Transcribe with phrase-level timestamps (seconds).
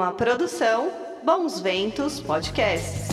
[0.00, 0.90] Uma produção
[1.22, 3.06] Bons Ventos Podcasts.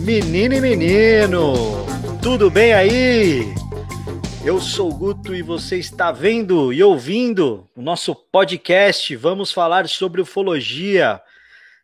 [0.00, 1.54] Menino e menino,
[2.20, 3.54] tudo bem aí?
[4.44, 9.14] Eu sou o Guto e você está vendo e ouvindo o nosso podcast.
[9.14, 11.22] Vamos falar sobre ufologia.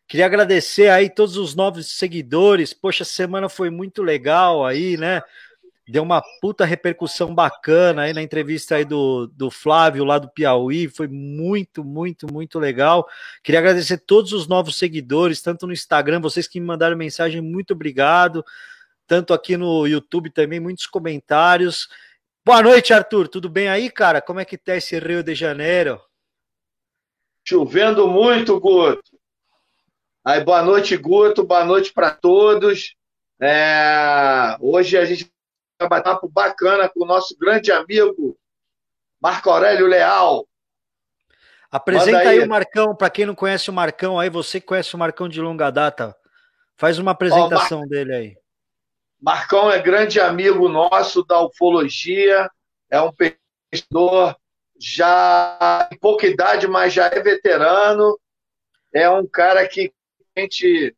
[0.09, 2.75] Queria agradecer aí todos os novos seguidores.
[2.75, 5.23] Poxa, semana foi muito legal aí, né?
[5.89, 10.89] Deu uma puta repercussão bacana aí na entrevista aí do, do Flávio lá do Piauí.
[10.89, 13.07] Foi muito, muito, muito legal.
[13.43, 17.73] Queria agradecer todos os novos seguidores, tanto no Instagram, vocês que me mandaram mensagem, muito
[17.73, 18.45] obrigado.
[19.09, 21.89] Tanto aqui no YouTube também, muitos comentários.
[22.45, 23.27] Boa noite, Arthur.
[23.29, 24.23] Tudo bem aí, cara?
[24.23, 26.01] Como é que tá esse Rio de Janeiro?
[27.45, 29.19] Chovendo muito, Guto.
[30.25, 32.95] Aí, boa noite, Guto, boa noite para todos.
[33.41, 34.57] É...
[34.61, 35.33] Hoje a gente
[35.83, 38.37] vai bater um papo bacana com o nosso grande amigo
[39.21, 40.47] Marco Aurélio Leal.
[41.71, 42.41] Apresenta aí.
[42.41, 42.41] aí.
[42.41, 45.41] o Marcão, para quem não conhece o Marcão, aí você que conhece o Marcão de
[45.41, 46.15] longa data,
[46.77, 47.89] faz uma apresentação Mar...
[47.89, 48.37] dele aí.
[49.21, 52.51] Marcão é grande amigo nosso da ufologia,
[52.91, 54.37] é um pesquisador
[54.79, 58.19] já em pouca idade, mas já é veterano.
[58.93, 59.93] É um cara que
[60.37, 60.95] a gente,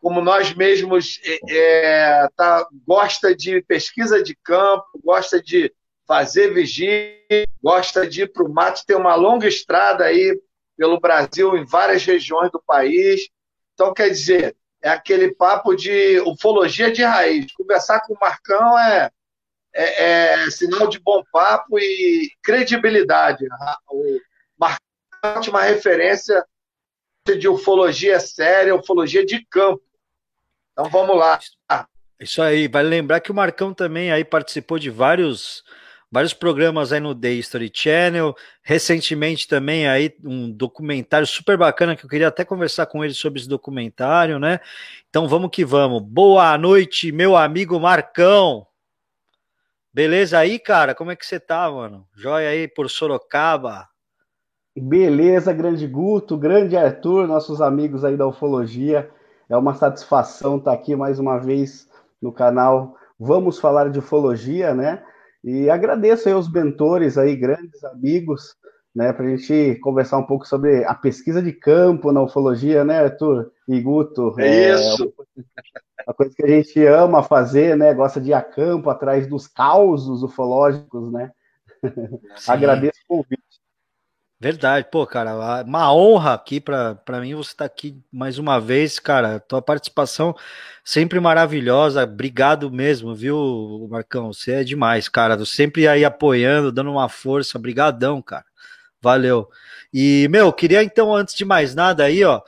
[0.00, 5.72] como nós mesmos, é, é, tá, gosta de pesquisa de campo, gosta de
[6.06, 7.14] fazer vigia,
[7.62, 10.40] gosta de ir para o mato, tem uma longa estrada aí
[10.76, 13.28] pelo Brasil, em várias regiões do país.
[13.74, 17.52] Então, quer dizer, é aquele papo de ufologia de raiz.
[17.52, 19.10] Conversar com o Marcão é,
[19.74, 23.46] é, é sinal de bom papo e credibilidade.
[23.88, 24.18] O
[24.58, 26.44] Marcão é uma referência
[27.38, 29.82] de ufologia séria, ufologia de campo.
[30.80, 31.38] Então vamos lá.
[32.18, 35.62] Isso aí, vale lembrar que o Marcão também aí participou de vários
[36.10, 42.04] vários programas aí no The History Channel, recentemente também aí um documentário super bacana que
[42.04, 44.58] eu queria até conversar com ele sobre esse documentário, né?
[45.08, 46.02] Então vamos que vamos.
[46.02, 48.66] Boa noite, meu amigo Marcão.
[49.92, 50.94] Beleza aí, cara?
[50.94, 52.06] Como é que você tá, mano?
[52.16, 53.86] Joia aí por Sorocaba.
[54.74, 59.10] Beleza, grande Guto, grande Arthur, nossos amigos aí da ufologia.
[59.50, 61.88] É uma satisfação estar aqui mais uma vez
[62.22, 65.02] no canal Vamos Falar de Ufologia, né?
[65.42, 68.54] E agradeço aí os mentores aí, grandes amigos,
[68.94, 73.00] né, para a gente conversar um pouco sobre a pesquisa de campo na ufologia, né,
[73.00, 74.34] Arthur e Guto?
[74.38, 75.12] É isso!
[75.98, 79.26] É uma coisa que a gente ama fazer, né, gosta de ir a campo, atrás
[79.26, 81.32] dos causos ufológicos, né?
[82.46, 83.42] Agradeço o convite.
[84.42, 88.98] Verdade, pô, cara, uma honra aqui para mim você estar tá aqui mais uma vez,
[88.98, 89.38] cara.
[89.38, 90.34] Tua participação
[90.82, 92.04] sempre maravilhosa.
[92.04, 94.32] Obrigado mesmo, viu, Marcão?
[94.32, 95.44] Você é demais, cara.
[95.44, 97.58] Sempre aí apoiando, dando uma força.
[97.58, 98.46] Brigadão, cara.
[99.02, 99.46] Valeu.
[99.92, 102.40] E, meu, queria então, antes de mais nada aí, ó,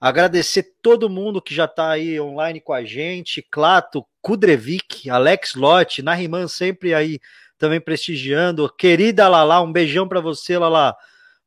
[0.00, 3.40] agradecer todo mundo que já tá aí online com a gente.
[3.52, 7.20] Clato, Kudrevik, Alex Lotte, Nariman sempre aí
[7.56, 8.68] também prestigiando.
[8.68, 10.96] Querida Lala, um beijão para você, Lala.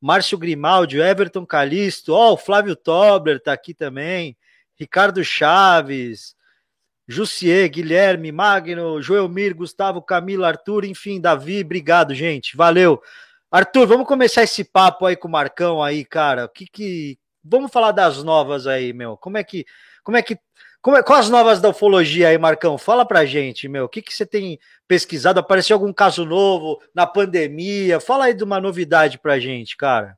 [0.01, 4.37] Márcio Grimaldi, Everton Calisto, ó, oh, o Flávio Tobler tá aqui também,
[4.75, 6.35] Ricardo Chaves,
[7.07, 13.01] Jussier, Guilherme, Magno, Joelmir, Gustavo, Camila, Arthur, enfim, Davi, obrigado, gente, valeu.
[13.51, 17.19] Arthur, vamos começar esse papo aí com o Marcão aí, cara, o que que...
[17.43, 19.65] Vamos falar das novas aí, meu, como é que...
[20.03, 20.39] Como é que
[20.81, 22.77] como é, quais as novas da ufologia aí, Marcão?
[22.77, 23.85] Fala pra gente, meu.
[23.85, 24.57] O que, que você tem
[24.87, 25.39] pesquisado?
[25.39, 27.99] Apareceu algum caso novo na pandemia?
[27.99, 30.17] Fala aí de uma novidade pra gente, cara.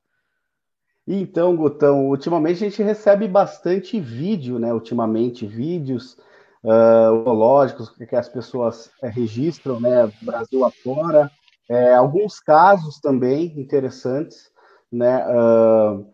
[1.07, 4.71] Então, Gutão, ultimamente a gente recebe bastante vídeo, né?
[4.71, 6.15] Ultimamente, vídeos
[6.63, 10.11] uh, ufológicos que as pessoas é, registram, né?
[10.21, 11.31] Brasil afora.
[11.67, 14.51] É, alguns casos também interessantes,
[14.91, 15.25] né?
[15.27, 16.05] Uh,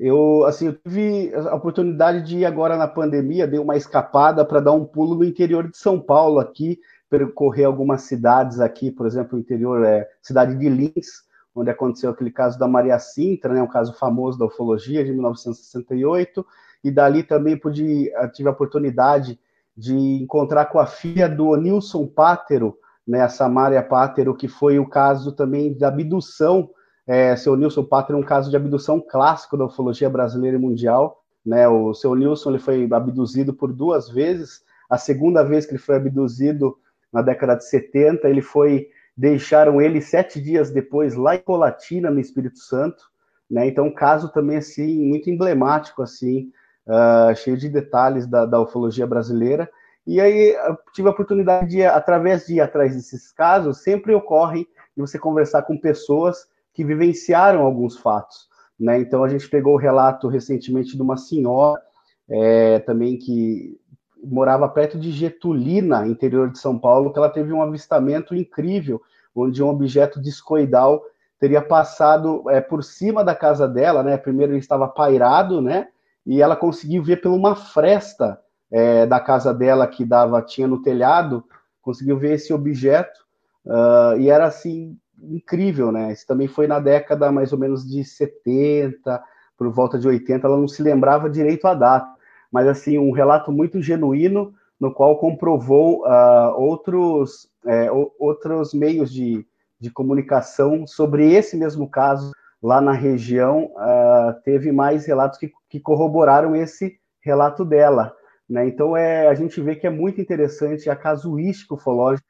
[0.00, 4.58] eu, assim, eu tive a oportunidade de ir agora na pandemia, dei uma escapada para
[4.58, 6.80] dar um pulo no interior de São Paulo aqui,
[7.10, 11.24] percorrer algumas cidades aqui, por exemplo, o interior é cidade de Lins,
[11.54, 16.46] onde aconteceu aquele caso da Maria Sintra, né, um caso famoso da ufologia de 1968,
[16.82, 19.38] e dali também pude, tive a oportunidade
[19.76, 22.74] de encontrar com a filha do Nilson Pátero,
[23.06, 26.70] né, a Samária Pátero, que foi o caso também da abdução
[27.10, 31.24] é, seu Nilson Pátria é um caso de abdução clássico da ufologia brasileira e mundial.
[31.44, 31.66] Né?
[31.66, 34.62] O seu Nilson ele foi abduzido por duas vezes.
[34.88, 36.78] A segunda vez que ele foi abduzido,
[37.12, 42.20] na década de 70, ele foi deixaram ele sete dias depois lá em Colatina, no
[42.20, 43.02] Espírito Santo.
[43.50, 43.66] Né?
[43.66, 46.52] Então, um caso também assim muito emblemático, assim,
[46.86, 49.68] uh, cheio de detalhes da, da ufologia brasileira.
[50.06, 50.54] E aí
[50.94, 55.62] tive a oportunidade de, através de ir atrás desses casos, sempre ocorre de você conversar
[55.62, 58.48] com pessoas que vivenciaram alguns fatos.
[58.78, 59.00] Né?
[59.00, 61.80] Então a gente pegou o relato recentemente de uma senhora
[62.28, 63.78] é, também que
[64.22, 69.00] morava perto de Getulina, interior de São Paulo, que ela teve um avistamento incrível,
[69.34, 71.02] onde um objeto discoidal
[71.38, 74.16] teria passado é, por cima da casa dela, né?
[74.18, 75.88] Primeiro ele estava pairado, né?
[76.26, 78.38] E ela conseguiu ver por uma fresta
[78.70, 81.42] é, da casa dela que dava tinha no telhado,
[81.80, 83.18] conseguiu ver esse objeto
[83.64, 86.12] uh, e era assim incrível, né?
[86.12, 89.22] Isso também foi na década mais ou menos de 70,
[89.56, 92.20] por volta de 80, ela não se lembrava direito a data
[92.50, 99.46] mas assim um relato muito genuíno no qual comprovou uh, outros, é, outros meios de,
[99.78, 102.32] de comunicação sobre esse mesmo caso
[102.62, 103.66] lá na região.
[103.76, 108.14] Uh, teve mais relatos que, que corroboraram esse relato dela.
[108.48, 108.66] Né?
[108.66, 112.26] Então é, a gente vê que é muito interessante a casuística ufológica.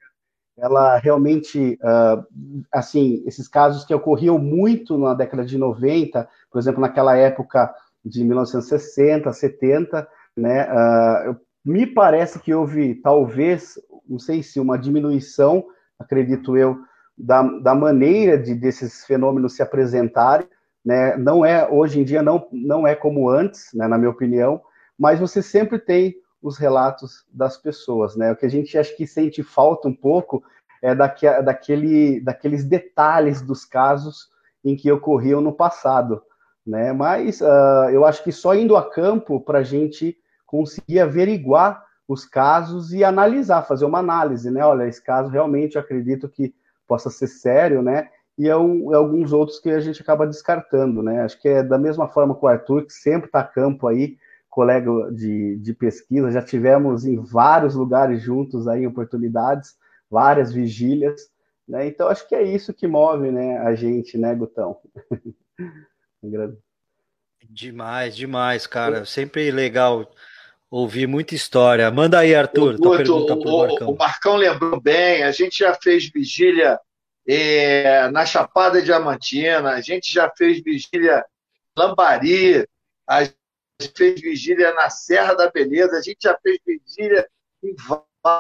[0.61, 2.25] Ela realmente, uh,
[2.73, 7.75] assim, esses casos que ocorriam muito na década de 90, por exemplo, naquela época
[8.05, 10.69] de 1960, 70, né?
[10.71, 13.75] Uh, me parece que houve, talvez,
[14.09, 15.65] não sei se uma diminuição,
[15.99, 16.79] acredito eu,
[17.17, 20.47] da, da maneira de desses fenômenos se apresentarem,
[20.85, 21.17] né?
[21.17, 23.87] Não é hoje em dia não não é como antes, né?
[23.87, 24.63] Na minha opinião,
[24.99, 28.33] mas você sempre tem os relatos das pessoas, né?
[28.33, 30.43] O que a gente acha que sente falta um pouco
[30.83, 34.31] é daque, daquele, daqueles detalhes dos casos
[34.65, 36.23] em que ocorriam no passado
[36.67, 36.93] né?
[36.93, 40.17] Mas uh, eu acho que só indo a campo para a gente
[40.47, 44.65] conseguir averiguar os casos e analisar, fazer uma análise, né?
[44.65, 46.55] Olha, esse caso realmente eu acredito que
[46.87, 48.09] possa ser sério, né?
[48.37, 51.23] E é, um, é alguns outros que a gente acaba descartando, né?
[51.23, 54.17] Acho que é da mesma forma com o Arthur, que sempre está a campo aí,
[54.51, 59.77] colega de, de pesquisa, já tivemos em vários lugares juntos aí, oportunidades,
[60.11, 61.31] várias vigílias,
[61.67, 61.87] né?
[61.87, 64.79] Então acho que é isso que move, né, a gente, né, Gutão?
[67.49, 69.05] Demais, demais, cara.
[69.05, 70.09] Sempre legal
[70.71, 71.91] ouvir muita história.
[71.91, 73.91] Manda aí, Arthur, o, tua pergunta pro Marcão.
[73.91, 76.79] O Marcão lembrou bem, a gente já fez vigília
[77.27, 81.25] é, na Chapada Diamantina, a gente já fez vigília
[81.77, 82.67] Lambari,
[83.09, 83.25] a
[83.89, 87.29] fez vigília na Serra da Beleza, a gente já fez vigília
[87.63, 87.75] em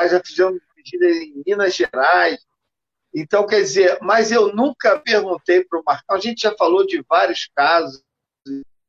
[0.09, 2.39] já fizemos vigília em Minas Gerais,
[3.15, 7.05] então, quer dizer, mas eu nunca perguntei para o Marcão, a gente já falou de
[7.09, 8.03] vários casos,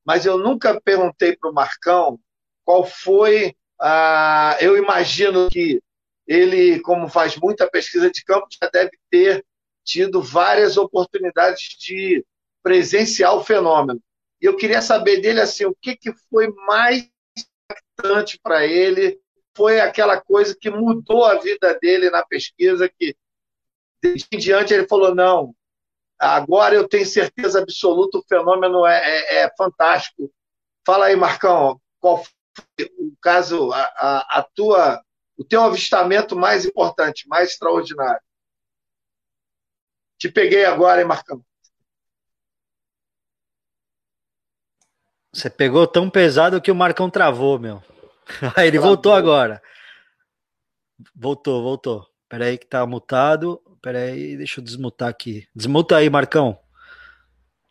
[0.06, 2.20] mas eu nunca perguntei para o Marcão
[2.64, 4.58] qual foi a.
[4.60, 5.82] Eu imagino que
[6.28, 9.44] ele, como faz muita pesquisa de campo, já deve ter
[9.84, 12.24] tido várias oportunidades de
[12.64, 14.00] presenciar o fenômeno.
[14.42, 17.08] E eu queria saber dele assim, o que, que foi mais
[17.70, 19.22] impactante para ele,
[19.56, 23.16] foi aquela coisa que mudou a vida dele na pesquisa, que
[24.04, 25.54] em diante ele falou: não,
[26.18, 30.32] agora eu tenho certeza absoluta, o fenômeno é, é, é fantástico.
[30.86, 35.04] Fala aí, Marcão, qual foi o caso, a, a, a, tua,
[35.38, 38.22] o teu avistamento mais importante, mais extraordinário?
[40.18, 41.44] Te peguei agora, hein, Marcão?
[45.34, 47.82] Você pegou tão pesado que o Marcão travou, meu.
[48.56, 49.62] Aí ele voltou agora.
[51.16, 52.06] Voltou, voltou.
[52.28, 53.62] Peraí que tá mutado.
[53.82, 55.48] Pera aí, deixa eu desmutar aqui.
[55.56, 56.60] Desmuta aí, Marcão.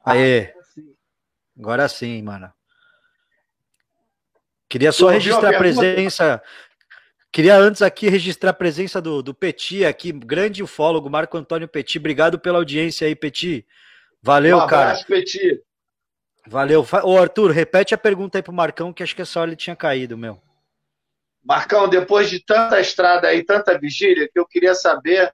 [0.04, 0.52] Aê.
[0.52, 0.60] Ah,
[1.56, 2.52] Agora sim, mano.
[4.68, 6.42] Queria só registrar a presença.
[7.30, 11.98] Queria antes aqui registrar a presença do, do Petit aqui, grande ufólogo, Marco Antônio Petit.
[11.98, 13.64] Obrigado pela audiência aí, Petit.
[14.20, 15.20] Valeu, um abraço, cara.
[15.20, 15.62] Petit.
[16.46, 16.84] Valeu.
[17.04, 19.76] Ô, Arthur, repete a pergunta aí pro Marcão, que acho que essa hora ele tinha
[19.76, 20.40] caído, meu.
[21.42, 25.32] Marcão, depois de tanta estrada aí, tanta vigília, que eu queria saber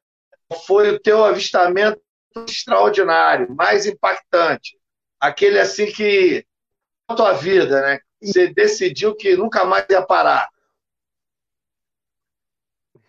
[0.66, 2.00] foi o teu avistamento
[2.46, 4.78] extraordinário, mais impactante?
[5.18, 6.44] Aquele assim que
[7.08, 7.98] a tua vida, né?
[8.22, 10.48] Você decidiu que nunca mais ia parar.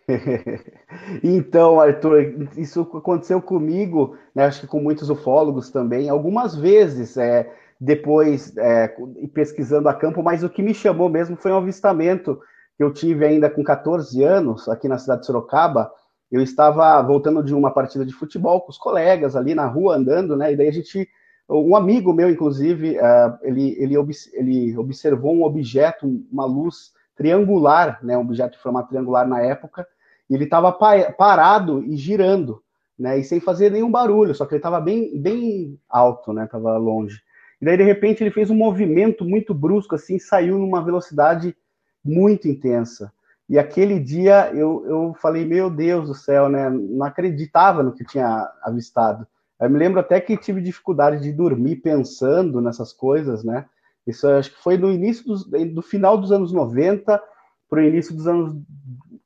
[1.22, 7.54] então, Arthur, isso aconteceu comigo, né, acho que com muitos ufólogos também, algumas vezes, é,
[7.80, 8.94] depois é,
[9.32, 12.40] pesquisando a campo, mas o que me chamou mesmo foi um avistamento
[12.76, 15.90] que eu tive ainda com 14 anos, aqui na cidade de Sorocaba,
[16.30, 20.36] eu estava voltando de uma partida de futebol com os colegas ali na rua andando,
[20.36, 20.52] né?
[20.52, 21.08] E daí a gente,
[21.48, 23.96] um amigo meu, inclusive, uh, ele, ele,
[24.34, 28.16] ele observou um objeto, uma luz triangular, né?
[28.16, 29.86] Um objeto de forma triangular na época,
[30.28, 32.62] e ele estava parado e girando,
[32.98, 33.18] né?
[33.18, 36.46] E sem fazer nenhum barulho, só que ele estava bem, bem alto, né?
[36.46, 37.22] Tava longe.
[37.60, 41.56] E daí de repente ele fez um movimento muito brusco, assim, saiu numa velocidade
[42.04, 43.12] muito intensa.
[43.48, 46.68] E aquele dia eu, eu falei, meu Deus do céu, né?
[46.68, 49.26] Não acreditava no que tinha avistado.
[49.58, 53.64] Eu me lembro até que tive dificuldade de dormir pensando nessas coisas, né?
[54.06, 57.20] Isso acho que foi no início dos, do final dos anos 90
[57.68, 58.54] para o início dos anos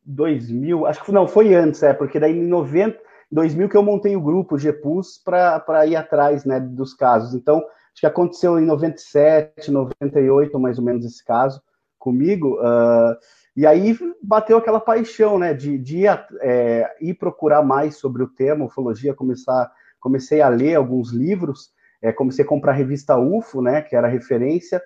[0.05, 0.87] 2000.
[0.87, 2.99] Acho que não, foi antes, é, porque daí em 90,
[3.31, 7.35] 2000 que eu montei o grupo GPUS para ir atrás, né, dos casos.
[7.35, 7.63] Então,
[7.93, 11.63] acho que aconteceu em 97, 98, mais ou menos esse caso
[11.99, 12.59] comigo.
[12.61, 13.17] Uh,
[13.57, 18.65] e aí bateu aquela paixão, né, de, de é, ir, procurar mais sobre o tema,
[18.65, 19.71] ufologia, começar,
[20.01, 21.71] comecei a ler alguns livros,
[22.01, 24.83] é, comecei a comprar a revista UFO, né, que era referência,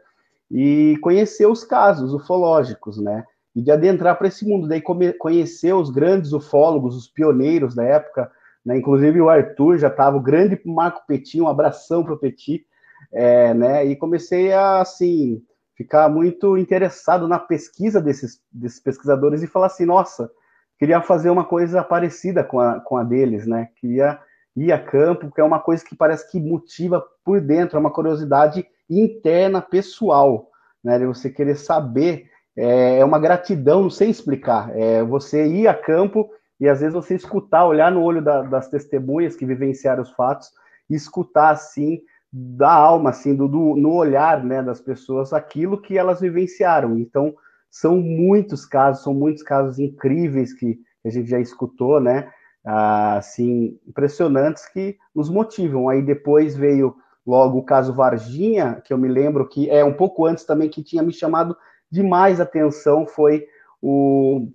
[0.50, 5.72] e conhecer os casos ufológicos, né, e de adentrar para esse mundo, daí come, conhecer
[5.72, 8.30] os grandes ufólogos, os pioneiros da época,
[8.64, 12.66] né, inclusive o Arthur já estava, o grande Marco Petit, um abração para o Petit,
[13.12, 15.42] é, né, e comecei a, assim,
[15.76, 20.30] ficar muito interessado na pesquisa desses, desses pesquisadores e falar assim, nossa,
[20.78, 23.68] queria fazer uma coisa parecida com a, com a deles, né?
[23.76, 24.18] Queria
[24.56, 27.92] ir a campo, que é uma coisa que parece que motiva por dentro, é uma
[27.92, 30.48] curiosidade interna, pessoal,
[30.82, 30.98] né?
[30.98, 35.74] De você querer saber, é, é uma gratidão, não sei explicar, é você ir a
[35.74, 40.10] campo e às vezes você escutar, olhar no olho da, das testemunhas que vivenciaram os
[40.12, 40.48] fatos
[40.88, 42.00] e escutar assim
[42.38, 46.98] da alma, assim, do, do, no olhar né, das pessoas, aquilo que elas vivenciaram.
[46.98, 47.34] Então,
[47.70, 52.30] são muitos casos, são muitos casos incríveis que a gente já escutou, né?
[52.62, 55.88] Ah, assim, impressionantes que nos motivam.
[55.88, 56.94] Aí depois veio
[57.26, 60.82] logo o caso Varginha, que eu me lembro que é um pouco antes também que
[60.82, 61.56] tinha me chamado
[61.90, 63.46] demais atenção, foi
[63.80, 64.48] o,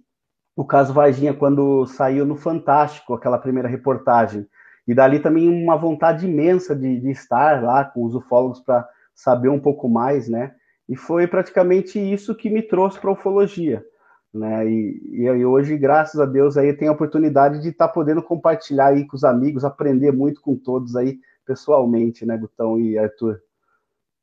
[0.56, 4.48] o caso Varginha, quando saiu no Fantástico, aquela primeira reportagem.
[4.92, 9.48] E dali também uma vontade imensa de, de estar lá com os ufólogos para saber
[9.48, 10.54] um pouco mais, né?
[10.90, 13.86] E foi praticamente isso que me trouxe para a ufologia.
[14.34, 14.70] Né?
[14.70, 18.88] E, e, hoje, graças a Deus, aí tenho a oportunidade de estar tá podendo compartilhar
[18.88, 23.42] aí com os amigos, aprender muito com todos aí pessoalmente, né, Gutão e Arthur?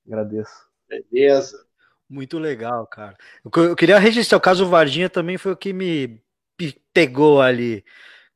[0.07, 0.69] Agradeço.
[0.87, 1.65] Beleza.
[2.07, 3.17] Muito legal, cara.
[3.43, 6.23] Eu, eu queria registrar o caso Varginha também foi o que me
[6.93, 7.83] pegou ali.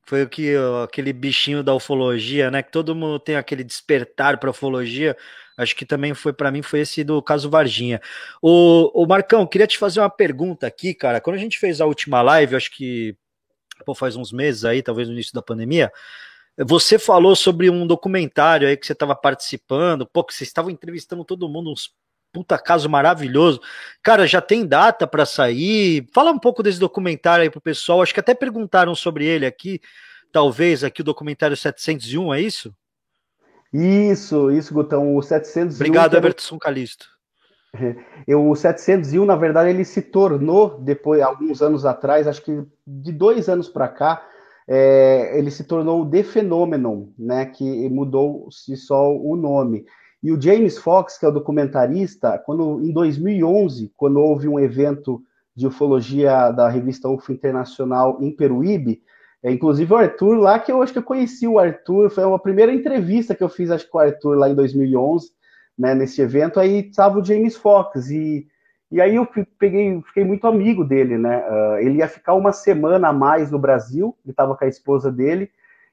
[0.04, 0.54] Foi o que
[0.84, 2.62] aquele bichinho da ufologia, né?
[2.62, 5.16] Que todo mundo tem aquele despertar para ufologia.
[5.56, 8.00] Acho que também foi para mim foi esse do caso Varginha.
[8.40, 11.20] O, o Marcão, queria te fazer uma pergunta aqui, cara.
[11.20, 13.16] Quando a gente fez a última live, acho que
[13.84, 15.92] pô, faz uns meses aí, talvez no início da pandemia,
[16.58, 21.24] você falou sobre um documentário aí que você estava participando, pô, que vocês estavam entrevistando
[21.24, 21.90] todo mundo, uns
[22.32, 23.60] puta caso maravilhoso.
[24.02, 26.08] Cara, já tem data para sair?
[26.12, 28.02] Fala um pouco desse documentário aí pro pessoal.
[28.02, 29.80] Acho que até perguntaram sobre ele aqui,
[30.32, 32.74] talvez aqui o documentário 701, é isso?
[33.72, 35.76] Isso, isso, Gutão, o 701.
[35.76, 37.06] Obrigado, Everton Calisto.
[38.26, 43.12] Eu, o 701, na verdade, ele se tornou, depois, alguns anos atrás, acho que de
[43.12, 44.26] dois anos para cá,
[44.68, 49.86] é, ele se tornou o The Phenomenon, né, que mudou-se só o nome.
[50.22, 55.22] E o James Fox, que é o documentarista, quando em 2011, quando houve um evento
[55.54, 59.02] de ufologia da revista UFO Internacional em Peruíbe,
[59.42, 62.38] é, inclusive o Arthur lá, que eu acho que eu conheci o Arthur, foi a
[62.38, 65.30] primeira entrevista que eu fiz, acho com o Arthur lá em 2011,
[65.76, 68.46] né, nesse evento, aí estava o James Fox, e,
[68.90, 69.26] e aí eu
[69.58, 73.58] peguei, fiquei muito amigo dele, né, uh, ele ia ficar uma semana a mais no
[73.58, 75.50] Brasil, ele estava com a esposa dele,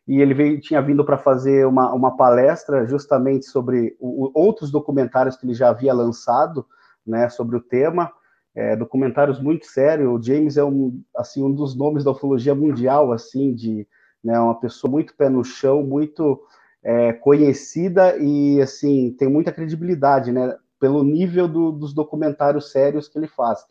[0.10, 5.38] e ele veio, tinha vindo para fazer uma, uma palestra justamente sobre o, outros documentários
[5.38, 6.66] que ele já havia lançado,
[7.06, 8.12] né, sobre o tema,
[8.56, 10.10] é, documentários muito sérios.
[10.12, 13.88] O James é um, assim, um dos nomes da ufologia mundial, assim, de
[14.24, 16.42] né, uma pessoa muito pé no chão, muito
[16.84, 23.20] é, conhecida e assim tem muita credibilidade, né, pelo nível do, dos documentários sérios que
[23.20, 23.64] ele faz.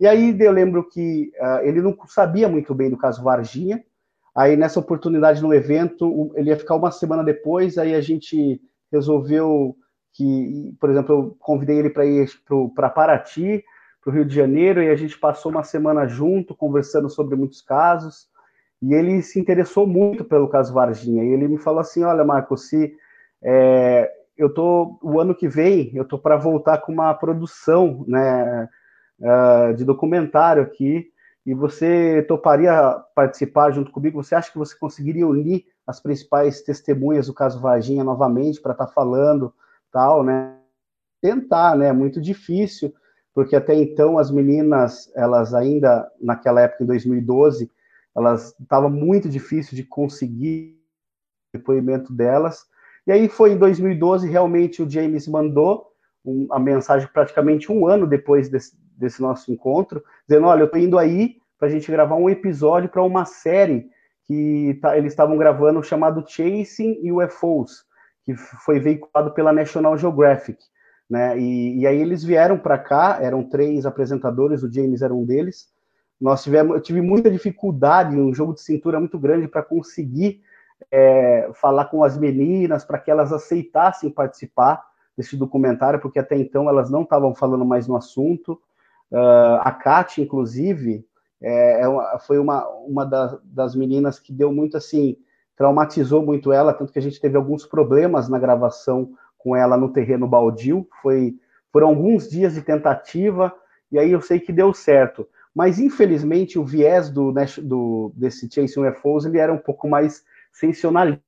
[0.00, 3.80] E aí eu lembro que uh, ele não sabia muito bem do caso Varginha,
[4.34, 8.60] Aí nessa oportunidade no evento, ele ia ficar uma semana depois, aí a gente
[8.90, 9.76] resolveu
[10.12, 12.28] que, por exemplo, eu convidei ele para ir
[12.74, 13.64] para Paraty,
[14.02, 17.60] para o Rio de Janeiro, e a gente passou uma semana junto, conversando sobre muitos
[17.60, 18.28] casos,
[18.82, 22.56] e ele se interessou muito pelo caso Varginha, e ele me falou assim, olha, Marco,
[22.56, 22.94] se
[23.42, 28.68] é, eu tô, o ano que vem, eu tô para voltar com uma produção, né,
[29.20, 31.06] uh, de documentário aqui,
[31.46, 34.22] e você toparia participar junto comigo?
[34.22, 38.86] Você acha que você conseguiria unir as principais testemunhas do caso Varginha novamente para estar
[38.86, 39.52] tá falando
[39.92, 40.56] tal, né?
[41.20, 41.92] Tentar, né?
[41.92, 42.94] Muito difícil,
[43.34, 47.70] porque até então as meninas, elas ainda naquela época em 2012,
[48.16, 50.78] elas estava muito difícil de conseguir
[51.52, 52.64] o depoimento delas.
[53.06, 55.92] E aí foi em 2012 realmente o James mandou
[56.24, 60.80] um, a mensagem praticamente um ano depois desse, desse nosso encontro, dizendo: Olha, eu estou
[60.80, 63.88] indo aí para a gente gravar um episódio para uma série
[64.24, 67.84] que tá, eles estavam gravando chamado Chasing UFOs,
[68.24, 70.58] que foi veiculado pela National Geographic.
[71.08, 71.38] Né?
[71.38, 75.68] E, e aí eles vieram para cá, eram três apresentadores, o James era um deles.
[76.20, 80.40] Nós tivemos, eu tive muita dificuldade, um jogo de cintura muito grande para conseguir
[80.90, 84.82] é, falar com as meninas para que elas aceitassem participar
[85.16, 88.60] desse documentário, porque até então elas não estavam falando mais no assunto.
[89.14, 91.06] Uh, a Kat, inclusive,
[91.40, 95.16] é, é uma, foi uma, uma das, das meninas que deu muito assim,
[95.56, 99.92] traumatizou muito ela, tanto que a gente teve alguns problemas na gravação com ela no
[99.92, 100.84] terreno baldio.
[101.00, 101.36] Foi,
[101.72, 103.54] foram alguns dias de tentativa,
[103.92, 105.28] e aí eu sei que deu certo.
[105.54, 111.22] Mas, infelizmente, o viés do, do desse Chasing UFOs ele era um pouco mais sensacionalista.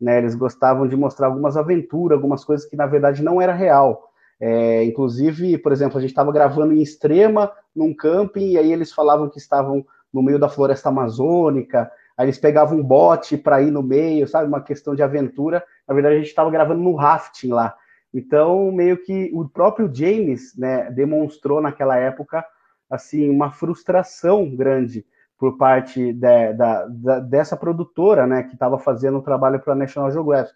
[0.00, 0.18] Né?
[0.18, 4.12] Eles gostavam de mostrar algumas aventuras, algumas coisas que, na verdade, não era real.
[4.40, 8.92] É, inclusive, por exemplo, a gente estava gravando em Extrema, num camping, e aí eles
[8.92, 13.70] falavam que estavam no meio da floresta amazônica, aí eles pegavam um bote para ir
[13.70, 14.46] no meio, sabe?
[14.46, 15.64] Uma questão de aventura.
[15.86, 17.74] Na verdade, a gente estava gravando no rafting lá.
[18.12, 22.44] Então, meio que o próprio James né, demonstrou naquela época
[22.88, 25.04] assim uma frustração grande
[25.36, 29.76] por parte de, da, da, dessa produtora, né, que estava fazendo o trabalho para a
[29.76, 30.54] National Geographic.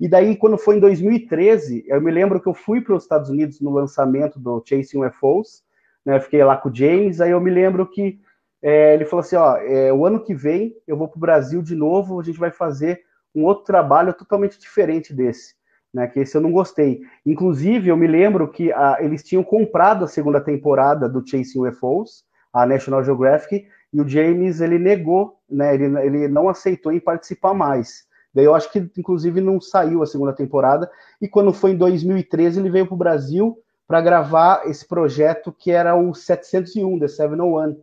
[0.00, 3.28] E daí, quando foi em 2013, eu me lembro que eu fui para os Estados
[3.28, 5.64] Unidos no lançamento do Chasing UFOs,
[6.06, 8.20] né, fiquei lá com o James, aí eu me lembro que
[8.62, 11.62] é, ele falou assim, ó, é, o ano que vem eu vou para o Brasil
[11.62, 13.02] de novo, a gente vai fazer
[13.34, 15.54] um outro trabalho totalmente diferente desse,
[15.92, 17.00] né, que esse eu não gostei.
[17.26, 22.24] Inclusive, eu me lembro que a, eles tinham comprado a segunda temporada do Chasing UFOs,
[22.52, 27.52] a National Geographic, e o James, ele negou, né, ele, ele não aceitou em participar
[27.52, 28.07] mais.
[28.34, 32.60] Daí eu acho que, inclusive, não saiu a segunda temporada, e quando foi em 2013,
[32.60, 37.76] ele veio para o Brasil para gravar esse projeto que era o 701, The 701,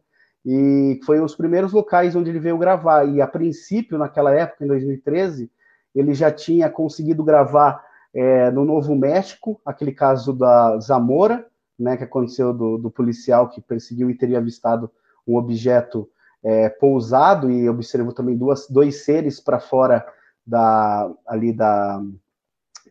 [0.45, 3.05] e foi os primeiros locais onde ele veio gravar.
[3.05, 5.49] E a princípio, naquela época, em 2013,
[5.95, 7.83] ele já tinha conseguido gravar
[8.13, 13.59] é, no Novo México, aquele caso da Zamora, né, que aconteceu do, do policial que
[13.59, 14.91] perseguiu e teria avistado
[15.27, 16.07] um objeto
[16.43, 17.49] é, pousado.
[17.49, 20.05] E observou também duas, dois seres para fora
[20.45, 22.01] da ali da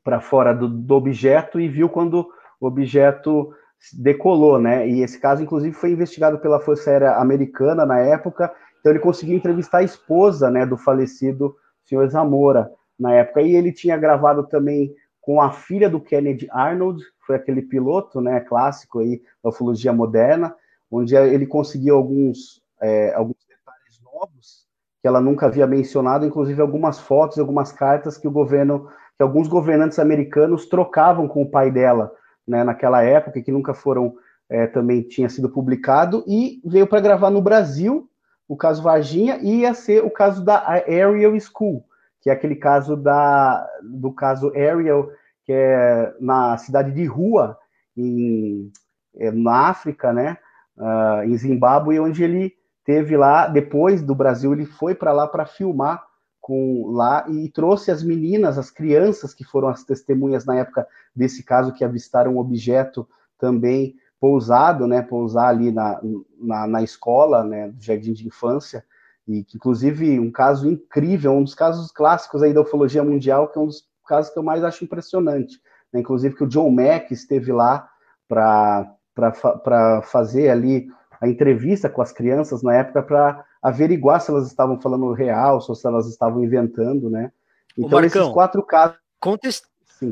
[0.03, 2.29] para fora do, do objeto e viu quando
[2.61, 3.55] o objeto
[3.93, 4.89] decolou, né?
[4.89, 8.55] E esse caso, inclusive, foi investigado pela Força Aérea Americana na época.
[8.81, 13.43] Então, ele conseguiu entrevistar a esposa, né, do falecido senhor Zamora na época.
[13.43, 18.41] E ele tinha gravado também com a filha do Kennedy Arnold, foi aquele piloto, né,
[18.41, 20.55] clássico aí da ufologia moderna,
[20.91, 24.64] onde ele conseguiu alguns é, alguns detalhes novos
[25.05, 28.89] que ela nunca havia mencionado, inclusive algumas fotos, algumas cartas que o governo,
[29.19, 32.11] que alguns governantes americanos trocavam com o pai dela
[32.49, 34.15] né, naquela época, que nunca foram,
[34.49, 38.09] é, também tinha sido publicado, e veio para gravar no Brasil
[38.49, 41.85] o caso Varginha, e ia ser o caso da Ariel School,
[42.23, 45.11] que é aquele caso da, do caso Ariel,
[45.45, 47.59] que é na cidade de Rua,
[47.95, 48.73] em,
[49.19, 50.39] é, na África, né,
[50.79, 55.47] uh, em Zimbábue, onde ele teve lá, depois do Brasil, ele foi para lá para
[55.47, 56.05] filmar
[56.41, 61.43] com lá e trouxe as meninas, as crianças que foram as testemunhas na época desse
[61.43, 66.01] caso que avistaram um objeto também pousado, né, pousar ali na,
[66.39, 68.85] na, na escola, né, do jardim de infância,
[69.27, 73.59] e que inclusive um caso incrível, um dos casos clássicos aí da ufologia mundial, que
[73.59, 75.59] é um dos casos que eu mais acho impressionante,
[75.93, 77.89] né, inclusive que o John Mack esteve lá
[78.29, 80.89] para fazer ali
[81.25, 85.75] a entrevista com as crianças na época para averiguar se elas estavam falando real, ou
[85.75, 87.33] se elas estavam inventando, né?
[87.77, 88.99] Então, Marcão, esses quatro casos.
[89.19, 89.63] Conta esse,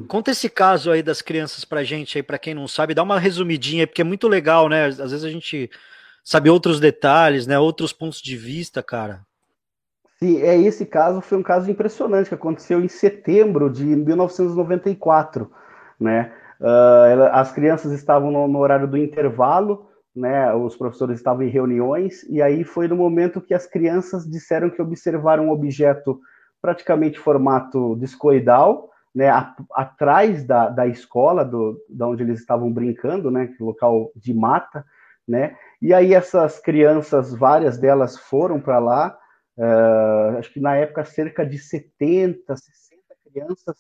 [0.09, 3.19] conta esse caso aí das crianças pra gente aí, para quem não sabe, dá uma
[3.19, 4.87] resumidinha, porque é muito legal, né?
[4.87, 5.71] Às vezes a gente
[6.25, 7.59] sabe outros detalhes, né?
[7.59, 9.21] Outros pontos de vista, cara.
[10.19, 15.51] Sim, é esse caso foi um caso impressionante que aconteceu em setembro de 1994,
[16.01, 16.33] né?
[16.59, 22.23] Uh, as crianças estavam no, no horário do intervalo, né, os professores estavam em reuniões,
[22.25, 26.21] e aí foi no momento que as crianças disseram que observaram um objeto
[26.61, 33.31] praticamente formato discoidal, né, a, atrás da, da escola, do, da onde eles estavam brincando,
[33.31, 34.85] né, é local de mata,
[35.27, 39.19] né, e aí essas crianças, várias delas foram para lá,
[39.57, 43.77] uh, acho que na época cerca de 70, 60 crianças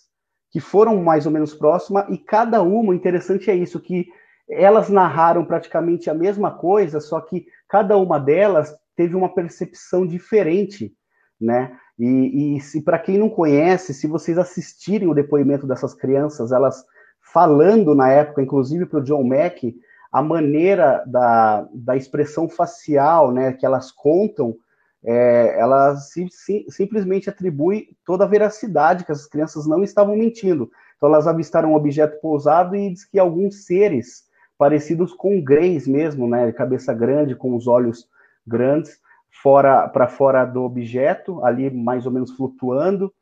[0.50, 4.06] que foram mais ou menos próximas, e cada uma, o interessante é isso, que
[4.52, 10.92] elas narraram praticamente a mesma coisa, só que cada uma delas teve uma percepção diferente,
[11.40, 11.76] né?
[11.98, 16.84] E, e se para quem não conhece, se vocês assistirem o depoimento dessas crianças, elas
[17.32, 19.74] falando na época, inclusive para o John Mack,
[20.10, 24.56] a maneira da, da expressão facial, né, que elas contam,
[25.04, 30.70] é, ela sim, sim, simplesmente atribui toda a veracidade, que as crianças não estavam mentindo.
[30.96, 34.24] Então elas avistaram um objeto pousado e diz que alguns seres
[34.62, 38.08] parecidos com greys mesmo, né, cabeça grande, com os olhos
[38.46, 39.00] grandes,
[39.42, 43.12] fora para fora do objeto, ali mais ou menos flutuando,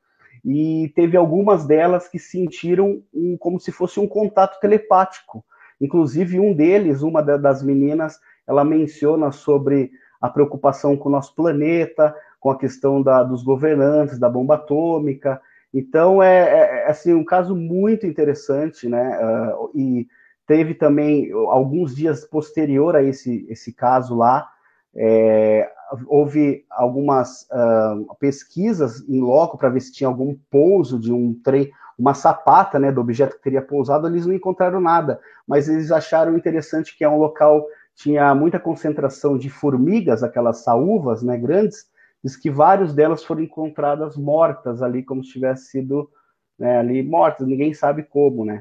[0.45, 5.43] e teve algumas delas que sentiram um, como se fosse um contato telepático.
[5.81, 12.15] Inclusive um deles, uma das meninas, ela menciona sobre a preocupação com o nosso planeta,
[12.39, 15.41] com a questão da, dos governantes, da bomba atômica.
[15.73, 19.19] Então é, é, é assim um caso muito interessante, né?
[19.19, 20.07] Uh, e
[20.51, 24.51] teve também alguns dias posterior a esse, esse caso lá,
[24.97, 25.71] é,
[26.09, 31.71] houve algumas uh, pesquisas em loco para ver se tinha algum pouso de um trem,
[31.97, 34.09] uma sapata, né, do objeto que teria pousado.
[34.09, 39.39] Eles não encontraram nada, mas eles acharam interessante que é um local tinha muita concentração
[39.39, 41.87] de formigas, aquelas saúvas, né, grandes.
[42.25, 46.11] Diz que várias delas foram encontradas mortas ali, como se tivesse sido
[46.59, 47.47] né, ali mortas.
[47.47, 48.61] Ninguém sabe como, né?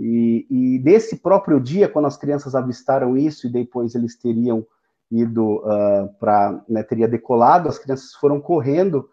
[0.00, 4.64] E, e nesse próprio dia, quando as crianças avistaram isso e depois eles teriam
[5.10, 9.08] ido uh, ah, para, né, teria decolado, as crianças foram correndo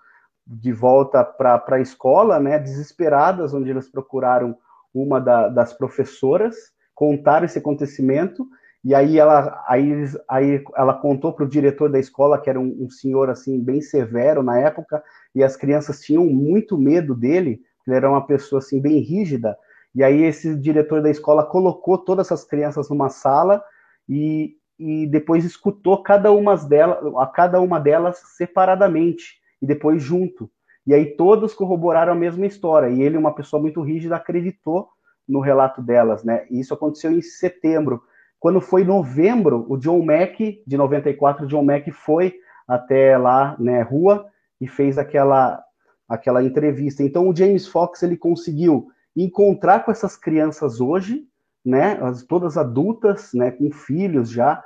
[0.45, 4.55] de volta para a escola, né, desesperadas, onde eles procuraram
[4.93, 6.55] uma da, das professoras,
[6.93, 8.47] contaram esse acontecimento,
[8.83, 12.83] e aí ela, aí, aí ela contou para o diretor da escola, que era um,
[12.83, 17.95] um, senhor assim bem severo na época, e as crianças tinham muito medo dele, ele
[17.95, 19.57] era uma pessoa assim bem rígida,
[19.95, 23.63] e aí esse diretor da escola colocou todas essas crianças numa sala
[24.07, 30.51] e, e depois escutou cada uma delas, a cada uma delas separadamente e depois junto.
[30.85, 32.89] E aí todos corroboraram a mesma história.
[32.89, 34.89] E ele, uma pessoa muito rígida, acreditou
[35.27, 36.45] no relato delas, né?
[36.51, 38.03] E isso aconteceu em setembro.
[38.37, 42.35] Quando foi novembro, o John Mack, de 94, o John Mack foi
[42.67, 44.27] até lá, né, rua,
[44.59, 45.63] e fez aquela,
[46.07, 47.01] aquela entrevista.
[47.01, 51.25] Então o James Fox, ele conseguiu encontrar com essas crianças hoje,
[51.63, 51.97] né,
[52.27, 54.63] todas adultas, né, com filhos já.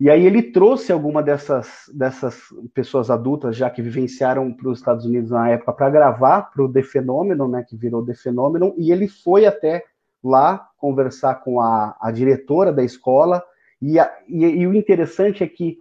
[0.00, 2.40] E aí ele trouxe alguma dessas, dessas
[2.72, 6.72] pessoas adultas já que vivenciaram para os Estados Unidos na época para gravar para o
[6.72, 9.84] The Phenomenon, né, que virou The Phenomenon, e ele foi até
[10.22, 13.42] lá conversar com a, a diretora da escola,
[13.80, 15.78] e, a, e, e, o interessante é que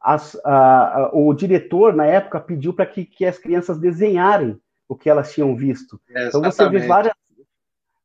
[0.00, 4.96] as, a, a, o diretor, na época, pediu para que, que as crianças desenharem o
[4.96, 6.00] que elas tinham visto.
[6.14, 7.14] É, então você vê várias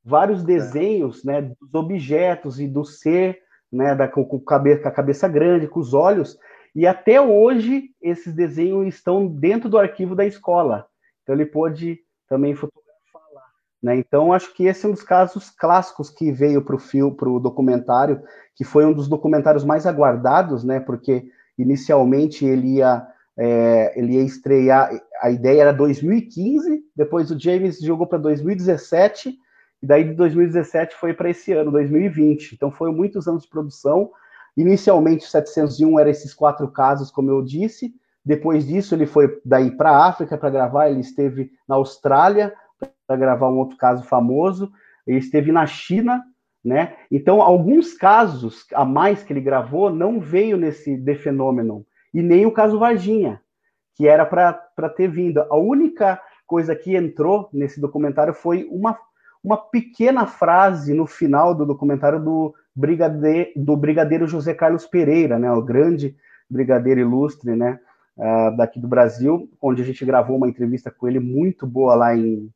[0.04, 0.46] vários é.
[0.46, 3.40] desenhos né, dos objetos e do ser,
[3.72, 6.38] né, da, com, cabeça, com a cabeça grande, com os olhos,
[6.76, 10.86] e até hoje esses desenhos estão dentro do arquivo da escola.
[11.22, 13.44] Então ele pôde também fotografar lá.
[13.84, 13.96] Né?
[13.98, 17.30] Então acho que esse é um dos casos clássicos que veio para o fio, para
[17.30, 18.22] o documentário,
[18.56, 20.80] que foi um dos documentários mais aguardados, né?
[20.80, 21.26] Porque
[21.58, 23.06] inicialmente ele ia
[23.38, 29.38] é, ele ia estrear, a ideia era 2015, depois o James jogou para 2017
[29.82, 32.54] e daí de 2017 foi para esse ano, 2020.
[32.54, 34.12] Então foram muitos anos de produção.
[34.56, 37.94] Inicialmente, o 701 era esses quatro casos, como eu disse.
[38.24, 40.90] Depois disso, ele foi daí para a África para gravar.
[40.90, 42.54] Ele esteve na Austrália
[43.08, 44.72] para gravar um outro caso famoso.
[45.08, 46.24] Ele esteve na China,
[46.64, 46.96] né?
[47.10, 51.82] Então, alguns casos a mais que ele gravou não veio nesse The Phenomenon.
[52.14, 53.42] E nem o caso Varginha,
[53.96, 55.40] que era para ter vindo.
[55.40, 58.96] A única coisa que entrou nesse documentário foi uma
[59.44, 65.52] uma pequena frase no final do documentário do, brigade, do brigadeiro José Carlos Pereira, né,
[65.52, 66.16] o grande
[66.50, 67.80] brigadeiro ilustre, né,
[68.18, 72.16] uh, daqui do Brasil, onde a gente gravou uma entrevista com ele muito boa lá
[72.16, 72.50] em,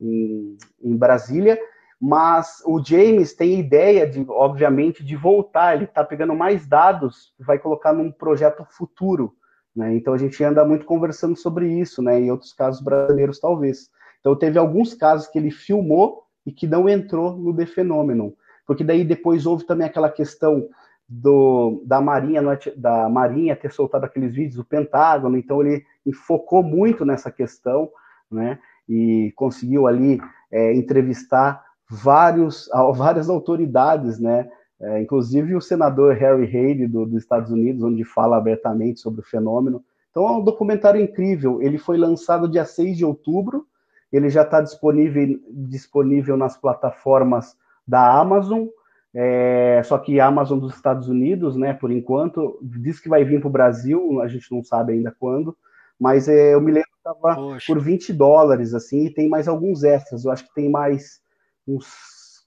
[0.00, 1.58] em, em Brasília,
[1.98, 7.58] mas o James tem ideia de, obviamente, de voltar, ele está pegando mais dados, vai
[7.58, 9.34] colocar num projeto futuro,
[9.74, 9.94] né?
[9.94, 12.20] Então a gente anda muito conversando sobre isso, né?
[12.20, 13.88] Em outros casos brasileiros, talvez.
[14.20, 18.30] Então teve alguns casos que ele filmou e que não entrou no The Phenomenon.
[18.64, 20.68] Porque daí depois houve também aquela questão
[21.08, 22.42] do, da Marinha
[22.76, 25.84] da Marinha ter soltado aqueles vídeos do Pentágono, então ele
[26.26, 27.90] focou muito nessa questão,
[28.30, 28.58] né?
[28.88, 34.48] E conseguiu ali é, entrevistar vários, várias autoridades, né?
[34.78, 39.24] É, inclusive o senador Harry Reid do, dos Estados Unidos, onde fala abertamente sobre o
[39.24, 39.82] fenômeno.
[40.10, 41.62] Então é um documentário incrível.
[41.62, 43.66] Ele foi lançado dia 6 de outubro
[44.12, 48.66] ele já está disponível, disponível nas plataformas da Amazon,
[49.14, 53.40] é, só que a Amazon dos Estados Unidos, né, por enquanto, diz que vai vir
[53.40, 55.56] para o Brasil, a gente não sabe ainda quando,
[55.98, 59.82] mas é, eu me lembro que estava por 20 dólares, assim, e tem mais alguns
[59.82, 61.20] extras, eu acho que tem mais
[61.66, 61.86] uns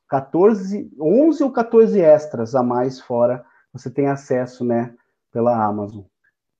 [0.08, 3.43] 14, 11 ou 14 extras a mais fora,
[3.74, 4.93] você tem acesso, né,
[5.32, 6.04] pela Amazon.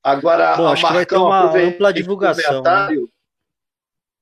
[0.04, 2.64] Agora, Bom, acho Marcão, que vai ter uma ampla divulgação.
[2.64, 3.06] Né?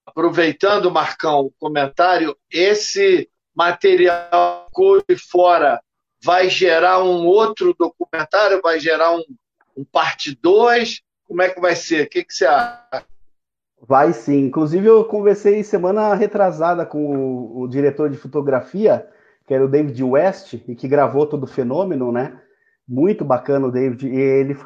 [0.08, 4.66] Aproveitando, Marcão, o comentário, esse material
[5.08, 5.82] de fora
[6.24, 9.24] vai gerar um outro documentário, vai gerar um,
[9.76, 11.02] um parte 2?
[11.28, 12.06] Como é que vai ser?
[12.06, 13.06] O que, que você acha?
[13.82, 14.46] Vai sim.
[14.46, 19.06] Inclusive, eu conversei semana retrasada com o, o, diretor de fotografia,
[19.46, 22.40] que era o David West, e que gravou todo o fenômeno, né?
[22.88, 24.08] Muito bacana o David.
[24.08, 24.58] E ele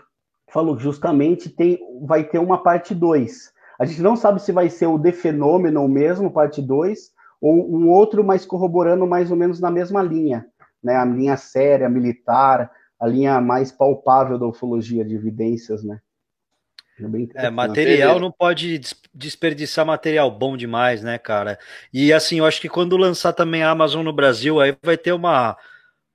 [0.47, 3.51] falou justamente tem, vai ter uma parte 2.
[3.81, 7.09] A gente não sabe se vai ser o The Phenomenon mesmo, parte 2,
[7.41, 10.45] ou um outro, mas corroborando mais ou menos na mesma linha,
[10.83, 10.95] né?
[10.97, 15.99] A linha séria, militar, a linha mais palpável da ufologia de evidências, né?
[17.33, 18.79] É, material não pode
[19.11, 21.57] desperdiçar material bom demais, né, cara?
[21.91, 25.11] E assim, eu acho que quando lançar também a Amazon no Brasil, aí vai ter
[25.11, 25.57] uma,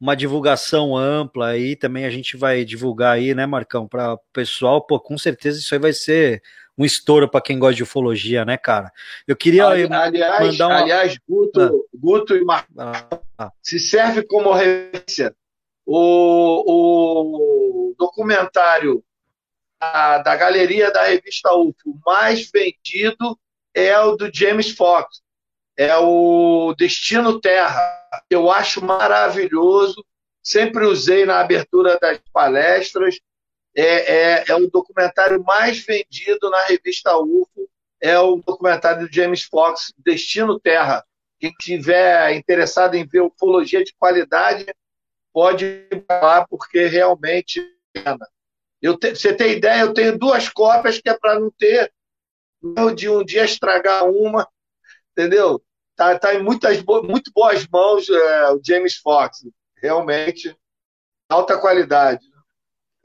[0.01, 4.87] uma divulgação ampla aí, também a gente vai divulgar aí, né, Marcão, para o pessoal,
[4.87, 6.41] pô, com certeza isso aí vai ser
[6.79, 8.93] um estouro para quem gosta de ufologia, né, cara?
[9.27, 10.79] Eu queria aliás, mandar uma...
[10.79, 11.71] aliás Guto, ah.
[11.95, 13.53] Guto e Marcão, ah, ah.
[13.63, 15.35] se serve como referência
[15.87, 19.03] o, o documentário
[19.81, 23.39] da, da galeria da revista UFO mais vendido
[23.73, 25.23] é o do James Fox,
[25.77, 27.81] é o Destino Terra.
[28.29, 30.05] Eu acho maravilhoso,
[30.43, 33.21] sempre usei na abertura das palestras.
[33.77, 37.69] É, é, é o documentário mais vendido na revista UFO,
[38.01, 41.05] é o documentário do James Fox, Destino Terra.
[41.39, 44.67] Quem tiver interessado em ver ufologia de qualidade,
[45.33, 47.63] pode ir lá, porque realmente
[48.81, 51.93] eu te, você tem ideia, eu tenho duas cópias que é para não ter
[52.95, 54.49] de um dia estragar uma,
[55.13, 55.63] entendeu?
[55.95, 60.57] Tá, tá em muitas muito boas mãos é, o James Fox, realmente
[61.29, 62.25] alta qualidade.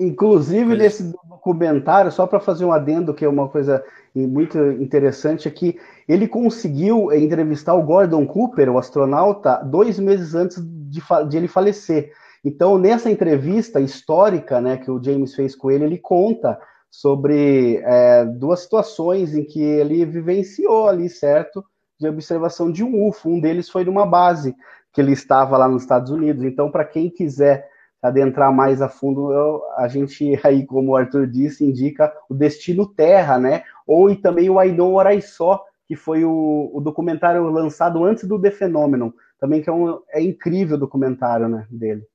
[0.02, 3.84] Inclusive, nesse documentário, só para fazer um adendo, que é uma coisa
[4.16, 10.58] muito interessante, é que ele conseguiu entrevistar o Gordon Cooper, o astronauta, dois meses antes
[10.60, 12.12] de, de ele falecer.
[12.44, 16.60] Então, nessa entrevista histórica né, que o James fez com ele, ele conta
[16.90, 21.64] sobre é, duas situações em que ele vivenciou ali, certo?
[22.00, 23.30] De observação de um UFO.
[23.30, 24.56] Um deles foi numa base
[24.92, 26.44] que ele estava lá nos Estados Unidos.
[26.44, 27.70] Então, para quem quiser
[28.02, 32.88] adentrar mais a fundo, eu, a gente aí, como o Arthur disse, indica o Destino
[32.88, 33.64] Terra, né?
[33.86, 38.04] Ou e também o I Know What I Saw, que foi o, o documentário lançado
[38.04, 42.06] antes do The Phenomenon, também que é um é incrível o documentário né, dele.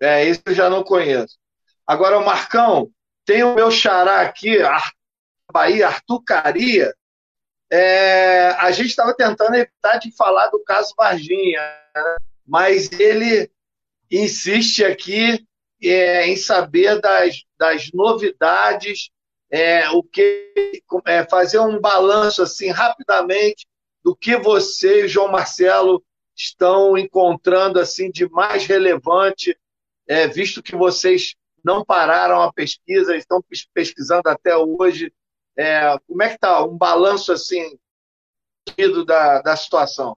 [0.00, 1.36] É, isso eu já não conheço.
[1.86, 2.90] Agora, Marcão,
[3.24, 4.58] tem o meu xará aqui,
[5.52, 6.94] Bahia, Arthur Caria.
[7.70, 11.60] É, a gente estava tentando evitar de falar do caso Varginha,
[11.94, 12.16] né?
[12.46, 13.50] mas ele
[14.10, 15.44] insiste aqui
[15.82, 19.10] é, em saber das, das novidades,
[19.50, 20.52] é, o que
[21.06, 23.66] é, fazer um balanço assim rapidamente
[24.02, 26.04] do que você e João Marcelo
[26.36, 29.56] estão encontrando assim de mais relevante
[30.08, 33.44] é, visto que vocês não pararam a pesquisa, estão
[33.74, 35.12] pesquisando até hoje.
[35.56, 37.78] É, como é que está um balanço assim
[39.06, 40.16] da, da situação?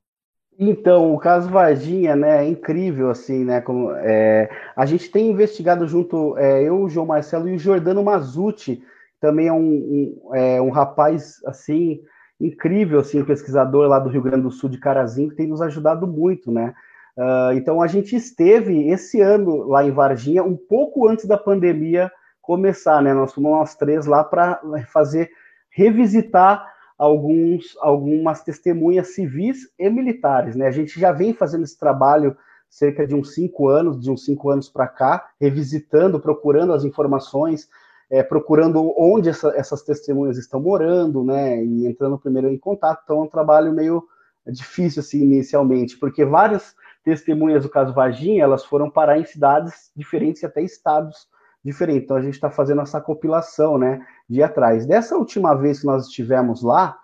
[0.63, 5.87] Então, o caso Varginha, né, é incrível, assim, né, como, é, a gente tem investigado
[5.87, 8.83] junto, é, eu, o João Marcelo e o Jordano Mazuti,
[9.19, 12.01] também é um, um, é um rapaz, assim,
[12.39, 16.05] incrível, assim, pesquisador lá do Rio Grande do Sul, de Carazinho, que tem nos ajudado
[16.05, 16.75] muito, né,
[17.17, 22.09] Uh, então a gente esteve esse ano lá em Varginha, um pouco antes da pandemia
[22.41, 23.13] começar, né?
[23.13, 25.29] Nós fomos nós três lá para fazer
[25.69, 26.65] revisitar
[27.01, 30.67] alguns, algumas testemunhas civis e militares, né?
[30.67, 32.37] A gente já vem fazendo esse trabalho
[32.69, 37.67] cerca de uns cinco anos, de uns cinco anos para cá, revisitando, procurando as informações,
[38.07, 41.65] é, procurando onde essa, essas testemunhas estão morando, né?
[41.65, 43.01] E entrando primeiro em contato.
[43.03, 44.03] Então é um trabalho meio
[44.45, 50.43] difícil assim inicialmente, porque várias testemunhas do caso Varginha, elas foram parar em cidades diferentes
[50.43, 51.27] e até estados
[51.63, 52.03] diferentes.
[52.03, 54.85] Então a gente está fazendo essa compilação, né, de atrás.
[54.85, 56.97] Dessa última vez que nós estivemos lá,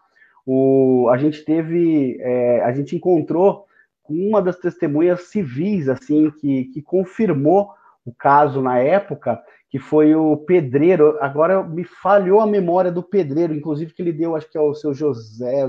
[0.46, 3.66] o, a gente teve, é, a gente encontrou
[4.10, 7.70] uma das testemunhas civis, assim, que, que confirmou
[8.06, 11.18] o caso na época, que foi o pedreiro.
[11.20, 14.74] Agora me falhou a memória do pedreiro, inclusive que ele deu, acho que é o
[14.74, 15.68] seu José,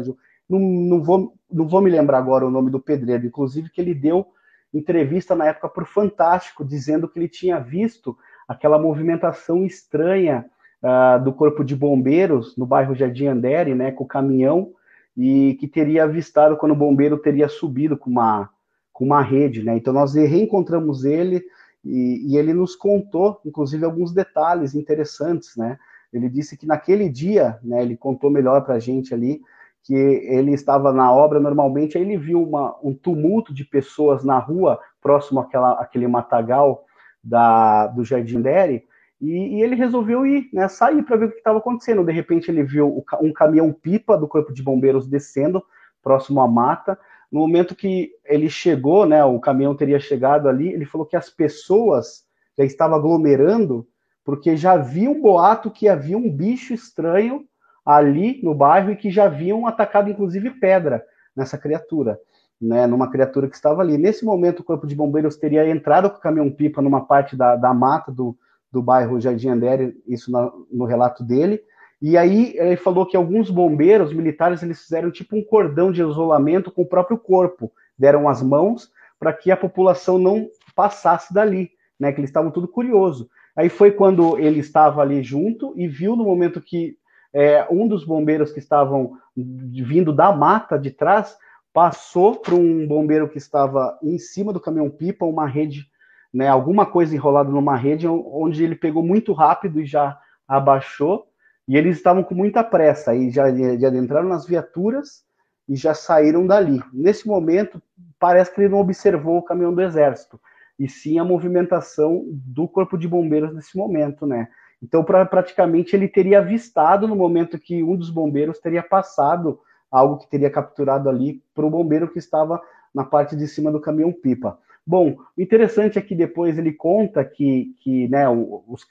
[0.48, 3.94] não, não, vou, não vou me lembrar agora o nome do pedreiro, inclusive que ele
[3.94, 4.27] deu
[4.72, 8.16] entrevista na época para o Fantástico, dizendo que ele tinha visto
[8.49, 10.47] aquela movimentação estranha
[10.83, 14.73] uh, do corpo de bombeiros no bairro Jardim Andere, né, com o caminhão,
[15.17, 18.49] e que teria avistado quando o bombeiro teria subido com uma,
[18.93, 19.77] com uma rede, né?
[19.77, 21.45] Então nós reencontramos ele
[21.85, 25.77] e, e ele nos contou, inclusive, alguns detalhes interessantes, né?
[26.13, 29.41] Ele disse que naquele dia, né, ele contou melhor para a gente ali,
[29.83, 34.39] que ele estava na obra normalmente, aí ele viu uma, um tumulto de pessoas na
[34.39, 36.85] rua, próximo àquela, àquele matagal
[37.23, 38.85] da, do Jardim Dere,
[39.21, 42.05] e, e ele resolveu ir, né, sair para ver o que estava acontecendo.
[42.05, 45.63] De repente ele viu um caminhão-pipa do Corpo de Bombeiros descendo,
[46.03, 46.99] próximo à mata.
[47.31, 51.29] No momento que ele chegou, né, o caminhão teria chegado ali, ele falou que as
[51.29, 52.25] pessoas
[52.57, 53.87] já estavam aglomerando
[54.25, 57.47] porque já havia um boato que havia um bicho estranho
[57.85, 61.03] ali no bairro e que já haviam atacado inclusive pedra
[61.35, 62.21] nessa criatura,
[62.61, 63.97] né, numa criatura que estava ali.
[63.97, 67.73] Nesse momento, o corpo de bombeiros teria entrado com o caminhão-pipa numa parte da, da
[67.73, 68.37] mata do,
[68.71, 70.31] do bairro Jardim Andere, isso
[70.71, 71.62] no relato dele,
[72.01, 76.71] e aí ele falou que alguns bombeiros militares eles fizeram tipo um cordão de isolamento
[76.71, 82.12] com o próprio corpo, deram as mãos para que a população não passasse dali, né?
[82.12, 83.29] Que eles estavam tudo curioso.
[83.57, 86.97] Aí foi quando ele estava ali junto e viu no momento que
[87.33, 91.37] é, um dos bombeiros que estavam vindo da mata de trás
[91.73, 95.87] passou para um bombeiro que estava em cima do caminhão-pipa uma rede,
[96.33, 101.27] né, alguma coisa enrolada numa rede, onde ele pegou muito rápido e já abaixou.
[101.67, 105.25] E eles estavam com muita pressa, aí já, já entraram nas viaturas
[105.69, 106.83] e já saíram dali.
[106.93, 107.81] Nesse momento,
[108.19, 110.41] parece que ele não observou o caminhão do exército
[110.79, 114.49] e sim a movimentação do corpo de bombeiros nesse momento, né?
[114.83, 120.18] Então, pra, praticamente, ele teria avistado no momento que um dos bombeiros teria passado algo
[120.18, 122.61] que teria capturado ali para o bombeiro que estava
[122.94, 124.59] na parte de cima do caminhão-pipa.
[124.87, 128.87] Bom, o interessante é que depois ele conta que, que né, os,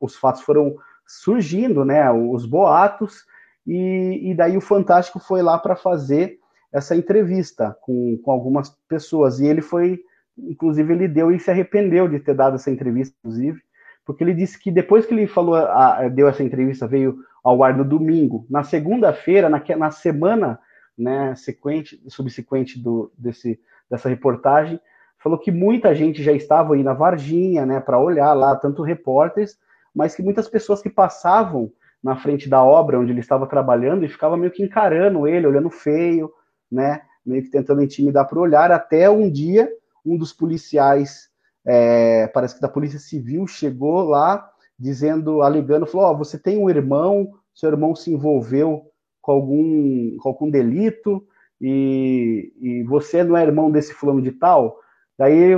[0.00, 3.24] os fatos foram surgindo, né, os boatos,
[3.66, 6.38] e, e daí o Fantástico foi lá para fazer
[6.72, 10.00] essa entrevista com, com algumas pessoas, e ele foi
[10.38, 13.60] inclusive ele deu e se arrependeu de ter dado essa entrevista, inclusive,
[14.04, 17.76] porque ele disse que depois que ele falou, a, deu essa entrevista, veio ao ar
[17.76, 20.58] no domingo, na segunda-feira, na, na semana
[20.98, 24.80] né, sequente, subsequente do, desse, dessa reportagem,
[25.16, 29.56] falou que muita gente já estava aí na Varginha, né, para olhar lá, tanto repórteres,
[29.94, 31.70] mas que muitas pessoas que passavam
[32.02, 35.70] na frente da obra onde ele estava trabalhando e ficava meio que encarando ele, olhando
[35.70, 36.32] feio,
[36.68, 39.70] né, meio que tentando intimidar para olhar, até um dia
[40.04, 41.28] um dos policiais,
[41.64, 46.70] é, parece que da Polícia Civil, chegou lá dizendo, alegando, falou: oh, você tem um
[46.70, 51.26] irmão, seu irmão se envolveu com algum, com algum delito
[51.60, 54.78] e, e você não é irmão desse fulano de tal?
[55.18, 55.52] Daí,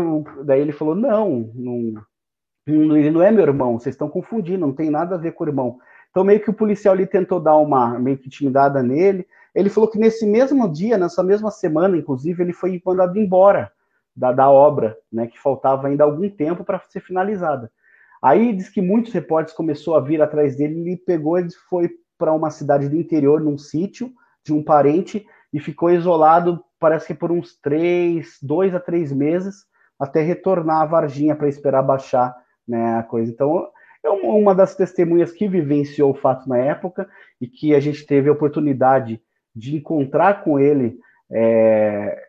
[0.44, 2.06] daí ele falou: não, não,
[2.66, 5.48] ele não é meu irmão, vocês estão confundindo, não tem nada a ver com o
[5.48, 5.78] irmão.
[6.10, 9.26] Então, meio que o policial ali tentou dar uma meio que intimidada nele.
[9.54, 13.72] Ele falou que nesse mesmo dia, nessa mesma semana, inclusive, ele foi mandado embora
[14.14, 17.70] da, da obra, né, que faltava ainda algum tempo para ser finalizada.
[18.22, 22.32] Aí diz que muitos repórteres começou a vir atrás dele, ele pegou e foi para
[22.32, 24.10] uma cidade do interior, num sítio
[24.44, 29.64] de um parente, e ficou isolado, parece que por uns três, dois a três meses,
[29.98, 32.34] até retornar à Varginha para esperar baixar
[32.66, 33.30] né, a coisa.
[33.30, 33.68] Então,
[34.04, 37.08] é uma das testemunhas que vivenciou o fato na época
[37.40, 39.20] e que a gente teve a oportunidade
[39.54, 40.98] de encontrar com ele
[41.30, 42.28] é,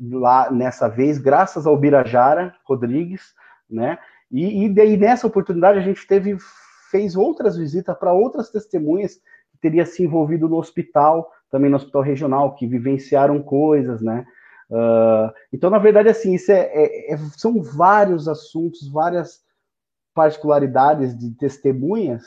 [0.00, 3.34] lá nessa vez, graças ao Birajara Rodrigues,
[3.68, 3.98] né?
[4.30, 6.36] E, e daí nessa oportunidade a gente teve
[6.90, 9.16] fez outras visitas para outras testemunhas
[9.52, 14.26] que teria se envolvido no hospital, também no hospital regional, que vivenciaram coisas, né?
[14.68, 19.40] Uh, então, na verdade, assim, isso é, é, é, são vários assuntos, várias
[20.14, 22.24] particularidades de testemunhas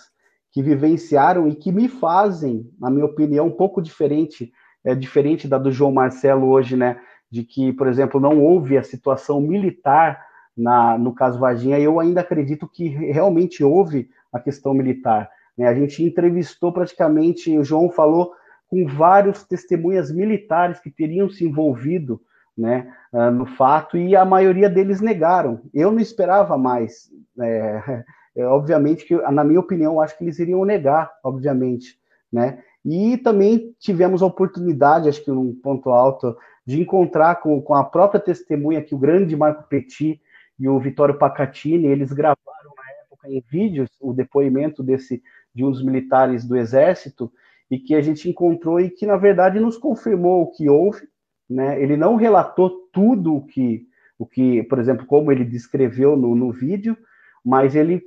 [0.52, 4.52] que vivenciaram e que me fazem, na minha opinião, um pouco diferente,
[4.84, 7.00] é diferente da do João Marcelo hoje, né?
[7.34, 10.24] de que, por exemplo, não houve a situação militar
[10.56, 15.30] na, no caso Varginha, eu ainda acredito que realmente houve a questão militar.
[15.58, 15.68] Né?
[15.68, 18.34] A gente entrevistou praticamente, o João falou
[18.68, 22.22] com vários testemunhas militares que teriam se envolvido
[22.58, 25.62] né, uh, no fato e a maioria deles negaram.
[25.74, 27.12] Eu não esperava mais.
[27.40, 28.04] É,
[28.38, 31.98] é, obviamente que, na minha opinião, acho que eles iriam negar, obviamente,
[32.32, 32.60] né?
[32.86, 36.36] E também tivemos a oportunidade, acho que um ponto alto,
[36.66, 40.20] de encontrar com, com a própria testemunha que o grande Marco Petit
[40.60, 45.22] e o Vitório Pacatini, eles gravaram na época em vídeos o depoimento desse
[45.54, 47.32] de dos militares do exército
[47.70, 51.08] e que a gente encontrou e que na verdade nos confirmou o que houve,
[51.50, 51.82] né?
[51.82, 53.88] Ele não relatou tudo o que
[54.18, 56.96] o que, por exemplo, como ele descreveu no, no vídeo,
[57.44, 58.02] mas ele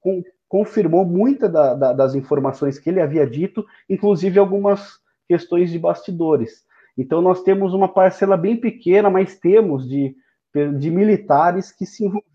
[0.00, 5.78] com, confirmou muitas da, da, das informações que ele havia dito, inclusive algumas questões de
[5.78, 6.64] bastidores.
[6.96, 10.14] Então nós temos uma parcela bem pequena, mas temos de,
[10.54, 12.32] de militares que se envolveram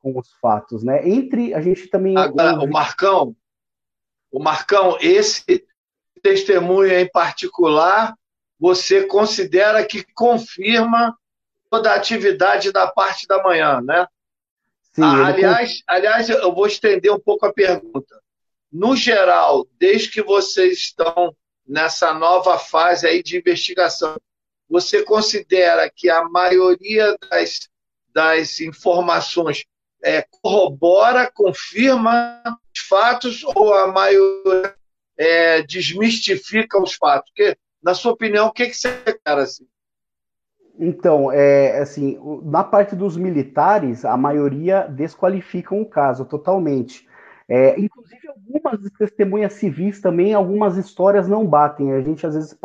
[0.00, 1.08] com os fatos, né?
[1.08, 3.36] Entre a gente também Agora, o Marcão,
[4.30, 5.66] o Marcão, esse
[6.22, 8.16] testemunho em particular,
[8.58, 11.16] você considera que confirma
[11.68, 14.06] toda a atividade da parte da manhã, né?
[14.92, 18.20] Sim, ah, aliás, aliás, eu vou estender um pouco a pergunta.
[18.70, 21.34] No geral, desde que vocês estão
[21.66, 24.16] nessa nova fase aí de investigação,
[24.72, 27.68] você considera que a maioria das,
[28.14, 29.66] das informações
[30.02, 32.42] é, corrobora, confirma
[32.74, 34.74] os fatos ou a maioria
[35.18, 37.30] é, desmistifica os fatos?
[37.36, 39.66] Porque, na sua opinião, o que, que você quer assim?
[40.78, 47.06] Então, é, assim, na parte dos militares, a maioria desqualificam o caso totalmente.
[47.46, 51.92] É, inclusive, algumas testemunhas civis também, algumas histórias não batem.
[51.92, 52.56] A gente às vezes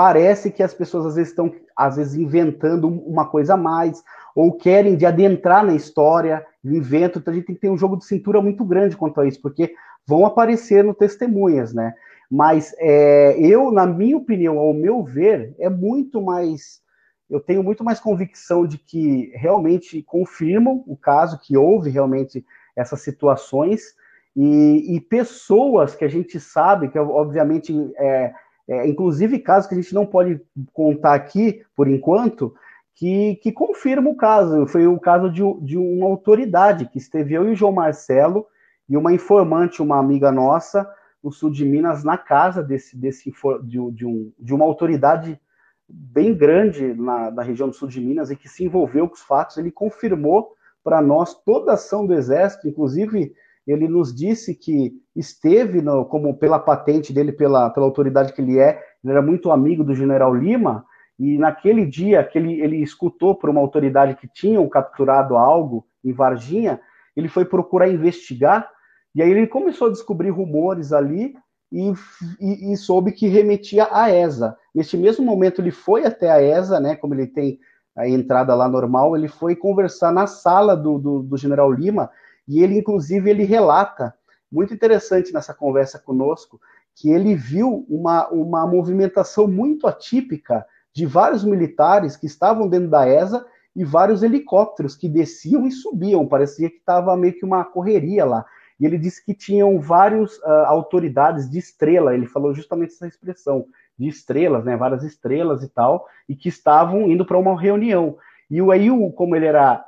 [0.00, 4.02] parece que as pessoas às vezes estão às vezes inventando uma coisa a mais
[4.34, 7.20] ou querem de adentrar na história, inventam.
[7.20, 9.42] Então a gente tem que ter um jogo de cintura muito grande quanto a isso,
[9.42, 9.74] porque
[10.06, 11.92] vão aparecer no testemunhas, né?
[12.30, 16.80] Mas é, eu, na minha opinião, ao meu ver, é muito mais
[17.28, 22.42] eu tenho muito mais convicção de que realmente confirmam o caso, que houve realmente
[22.74, 23.94] essas situações,
[24.34, 28.32] e, e pessoas que a gente sabe, que obviamente, é,
[28.70, 30.40] é, inclusive casos que a gente não pode
[30.72, 32.54] contar aqui por enquanto,
[32.94, 34.64] que, que confirmam o caso.
[34.68, 38.46] Foi o caso de, de uma autoridade, que esteve eu e o João Marcelo,
[38.88, 40.88] e uma informante, uma amiga nossa,
[41.22, 43.32] no sul de Minas, na casa desse, desse
[43.64, 45.40] de, de, um, de uma autoridade
[45.88, 49.20] bem grande na, na, região do sul de Minas e que se envolveu com os
[49.20, 50.54] fatos, ele confirmou
[50.84, 53.34] para nós toda a ação do Exército, inclusive
[53.70, 58.58] ele nos disse que esteve, no, como pela patente dele, pela, pela autoridade que ele
[58.58, 60.84] é, ele era muito amigo do general Lima,
[61.18, 66.12] e naquele dia que ele, ele escutou por uma autoridade que tinham capturado algo em
[66.12, 66.80] Varginha,
[67.14, 68.68] ele foi procurar investigar,
[69.14, 71.34] e aí ele começou a descobrir rumores ali,
[71.72, 71.92] e,
[72.40, 74.56] e, e, soube que remetia à ESA.
[74.74, 77.60] Neste mesmo momento, ele foi até a ESA, né, como ele tem
[77.96, 82.10] a entrada lá normal, ele foi conversar na sala do, do, do general Lima,
[82.50, 84.12] e ele, inclusive, ele relata,
[84.50, 86.60] muito interessante nessa conversa conosco,
[86.96, 93.08] que ele viu uma, uma movimentação muito atípica de vários militares que estavam dentro da
[93.08, 93.46] ESA
[93.76, 98.44] e vários helicópteros que desciam e subiam, parecia que estava meio que uma correria lá.
[98.80, 103.06] E ele disse que tinham várias uh, ah, autoridades de estrela, ele falou justamente essa
[103.06, 103.64] expressão,
[103.96, 108.16] de estrelas, né, várias estrelas e tal, e que estavam indo para uma reunião.
[108.50, 109.84] E o Ayu, como ele era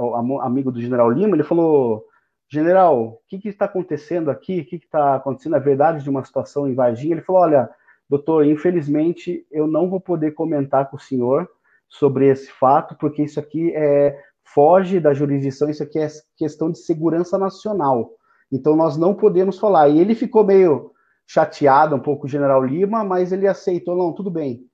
[0.00, 2.04] uh, amigo do general Lima, ele falou,
[2.48, 4.60] general, o que, que está acontecendo aqui?
[4.60, 5.54] O que está acontecendo?
[5.54, 7.14] A verdade de uma situação em Varginha?
[7.14, 7.68] Ele falou, olha,
[8.08, 11.48] doutor, infelizmente eu não vou poder comentar com o senhor
[11.88, 16.78] sobre esse fato, porque isso aqui é, foge da jurisdição, isso aqui é questão de
[16.78, 18.12] segurança nacional.
[18.50, 19.88] Então nós não podemos falar.
[19.88, 20.92] E ele ficou meio
[21.26, 24.64] chateado um pouco o General Lima, mas ele aceitou, não, tudo bem.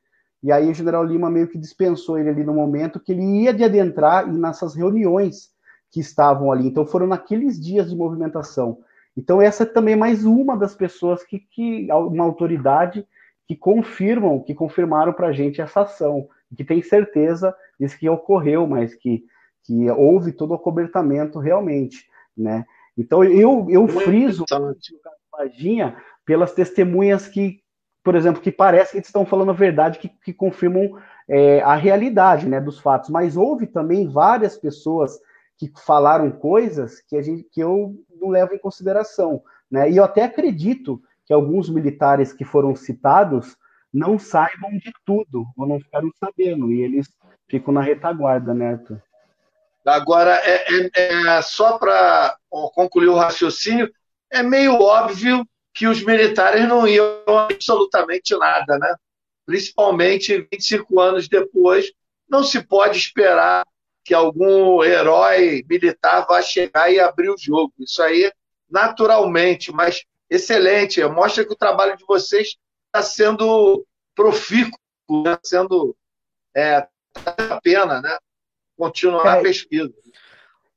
[0.43, 3.55] E aí o General Lima meio que dispensou ele ali no momento que ele ia
[3.55, 5.51] de adentrar nessas reuniões
[5.90, 6.66] que estavam ali.
[6.66, 8.78] Então foram naqueles dias de movimentação.
[9.16, 13.07] Então essa é também mais uma das pessoas que, que uma autoridade
[13.47, 18.66] que confirmam, que confirmaram para a gente essa ação, que tem certeza disso que ocorreu,
[18.66, 19.24] mas que,
[19.64, 22.64] que houve todo o cobertamento realmente, né?
[22.97, 24.45] Então eu, eu friso
[25.30, 27.61] Varginha pelas testemunhas que,
[28.03, 30.98] por exemplo, que parece que estão falando a verdade, que, que confirmam
[31.28, 33.11] é, a realidade né, dos fatos.
[33.11, 35.18] Mas houve também várias pessoas
[35.57, 39.42] que falaram coisas que, a gente, que eu não levo em consideração.
[39.70, 39.90] Né?
[39.90, 43.57] E eu até acredito que alguns militares que foram citados
[43.92, 47.09] não saibam de tudo, ou não ficaram sabendo, e eles
[47.46, 49.03] ficam na retaguarda, né, Arthur?
[49.84, 52.36] Agora, é, é, é só para
[52.74, 53.90] concluir o raciocínio,
[54.30, 58.95] é meio óbvio que os militares não iam absolutamente nada, né?
[59.47, 61.91] Principalmente 25 anos depois,
[62.29, 63.66] não se pode esperar
[64.05, 67.73] que algum herói militar vá chegar e abrir o jogo.
[67.79, 68.31] Isso aí,
[68.70, 71.03] naturalmente, mas excelente.
[71.05, 72.57] Mostra que o trabalho de vocês
[72.87, 74.79] está sendo profícuo,
[75.11, 75.97] está sendo
[76.55, 76.87] é,
[77.27, 78.16] a pena, né?
[78.77, 79.93] continuar é, a pesquisa.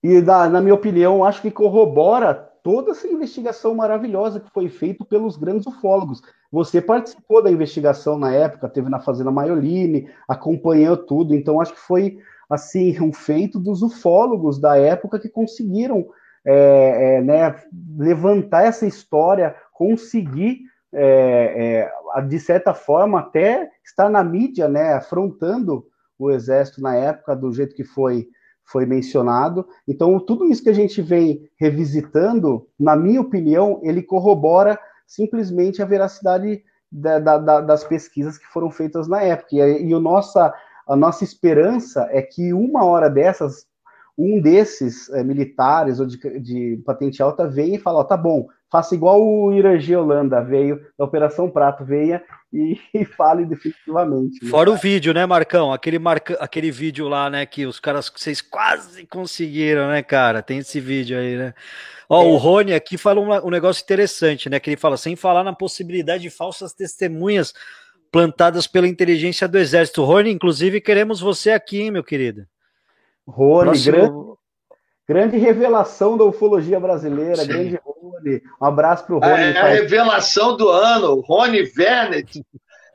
[0.03, 5.05] E, da, na minha opinião, acho que corrobora toda essa investigação maravilhosa que foi feita
[5.05, 6.23] pelos grandes ufólogos.
[6.51, 11.79] Você participou da investigação na época, teve na Fazenda Maiolini, acompanhou tudo, então acho que
[11.79, 12.17] foi
[12.49, 16.07] assim um feito dos ufólogos da época que conseguiram
[16.43, 17.55] é, é, né,
[17.99, 20.61] levantar essa história, conseguir
[20.91, 25.85] é, é, de certa forma, até estar na mídia, né, afrontando
[26.17, 28.27] o exército na época, do jeito que foi,
[28.65, 29.67] foi mencionado.
[29.87, 35.85] Então, tudo isso que a gente vem revisitando, na minha opinião, ele corrobora simplesmente a
[35.85, 39.49] veracidade da, da, das pesquisas que foram feitas na época.
[39.55, 40.53] E, e nossa,
[40.87, 43.67] a nossa esperança é que uma hora dessas,
[44.17, 48.47] um desses é, militares ou de, de, patente alta venha e fale, ó, tá bom,
[48.71, 54.43] faça igual o Irangê Holanda veio, da Operação Prato, venha e, e fale definitivamente.
[54.43, 54.49] Né?
[54.49, 55.73] Fora o vídeo, né, Marcão?
[55.73, 60.41] Aquele, marca, aquele vídeo lá, né, que os caras, vocês quase conseguiram, né, cara?
[60.41, 61.53] Tem esse vídeo aí, né?
[62.07, 62.25] Ó, é.
[62.25, 64.59] o Rony aqui fala um, um negócio interessante, né?
[64.59, 67.53] Que ele fala, sem falar na possibilidade de falsas testemunhas
[68.11, 70.03] plantadas pela inteligência do Exército.
[70.03, 72.45] Rony, inclusive, queremos você aqui, hein, meu querido.
[73.27, 73.91] Rony, Próximo...
[73.91, 74.37] grande,
[75.07, 77.47] grande revelação da ufologia brasileira, Sim.
[77.47, 78.41] grande Rony.
[78.61, 79.43] Um abraço para o Rony.
[79.43, 82.45] É a revelação do ano, Rony Vernet.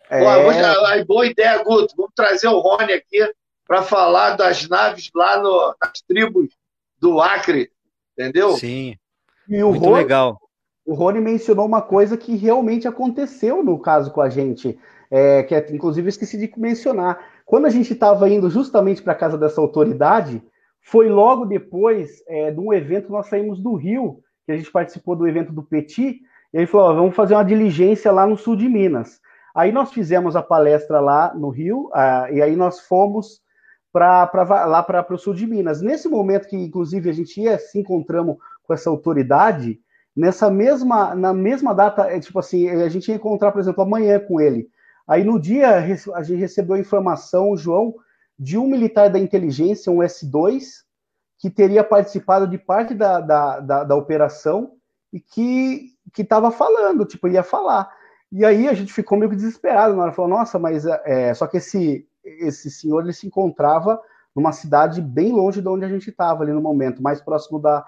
[0.08, 0.20] É...
[0.20, 1.94] Pô, boa ideia, Guto.
[1.96, 3.18] Vamos trazer o Rony aqui
[3.66, 6.48] para falar das naves lá no, nas tribos
[6.98, 7.70] do Acre,
[8.12, 8.56] entendeu?
[8.56, 8.96] Sim.
[9.48, 10.40] E o Muito Rony, legal.
[10.84, 14.76] O Rony mencionou uma coisa que realmente aconteceu no caso com a gente,
[15.08, 17.29] é, que é, inclusive esqueci de mencionar.
[17.50, 20.40] Quando a gente estava indo justamente para a casa dessa autoridade,
[20.80, 25.16] foi logo depois é, de um evento, nós saímos do Rio, que a gente participou
[25.16, 26.20] do evento do Petit,
[26.54, 29.18] e ele falou: ó, vamos fazer uma diligência lá no sul de Minas.
[29.52, 33.40] Aí nós fizemos a palestra lá no Rio, ah, e aí nós fomos
[33.92, 35.82] pra, pra lá para o sul de Minas.
[35.82, 39.80] Nesse momento que, inclusive, a gente ia se encontramos com essa autoridade,
[40.16, 44.20] nessa mesma, na mesma data, é, tipo assim, a gente ia encontrar, por exemplo, amanhã
[44.20, 44.68] com ele.
[45.10, 45.74] Aí no dia
[46.14, 47.96] a gente recebeu a informação, João,
[48.38, 50.84] de um militar da inteligência, um S2,
[51.36, 54.76] que teria participado de parte da, da, da, da operação
[55.12, 57.90] e que estava falando, tipo, ia falar.
[58.30, 61.48] E aí a gente ficou meio que desesperado na hora, falou, nossa, mas é, só
[61.48, 64.00] que esse, esse senhor ele se encontrava
[64.32, 67.84] numa cidade bem longe de onde a gente estava ali no momento, mais próximo da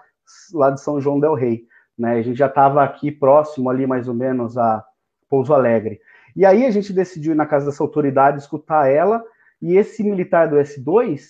[0.53, 2.15] lá de São João del Rei, né?
[2.15, 4.85] A gente já estava aqui próximo ali mais ou menos a
[5.29, 6.01] Pouso Alegre.
[6.35, 9.23] E aí a gente decidiu ir na casa dessa autoridade, escutar ela,
[9.61, 11.21] e esse militar do S2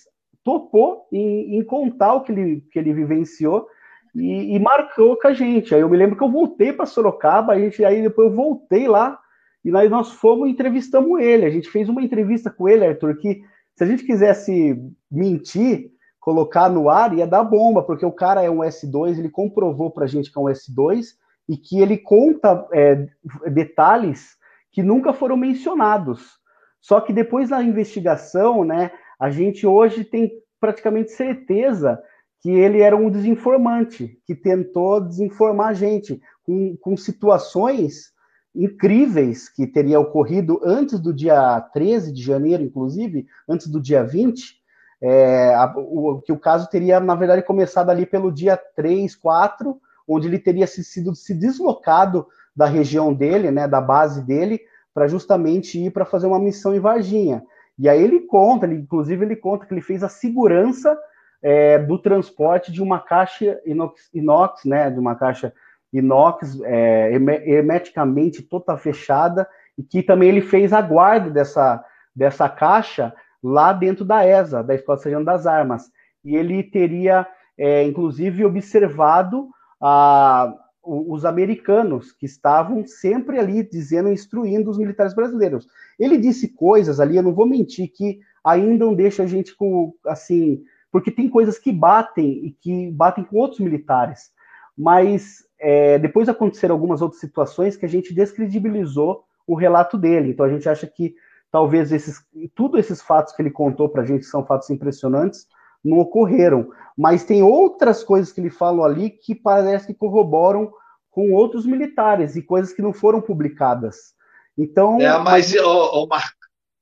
[0.43, 3.67] topou em, em contar o que ele, que ele vivenciou
[4.15, 5.73] e, e, marcou com a gente.
[5.73, 8.87] Aí eu me lembro que eu voltei para Sorocaba, a gente, aí depois eu voltei
[8.87, 9.19] lá,
[9.63, 11.45] e nós, nós fomos e entrevistamos ele.
[11.45, 13.41] A gente fez uma entrevista com ele, Arthur, que
[13.75, 14.77] se a gente quisesse
[15.09, 19.89] mentir, colocar no ar, ia dar bomba, porque o cara é um S2, ele comprovou
[19.89, 21.05] para a gente que é um S2,
[21.49, 23.07] e que ele conta é,
[23.51, 24.37] detalhes
[24.73, 26.39] que nunca foram mencionados.
[26.81, 32.01] Só que depois da investigação, né, a gente hoje tem praticamente certeza
[32.41, 38.11] que ele era um desinformante, que tentou desinformar a gente com, com situações
[38.53, 44.61] incríveis que teria ocorrido antes do dia 13 de janeiro, inclusive, antes do dia 20,
[45.01, 49.79] é, a, o, que o caso teria, na verdade, começado ali pelo dia 3, 4,
[50.07, 54.61] onde ele teria sido se deslocado da região dele, né, da base dele,
[54.93, 57.43] para justamente ir para fazer uma missão em Varginha.
[57.77, 60.97] E aí ele conta, ele, inclusive ele conta que ele fez a segurança
[61.41, 65.53] é, do transporte de uma caixa inox, inox, né, de uma caixa
[65.91, 67.11] inox é,
[67.45, 69.47] hermeticamente toda fechada,
[69.77, 71.83] e que também ele fez a guarda dessa,
[72.15, 75.91] dessa caixa lá dentro da ESA, da Escola Sargento das Armas.
[76.23, 77.27] E ele teria,
[77.57, 79.49] é, inclusive, observado
[79.81, 80.53] a,
[80.83, 85.67] os americanos que estavam sempre ali dizendo, instruindo os militares brasileiros.
[85.97, 89.93] Ele disse coisas ali, eu não vou mentir, que ainda não deixa a gente com,
[90.05, 90.61] assim,
[90.91, 94.31] porque tem coisas que batem e que batem com outros militares.
[94.77, 100.31] Mas é, depois aconteceram algumas outras situações que a gente descredibilizou o relato dele.
[100.31, 101.15] Então a gente acha que
[101.49, 102.21] talvez esses,
[102.53, 105.47] tudo esses fatos que ele contou para a gente são fatos impressionantes,
[105.83, 106.71] não ocorreram.
[106.97, 110.71] Mas tem outras coisas que ele falou ali que parece que corroboram
[111.09, 114.13] com outros militares e coisas que não foram publicadas.
[114.57, 114.99] Então.
[114.99, 116.31] É, mas, o, o, Mar...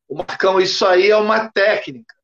[0.07, 2.15] o Marcão, isso aí é uma técnica.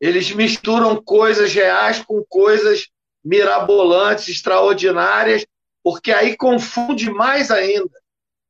[0.00, 2.88] Eles misturam coisas reais com coisas
[3.24, 5.46] mirabolantes, extraordinárias,
[5.82, 7.90] porque aí confunde mais ainda.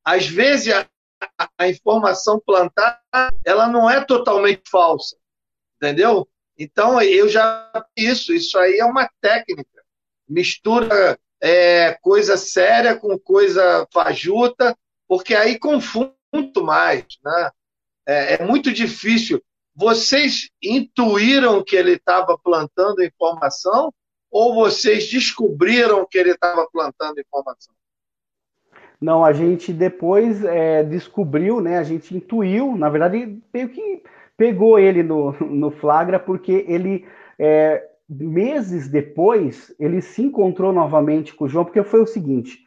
[0.03, 0.85] Às vezes a,
[1.57, 2.99] a informação plantada
[3.45, 5.15] ela não é totalmente falsa,
[5.77, 6.27] entendeu?
[6.57, 9.83] Então, eu já isso, isso aí é uma técnica.
[10.27, 14.77] Mistura é, coisa séria com coisa fajuta,
[15.07, 17.05] porque aí confunde muito mais.
[17.23, 17.51] Né?
[18.07, 19.41] É, é muito difícil.
[19.75, 23.91] Vocês intuíram que ele estava plantando informação
[24.29, 27.73] ou vocês descobriram que ele estava plantando informação?
[29.01, 31.77] Não, a gente depois é, descobriu, né?
[31.77, 34.01] A gente intuiu, na verdade, meio que
[34.37, 37.05] pegou ele no, no flagra, porque ele,
[37.39, 42.59] é, meses depois, ele se encontrou novamente com o João, porque foi o seguinte: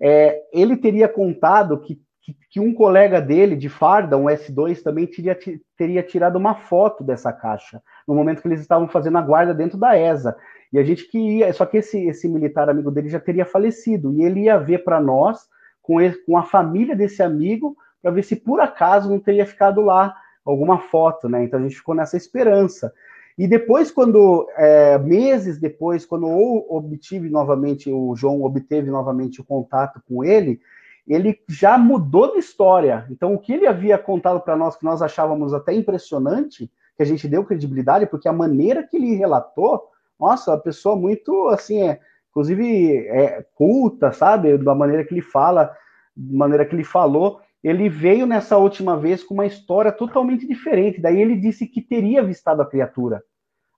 [0.00, 5.06] é, ele teria contado que, que, que, um colega dele, de farda, um S2, também
[5.06, 5.38] teria,
[5.76, 9.78] teria tirado uma foto dessa caixa, no momento que eles estavam fazendo a guarda dentro
[9.78, 10.36] da ESA.
[10.72, 14.22] E a gente queria, só que esse, esse militar amigo dele já teria falecido, e
[14.22, 15.48] ele ia ver para nós,
[15.82, 19.80] com, ele, com a família desse amigo, para ver se por acaso não teria ficado
[19.80, 21.44] lá alguma foto, né?
[21.44, 22.92] Então a gente ficou nessa esperança.
[23.38, 29.44] E depois, quando, é, meses depois, quando eu obtive novamente, o João obteve novamente o
[29.44, 30.60] contato com ele,
[31.08, 33.06] ele já mudou de história.
[33.10, 37.06] Então, o que ele havia contado para nós, que nós achávamos até impressionante, que a
[37.06, 39.88] gente deu credibilidade, porque a maneira que ele relatou,
[40.18, 41.98] nossa, uma pessoa muito, assim, é,
[42.30, 44.58] inclusive, é, culta, sabe?
[44.58, 45.74] Da maneira que ele fala,
[46.14, 47.40] da maneira que ele falou.
[47.62, 51.00] Ele veio nessa última vez com uma história totalmente diferente.
[51.00, 53.22] Daí ele disse que teria avistado a criatura.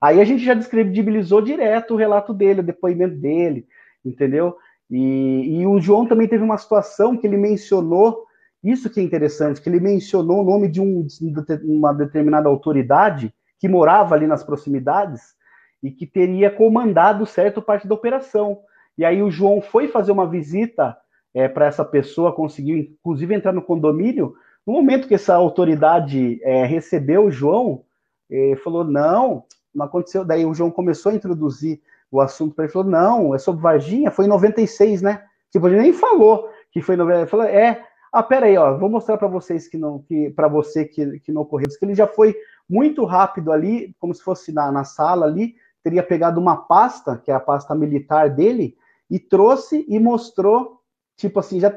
[0.01, 3.67] Aí a gente já descredibilizou direto o relato dele, o depoimento dele,
[4.05, 4.57] entendeu?
[4.91, 8.25] E, e, o João também teve uma situação que ele mencionou,
[8.63, 11.07] isso que é interessante, que ele mencionou o nome de um,
[11.65, 15.23] uma determinada autoridade que morava ali nas proximidades
[15.83, 18.59] e que teria comandado certo parte da operação.
[18.99, 20.97] E aí o João foi fazer uma visita
[21.35, 24.35] é, para essa pessoa, conseguiu inclusive entrar no condomínio.
[24.67, 27.85] No momento que essa autoridade é, recebeu o João,
[28.31, 30.25] é, falou: não, não aconteceu.
[30.25, 31.81] Daí o João começou a introduzir
[32.13, 35.25] o assunto para ele, falou, não, é sobre Varginha, foi em 96, né?
[35.51, 38.77] Tipo, ele nem falou que foi em 96, ele falou, é, ah, pera aí, ó,
[38.77, 41.95] vou mostrar para vocês que não, que para você que, que não ocorreu, que ele
[41.95, 42.37] já foi
[42.69, 47.31] muito rápido ali, como se fosse na, na sala ali, teria pegado uma pasta, que
[47.31, 48.77] é a pasta militar dele,
[49.11, 50.82] e trouxe e mostrou,
[51.23, 51.73] tipo assim, já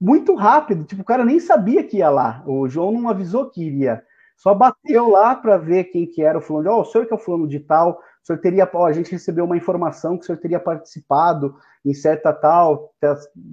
[0.00, 3.64] muito rápido, tipo, o cara nem sabia que ia lá, o João não avisou que
[3.64, 4.02] iria,
[4.36, 6.70] só bateu lá para ver quem que era o fulano.
[6.70, 8.92] Ó, oh, o senhor que é o fulano de tal, o senhor teria, ó, a
[8.92, 11.54] gente recebeu uma informação que o senhor teria participado
[11.84, 12.92] em certa tal,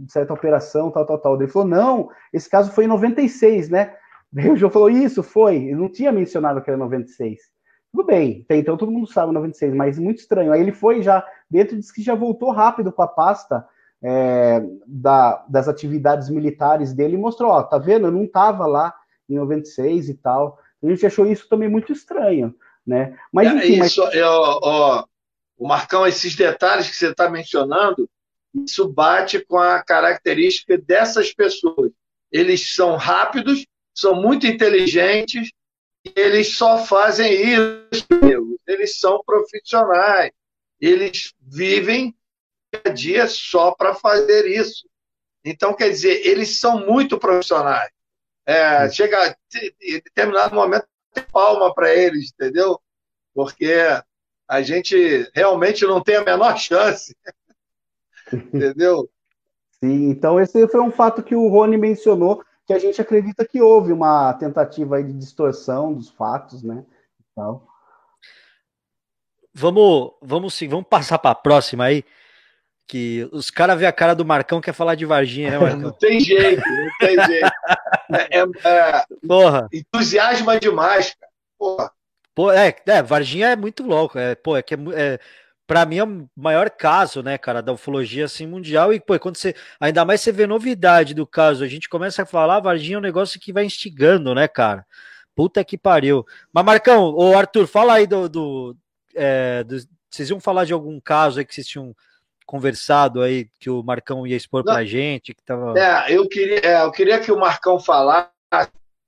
[0.08, 1.36] certa operação, tal, tal, tal.
[1.36, 3.96] Ele falou, não, esse caso foi em 96, né?
[4.32, 5.58] Daí o João falou, isso, foi.
[5.58, 7.40] Ele não tinha mencionado que era 96.
[7.92, 10.52] Tudo bem, então todo mundo sabe 96, mas muito estranho.
[10.52, 13.66] Aí ele foi já, dentro disse que já voltou rápido com a pasta
[14.04, 18.08] é, da, das atividades militares dele e mostrou, ó, tá vendo?
[18.08, 18.94] Eu não tava lá
[19.30, 20.58] em 96 e tal.
[20.82, 23.18] A gente achou isso também muito estranho, né?
[23.32, 24.16] Mas é, enfim, isso, mas...
[24.16, 25.06] é, ó, ó,
[25.58, 28.10] o Marcão, esses detalhes que você está mencionando,
[28.66, 31.92] isso bate com a característica dessas pessoas.
[32.32, 35.50] Eles são rápidos, são muito inteligentes,
[36.06, 38.08] e eles só fazem isso.
[38.66, 40.32] Eles são profissionais.
[40.80, 42.16] Eles vivem
[42.86, 44.88] a dia só para fazer isso.
[45.44, 47.90] Então, quer dizer, eles são muito profissionais.
[48.46, 49.36] É, chega
[49.82, 52.80] em determinado momento tem palma para eles, entendeu?
[53.34, 53.74] Porque
[54.48, 57.16] a gente realmente não tem a menor chance.
[58.32, 59.10] entendeu?
[59.84, 63.62] Sim, então esse foi um fato que o Rony mencionou, que a gente acredita que
[63.62, 66.86] houve uma tentativa de distorção dos fatos, né?
[67.32, 67.68] Então...
[69.54, 72.06] Vamos, vamos sim, vamos passar para a próxima aí
[72.90, 75.80] que os caras vê a cara do Marcão quer falar de Varginha, né, Marcão?
[75.80, 77.52] Não tem jeito, não tem jeito.
[78.12, 79.70] É, é, é, Porra.
[79.72, 81.32] Entusiasma demais, cara.
[81.58, 81.92] Porra.
[82.34, 84.18] Pô, é, é, Varginha é muito louco.
[84.18, 85.20] É, pô, é que é, é
[85.68, 88.92] para mim é o maior caso, né, cara, da ufologia assim mundial.
[88.92, 92.26] E pô, quando você, ainda mais você vê novidade do caso, a gente começa a
[92.26, 94.84] falar, Varginha é um negócio que vai instigando, né, cara?
[95.36, 96.26] Puta que pariu.
[96.52, 98.76] Mas Marcão, o Arthur, fala aí do, do,
[99.14, 99.78] é, do,
[100.10, 101.96] vocês iam falar de algum caso aí que vocês tinham
[102.50, 105.36] conversado aí que o Marcão ia expor para a gente?
[105.36, 105.80] Que tava...
[105.80, 108.32] É, eu queria, é, eu queria que o Marcão falasse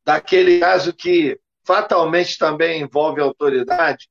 [0.06, 4.08] daquele caso que fatalmente também envolve a autoridade,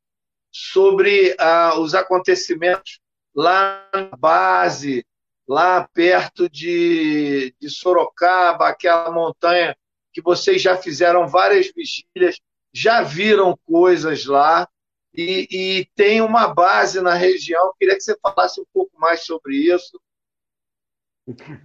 [0.50, 2.98] sobre ah, os acontecimentos
[3.32, 5.06] lá na base,
[5.46, 9.76] lá perto de, de Sorocaba, aquela montanha
[10.12, 12.40] que vocês já fizeram várias vigílias,
[12.74, 14.68] já viram coisas lá,
[15.14, 17.72] e, e, tem uma base na região.
[17.78, 20.00] Queria que você falasse um pouco mais sobre isso.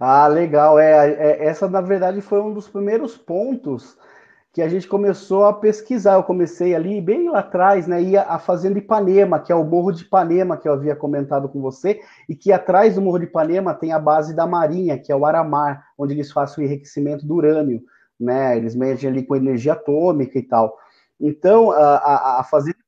[0.00, 0.78] Ah, legal.
[0.78, 3.96] É, é, essa, na verdade, foi um dos primeiros pontos
[4.52, 6.14] que a gente começou a pesquisar.
[6.14, 8.02] Eu comecei ali bem lá atrás, né?
[8.02, 11.60] Ia a Fazenda Ipanema, que é o Morro de Ipanema, que eu havia comentado com
[11.60, 15.16] você, e que atrás do Morro de Ipanema tem a base da Marinha, que é
[15.16, 17.82] o Aramar, onde eles fazem o enriquecimento do urânio,
[18.18, 18.56] né?
[18.56, 20.76] Eles mexem ali com energia atômica e tal.
[21.20, 22.78] Então, a, a, a Fazenda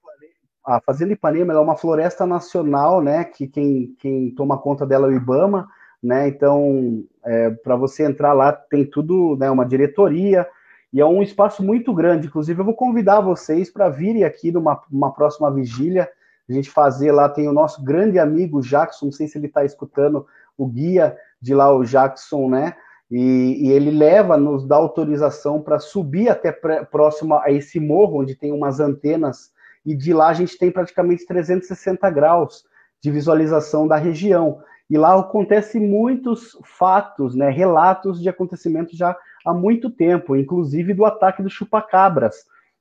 [0.68, 5.10] a Fazenda Ipanema é uma floresta nacional, né, que quem, quem toma conta dela é
[5.10, 5.66] o IBAMA,
[6.02, 6.28] né?
[6.28, 10.46] Então, é, para você entrar lá, tem tudo, né, uma diretoria,
[10.92, 12.26] e é um espaço muito grande.
[12.26, 16.06] Inclusive, eu vou convidar vocês para virem aqui numa uma próxima vigília,
[16.46, 19.64] a gente fazer lá, tem o nosso grande amigo Jackson, não sei se ele está
[19.64, 22.74] escutando, o guia de lá, o Jackson, né?
[23.10, 28.34] E, e ele leva, nos dá autorização para subir até próximo a esse morro, onde
[28.34, 29.50] tem umas antenas,
[29.89, 32.62] e de lá a gente tem praticamente 360 graus
[33.03, 34.61] de visualização da região.
[34.91, 39.16] E lá acontece muitos fatos, né, relatos de acontecimentos já
[39.47, 42.36] há muito tempo, inclusive do ataque do chupacabras,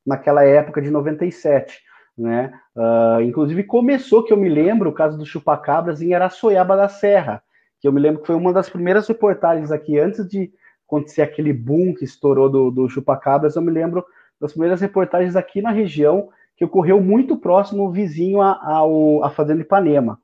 [0.05, 1.79] naquela época de 97.
[2.17, 2.51] Né?
[2.75, 7.41] Uh, inclusive começou, que eu me lembro, o caso do chupacabras em Araçoiaba da Serra,
[7.79, 10.51] que eu me lembro que foi uma das primeiras reportagens aqui, antes de
[10.85, 14.03] acontecer aquele boom que estourou do, do chupacabras, eu me lembro
[14.41, 20.19] das primeiras reportagens aqui na região, que ocorreu muito próximo, vizinho à Fazenda Ipanema.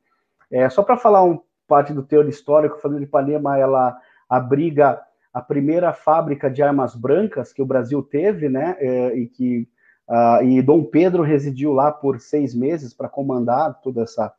[0.51, 4.99] É, só para falar um parte do teor histórico, a Fazenda Ipanema, ela abriga
[5.33, 9.67] a primeira fábrica de armas brancas que o Brasil teve, né, é, e que
[10.09, 14.31] uh, e Dom Pedro residiu lá por seis meses para comandar toda essa,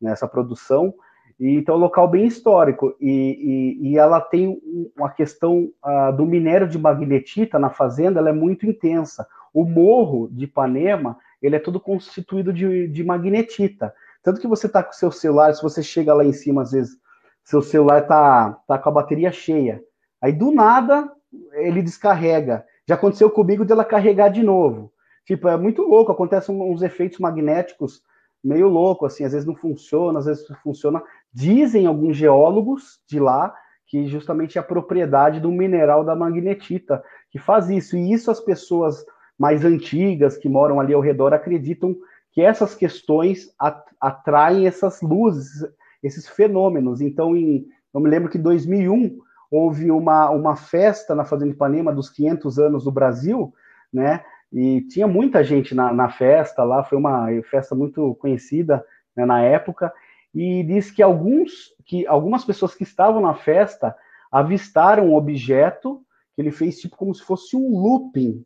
[0.00, 0.92] né, essa produção.
[1.40, 2.94] E, então, é um local bem histórico.
[3.00, 4.60] E, e, e ela tem
[4.96, 9.26] uma questão uh, do minério de magnetita na fazenda, ela é muito intensa.
[9.54, 13.92] O morro de Ipanema, ele é todo constituído de, de magnetita.
[14.22, 16.70] Tanto que você está com o seu celular, se você chega lá em cima, às
[16.70, 16.96] vezes,
[17.44, 19.82] seu celular tá, tá com a bateria cheia.
[20.20, 21.10] Aí, do nada,
[21.54, 22.64] ele descarrega.
[22.86, 24.92] Já aconteceu comigo dela carregar de novo.
[25.24, 28.02] Tipo, é muito louco, acontecem uns efeitos magnéticos
[28.42, 31.02] meio louco, assim, às vezes não funciona, às vezes funciona.
[31.32, 33.54] Dizem alguns geólogos de lá
[33.86, 37.96] que justamente é a propriedade do mineral da magnetita que faz isso.
[37.96, 39.04] E isso as pessoas
[39.42, 41.96] mais antigas que moram ali ao redor acreditam
[42.30, 43.52] que essas questões
[44.00, 45.68] atraem essas luzes,
[46.00, 47.00] esses fenômenos.
[47.00, 49.18] Então, em, eu me lembro que em 2001
[49.50, 53.52] houve uma, uma festa na Fazenda Ipanema dos 500 anos do Brasil,
[53.92, 54.24] né?
[54.52, 58.84] E tinha muita gente na, na festa lá, foi uma festa muito conhecida
[59.16, 59.92] né, na época.
[60.32, 63.92] E diz que alguns, que algumas pessoas que estavam na festa
[64.30, 66.00] avistaram um objeto
[66.32, 68.44] que ele fez tipo como se fosse um looping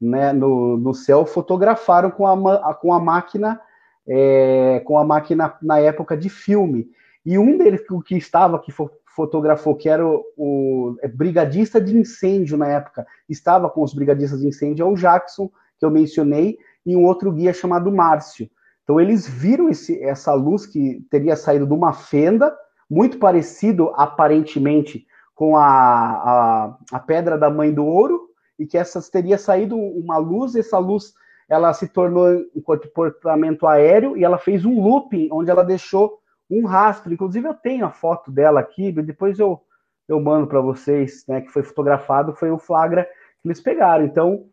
[0.00, 3.60] né, no, no céu fotografaram com a, com a máquina
[4.08, 6.88] é, com a máquina na época de filme.
[7.24, 8.72] E um deles que estava, que
[9.06, 14.40] fotografou, que era o, o é, brigadista de incêndio na época, estava com os brigadistas
[14.40, 18.48] de incêndio, é o Jackson, que eu mencionei, e um outro guia chamado Márcio.
[18.82, 22.56] Então eles viram esse, essa luz que teria saído de uma fenda,
[22.88, 28.27] muito parecido aparentemente com a, a, a pedra da mãe do ouro,
[28.58, 31.14] e que essas teria saído uma luz, essa luz
[31.48, 36.18] ela se tornou um comportamento aéreo e ela fez um looping onde ela deixou
[36.50, 37.12] um rastro.
[37.12, 39.62] Inclusive eu tenho a foto dela aqui, depois eu
[40.08, 43.04] eu mando para vocês, né, que foi fotografado, foi o flagra
[43.42, 44.06] que eles pegaram.
[44.06, 44.46] Então,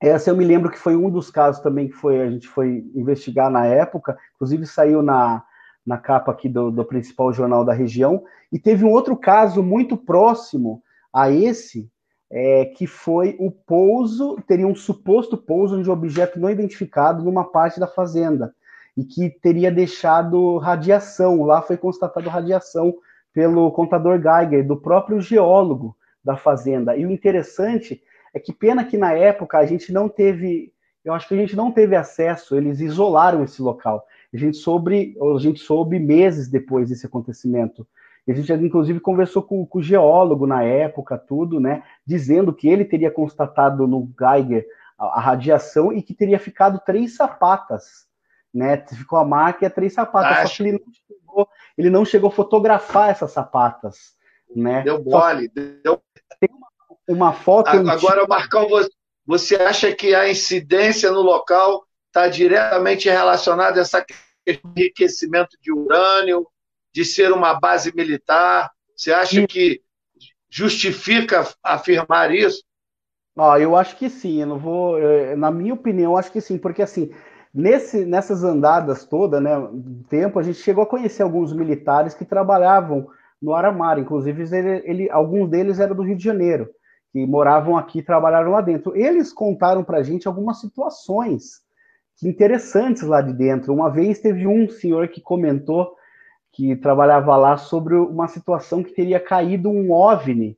[0.00, 2.88] essa eu me lembro que foi um dos casos também que foi a gente foi
[2.94, 5.42] investigar na época, inclusive saiu na,
[5.84, 8.22] na capa aqui do, do principal jornal da região,
[8.52, 10.82] e teve um outro caso muito próximo
[11.12, 11.90] a esse,
[12.30, 17.78] é, que foi o pouso, teria um suposto pouso de objeto não identificado numa parte
[17.78, 18.54] da fazenda
[18.96, 21.42] e que teria deixado radiação.
[21.44, 22.94] Lá foi constatado radiação
[23.32, 26.96] pelo contador Geiger, do próprio geólogo da fazenda.
[26.96, 28.02] E o interessante
[28.34, 30.72] é que pena que na época a gente não teve,
[31.04, 34.04] eu acho que a gente não teve acesso, eles isolaram esse local.
[34.32, 37.86] A gente soube, a gente soube meses depois desse acontecimento.
[38.28, 41.84] A gente, inclusive, conversou com, com, o geólogo na época, tudo, né?
[42.04, 44.66] Dizendo que ele teria constatado no Geiger
[44.98, 48.06] a, a radiação e que teria ficado três sapatas,
[48.52, 48.84] né?
[48.88, 50.38] Ficou a marca e a três sapatas.
[50.38, 50.48] Acho.
[50.48, 51.48] Só que ele não, chegou,
[51.78, 54.14] ele não chegou a fotografar essas sapatas,
[54.54, 54.82] né?
[54.82, 56.02] Deu mole, deu.
[56.40, 56.68] Tem uma,
[57.08, 57.68] uma foto.
[57.68, 58.66] Agora, Marcão,
[59.24, 64.04] você acha que a incidência no local está diretamente relacionada a essa
[64.44, 66.48] questão de enriquecimento de urânio?
[66.96, 68.70] De ser uma base militar?
[68.96, 69.82] Você acha que
[70.48, 72.64] justifica afirmar isso?
[73.38, 74.40] Ah, eu acho que sim.
[74.40, 74.96] Eu não vou,
[75.36, 77.10] na minha opinião, eu acho que sim, porque assim
[77.52, 79.50] nesse, nessas andadas todas, né,
[80.08, 83.08] tempo a gente chegou a conhecer alguns militares que trabalhavam
[83.42, 86.70] no Aramar, inclusive ele, ele, alguns deles eram do Rio de Janeiro,
[87.12, 88.96] que moravam aqui, trabalharam lá dentro.
[88.96, 91.60] Eles contaram para a gente algumas situações
[92.24, 93.74] interessantes lá de dentro.
[93.74, 95.94] Uma vez teve um senhor que comentou
[96.56, 100.56] que trabalhava lá sobre uma situação que teria caído um OVNI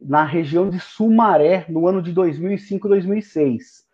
[0.00, 3.86] na região de Sumaré no ano de 2005, 2006.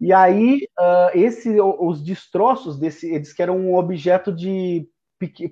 [0.00, 4.88] E aí, uh, esse, os destroços desse, eles que eram um objeto de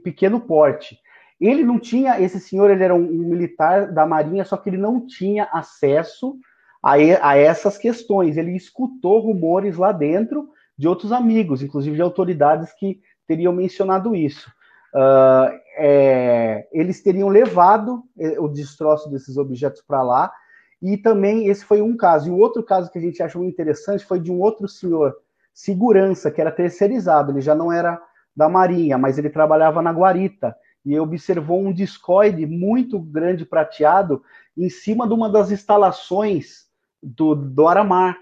[0.04, 0.96] pequeno porte.
[1.40, 4.76] Ele não tinha, esse senhor, ele era um, um militar da Marinha, só que ele
[4.76, 6.36] não tinha acesso
[6.80, 8.36] a, a essas questões.
[8.36, 14.48] Ele escutou rumores lá dentro de outros amigos, inclusive de autoridades que teriam mencionado isso.
[14.94, 20.32] Uh, é, eles teriam levado é, o destroço desses objetos para lá,
[20.80, 22.28] e também esse foi um caso.
[22.28, 25.16] E o outro caso que a gente achou interessante foi de um outro senhor,
[25.54, 28.00] segurança, que era terceirizado, ele já não era
[28.34, 34.22] da Marinha, mas ele trabalhava na guarita, e observou um discoide muito grande prateado
[34.56, 36.66] em cima de uma das instalações
[37.02, 38.18] do, do Aramar.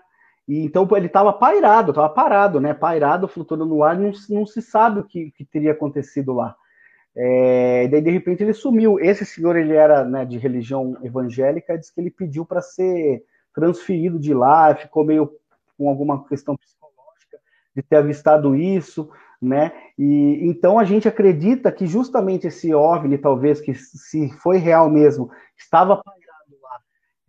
[0.51, 2.75] E, então ele estava pairado, estava parado, né?
[2.75, 6.57] Pairado, flutuando no ar, não, não se sabe o que, que teria acontecido lá.
[7.17, 8.99] É, daí de repente ele sumiu.
[8.99, 13.23] Esse senhor ele era né, de religião evangélica, diz que ele pediu para ser
[13.55, 15.31] transferido de lá, ficou meio
[15.79, 17.39] com alguma questão psicológica
[17.77, 19.09] de ter avistado isso,
[19.41, 19.71] né?
[19.97, 25.31] E então a gente acredita que justamente esse OVNI, talvez que se foi real mesmo,
[25.57, 26.03] estava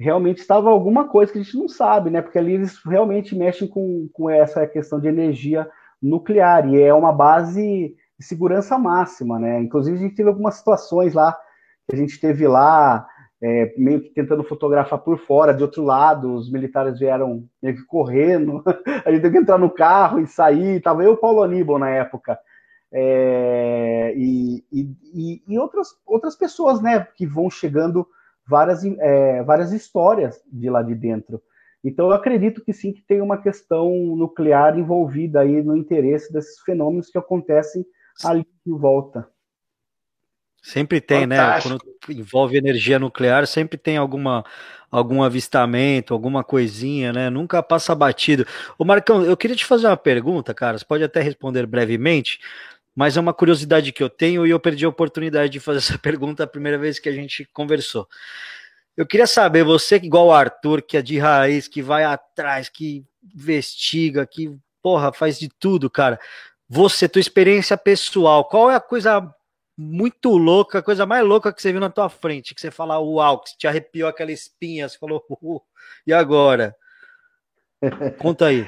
[0.01, 2.21] realmente estava alguma coisa que a gente não sabe, né?
[2.21, 5.69] Porque ali eles realmente mexem com, com essa questão de energia
[6.01, 9.59] nuclear e é uma base de segurança máxima, né?
[9.61, 11.37] Inclusive, a gente teve algumas situações lá,
[11.87, 13.07] que a gente teve lá,
[13.41, 17.85] é, meio que tentando fotografar por fora, de outro lado, os militares vieram meio que
[17.85, 18.63] correndo,
[19.05, 21.77] a gente teve que entrar no carro e sair, tava eu e o Paulo Aníbal
[21.77, 22.39] na época,
[22.91, 28.05] é, e, e, e, outras, outras pessoas, né, que vão chegando
[28.51, 31.41] várias, é, várias histórias de lá de dentro.
[31.81, 36.59] Então, eu acredito que sim, que tem uma questão nuclear envolvida aí no interesse desses
[36.59, 37.85] fenômenos que acontecem
[38.23, 39.27] ali em volta.
[40.61, 41.37] Sempre tem, né?
[41.37, 41.73] Fantástico.
[41.73, 41.79] né?
[42.05, 44.43] Quando envolve energia nuclear, sempre tem alguma
[44.91, 47.29] algum avistamento, alguma coisinha, né?
[47.29, 48.45] Nunca passa batido.
[48.77, 50.77] O Marcão, eu queria te fazer uma pergunta, cara.
[50.77, 52.39] Você pode até responder brevemente,
[52.95, 55.97] mas é uma curiosidade que eu tenho e eu perdi a oportunidade de fazer essa
[55.99, 58.07] pergunta a primeira vez que a gente conversou.
[58.95, 63.05] Eu queria saber, você igual o Arthur, que é de raiz, que vai atrás, que
[63.33, 66.19] investiga, que porra, faz de tudo, cara.
[66.67, 69.33] Você, tua experiência pessoal, qual é a coisa
[69.77, 72.53] muito louca, a coisa mais louca que você viu na tua frente?
[72.53, 75.61] Que você fala, uau, que te arrepiou aquela espinha, você falou, uh,
[76.05, 76.75] e agora?
[78.19, 78.67] Conta aí.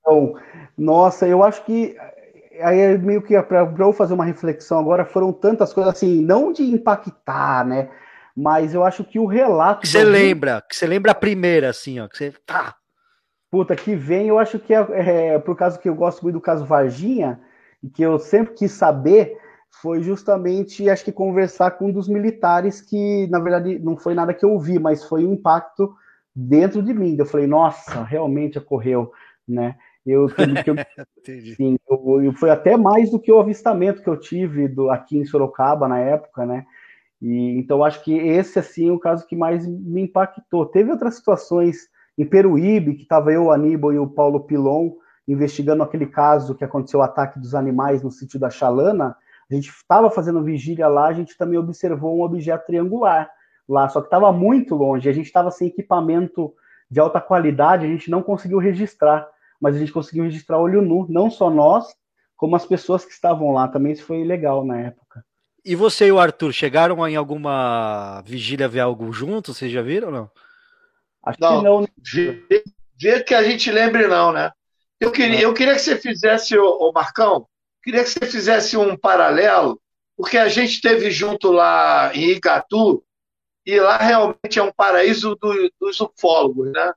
[0.00, 0.34] Então,
[0.76, 1.96] nossa, eu acho que
[2.62, 6.52] aí é meio que para eu fazer uma reflexão agora, foram tantas coisas assim, não
[6.52, 7.88] de impactar, né?
[8.36, 9.82] Mas eu acho que o relato.
[9.82, 12.32] Que você lembra, que você lembra a primeira, assim, ó, que você.
[12.46, 12.74] Tá,
[13.50, 16.40] Puta, que vem, eu acho que é, é por causa que eu gosto muito do
[16.40, 17.40] caso Varginha,
[17.82, 19.36] e que eu sempre quis saber,
[19.82, 24.32] foi justamente, acho que conversar com um dos militares que, na verdade, não foi nada
[24.32, 25.92] que eu ouvi, mas foi um impacto
[26.34, 27.16] dentro de mim.
[27.18, 29.10] Eu falei, nossa, realmente ocorreu,
[29.48, 29.76] né?
[30.06, 30.28] Eu, eu,
[31.56, 35.18] sim, eu, eu, foi até mais do que o avistamento que eu tive do, aqui
[35.18, 36.64] em Sorocaba na época, né?
[37.20, 40.66] E, então acho que esse assim é o caso que mais me impactou.
[40.66, 44.92] Teve outras situações em Peruíbe, que estava eu, o Aníbal e o Paulo Pilon
[45.28, 49.16] investigando aquele caso que aconteceu o ataque dos animais no sítio da Chalana,
[49.50, 53.30] a gente estava fazendo vigília lá, a gente também observou um objeto triangular
[53.68, 56.52] lá, só que estava muito longe, a gente estava sem equipamento
[56.90, 59.28] de alta qualidade, a gente não conseguiu registrar,
[59.60, 61.94] mas a gente conseguiu registrar olho nu, não só nós,
[62.36, 65.24] como as pessoas que estavam lá, também isso foi legal na época.
[65.64, 69.52] E você e o Arthur chegaram em alguma vigília ver algo junto?
[69.52, 70.30] Vocês já viram ou não?
[71.22, 71.88] Acho não, que não.
[72.12, 72.64] Ver,
[72.98, 74.50] ver que a gente lembre, não, né?
[74.98, 77.46] Eu queria, eu queria que você fizesse, ô, Marcão,
[77.82, 79.80] queria que você fizesse um paralelo,
[80.16, 83.02] porque a gente esteve junto lá em Igatu,
[83.64, 86.92] e lá realmente é um paraíso do, dos ufólogos, né?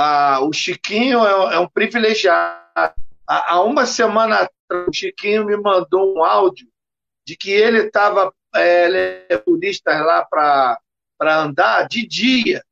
[0.00, 2.94] Ah, o Chiquinho é, é um privilegiado.
[3.26, 6.68] Há, há, uma semana atrás, o Chiquinho me mandou um áudio
[7.26, 10.78] de que ele estava é, turistas lá para
[11.20, 12.64] andar de dia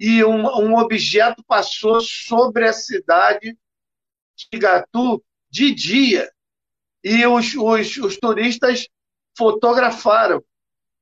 [0.00, 3.56] e um, um objeto passou sobre a cidade
[4.36, 6.28] de Gatu de dia.
[7.04, 8.88] E os, os, os turistas
[9.38, 10.42] fotografaram,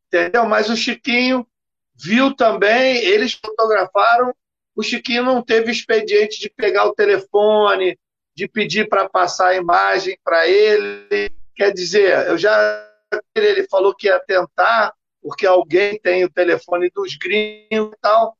[0.06, 0.44] entendeu?
[0.44, 1.46] Mas o Chiquinho
[1.94, 4.34] viu também, eles fotografaram.
[4.80, 7.98] O Chiquinho não teve expediente de pegar o telefone,
[8.34, 11.30] de pedir para passar a imagem para ele.
[11.54, 12.86] Quer dizer, eu já
[13.34, 18.36] ele falou que ia tentar, porque alguém tem o telefone dos gringos e tal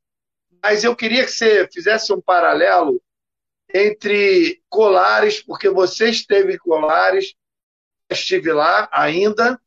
[0.63, 3.01] mas eu queria que você fizesse um paralelo
[3.73, 7.35] entre Colares, porque você esteve em Colares,
[8.11, 9.61] estive lá ainda,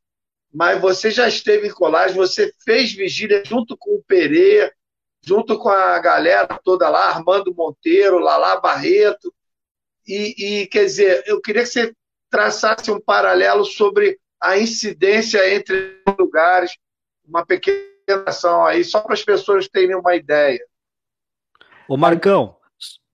[0.54, 4.74] mas você já esteve em Colares, você fez vigília junto com o Pereira,
[5.26, 9.34] junto com a galera toda lá, Armando Monteiro, Lala Barreto,
[10.06, 11.96] e, e quer dizer, eu queria que você
[12.30, 16.78] traçasse um paralelo sobre a incidência entre lugares,
[17.26, 17.88] uma pequena
[18.26, 20.60] ação aí, só para as pessoas terem uma ideia.
[21.88, 22.58] Ô Marcão,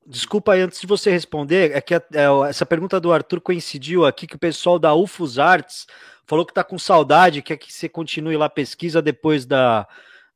[0.06, 2.02] desculpa aí, antes de você responder, é que é,
[2.50, 5.86] essa pergunta do Arthur coincidiu aqui que o pessoal da UFOS Arts
[6.26, 9.88] falou que está com saudade, quer que você continue lá a pesquisa depois da,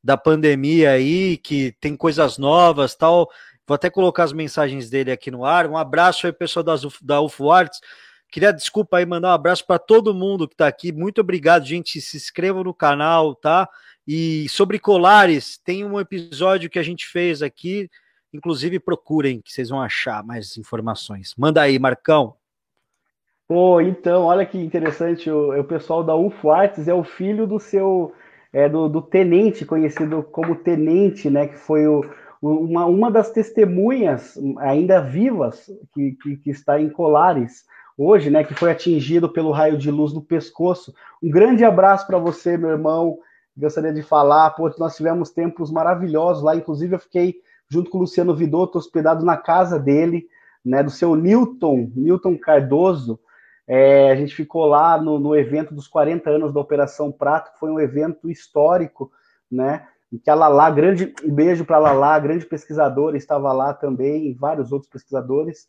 [0.04, 3.30] da pandemia aí, que tem coisas novas tal.
[3.66, 5.66] Vou até colocar as mensagens dele aqui no ar.
[5.66, 7.80] Um abraço aí, pessoal das, da UFO Arts.
[8.30, 10.92] Queria, desculpa aí, mandar um abraço para todo mundo que está aqui.
[10.92, 12.02] Muito obrigado, gente.
[12.02, 13.66] Se inscrevam no canal, tá?
[14.06, 17.88] E sobre colares, tem um episódio que a gente fez aqui.
[18.30, 21.34] Inclusive, procurem, que vocês vão achar mais informações.
[21.38, 22.34] Manda aí, Marcão.
[23.48, 25.30] Pô, então, olha que interessante.
[25.30, 28.12] O, o pessoal da UFO Arts é o filho do seu.
[28.54, 31.48] É, do, do tenente, conhecido como tenente, né?
[31.48, 32.02] Que foi o,
[32.40, 37.64] uma, uma das testemunhas ainda vivas que, que, que está em Colares
[37.96, 40.92] hoje, né, que foi atingido pelo raio de luz no pescoço.
[41.22, 43.18] Um grande abraço para você, meu irmão.
[43.56, 47.36] Gostaria de falar, pô, nós tivemos tempos maravilhosos lá, inclusive eu fiquei
[47.68, 50.26] junto com o Luciano Vidotto hospedado na casa dele,
[50.64, 53.18] né, do seu Newton, Newton Cardoso.
[53.66, 57.58] É, a gente ficou lá no, no, evento dos 40 anos da Operação Prato, que
[57.58, 59.10] foi um evento histórico,
[59.50, 59.86] né?
[60.12, 64.28] E que a Lala, grande um beijo para a Lala, grande pesquisadora, estava lá também,
[64.28, 65.66] e vários outros pesquisadores.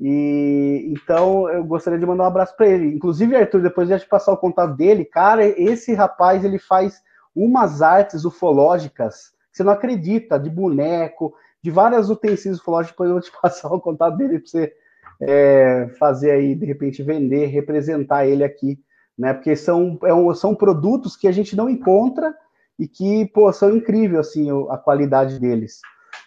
[0.00, 2.94] E então eu gostaria de mandar um abraço para ele.
[2.94, 7.00] Inclusive, Arthur, depois de passar o contato dele, cara, esse rapaz ele faz
[7.34, 12.92] umas artes ufológicas que você não acredita, de boneco, de várias utensílios ufológicos.
[12.92, 14.72] Depois eu vou te passar o contato dele para você
[15.20, 18.78] é, fazer aí, de repente, vender, representar ele aqui,
[19.18, 19.32] né?
[19.32, 22.34] Porque são, é um, são produtos que a gente não encontra
[22.78, 25.80] e que, pô, são incríveis, assim, a qualidade deles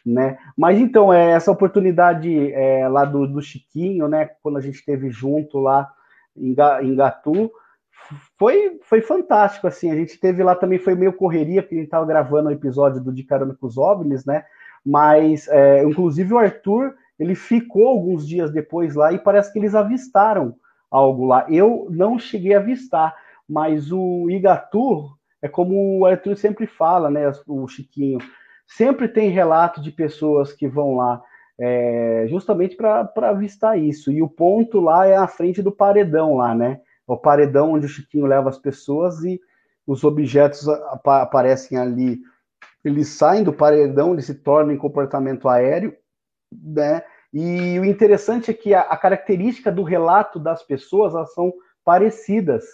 [0.06, 0.38] né?
[0.58, 4.30] Mas então, é, essa oportunidade é, lá do, do, Chiquinho, né?
[4.42, 5.90] Quando a gente esteve junto lá
[6.36, 7.52] em, em Gatu,
[8.38, 9.92] foi, foi fantástico, assim.
[9.92, 13.02] A gente teve lá também, foi meio correria, porque a gente estava gravando o episódio
[13.02, 14.46] do De Carona com os OVNIs, né?
[14.86, 19.76] Mas, é, inclusive, o Arthur, ele ficou alguns dias depois lá e parece que eles
[19.76, 20.56] avistaram
[20.90, 21.46] algo lá.
[21.50, 23.16] Eu não cheguei a avistar,
[23.48, 25.10] mas o Igatu,
[25.42, 27.32] é como o Arthur sempre fala, né?
[27.46, 28.20] O Chiquinho,
[28.66, 31.22] sempre tem relato de pessoas que vão lá
[31.60, 34.12] é, justamente para avistar isso.
[34.12, 36.80] E o ponto lá é a frente do paredão lá, né?
[37.06, 39.42] O paredão onde o Chiquinho leva as pessoas e
[39.86, 40.68] os objetos
[41.06, 42.20] aparecem ali.
[42.84, 45.94] Eles saem do paredão, eles se tornam em comportamento aéreo,
[46.52, 47.04] né?
[47.34, 52.66] E o interessante é que a, a característica do relato das pessoas elas são parecidas.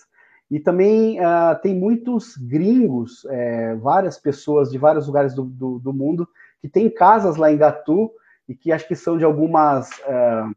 [0.50, 5.92] E também uh, tem muitos gringos, é, várias pessoas de vários lugares do, do, do,
[5.92, 6.28] mundo,
[6.62, 8.12] que têm casas lá em Gatu
[8.48, 10.56] e que acho que são de algumas, uh,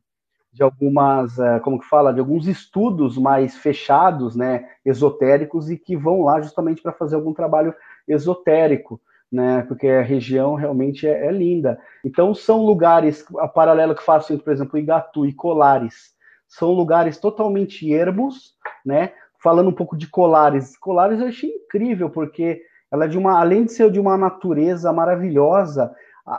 [0.53, 5.97] de algumas, uh, como que fala, de alguns estudos mais fechados, né, esotéricos, e que
[5.97, 7.75] vão lá justamente para fazer algum trabalho
[8.07, 9.01] esotérico.
[9.31, 11.79] Né, porque a região realmente é, é linda.
[12.03, 16.15] Então, são lugares, a paralelo que faço, por exemplo, Igatu e Colares,
[16.49, 18.55] são lugares totalmente ermos,
[18.87, 19.13] né,
[19.43, 20.79] falando um pouco de Colares.
[20.79, 24.91] Colares eu achei incrível, porque ela é de uma, além de ser de uma natureza
[24.93, 25.95] maravilhosa,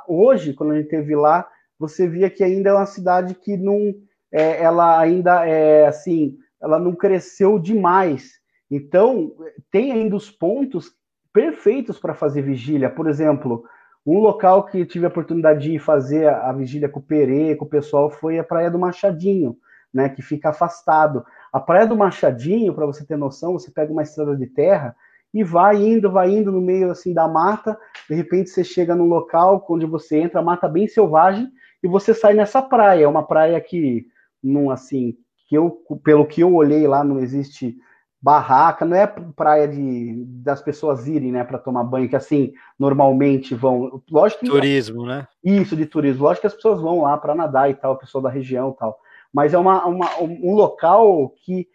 [0.08, 3.94] hoje, quando a gente esteve lá, você via que ainda é uma cidade que não,
[4.32, 8.40] é, ela ainda é assim, ela não cresceu demais.
[8.70, 9.32] Então,
[9.72, 10.92] tem ainda os pontos
[11.34, 12.90] perfeitos para fazer vigília.
[12.90, 13.64] Por exemplo,
[14.06, 17.70] um local que tive a oportunidade de fazer a vigília com o Perê, com o
[17.70, 19.58] pessoal, foi a Praia do Machadinho,
[19.94, 21.24] né, que fica afastado.
[21.52, 24.96] A Praia do Machadinho, para você ter noção, você pega uma estrada de terra
[25.34, 27.78] e vai indo, vai indo no meio assim da mata,
[28.10, 31.48] de repente você chega num local onde você entra, mata bem selvagem,
[31.84, 33.04] e você sai nessa praia.
[33.04, 34.08] É uma praia que,
[34.44, 35.16] não assim,
[35.48, 37.78] que eu, pelo que eu olhei lá, não existe
[38.22, 43.56] barraca, não é praia de das pessoas irem, né, para tomar banho, que assim normalmente
[43.56, 44.02] vão.
[44.12, 45.28] Lógico que, turismo, né?
[45.44, 46.24] Isso de turismo.
[46.24, 48.80] Lógico que as pessoas vão lá para nadar e tal, o pessoal da região e
[48.80, 49.00] tal
[49.34, 51.68] mas é uma, uma, um local que,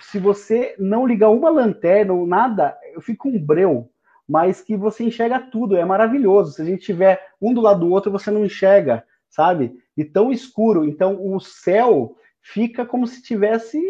[0.00, 3.90] se você não ligar uma lanterna ou nada, eu fico um breu,
[4.28, 6.52] mas que você enxerga tudo, é maravilhoso.
[6.52, 9.76] Se a gente tiver um do lado do outro, você não enxerga, sabe?
[9.96, 10.84] E tão escuro.
[10.84, 13.80] Então, o céu fica como se tivesse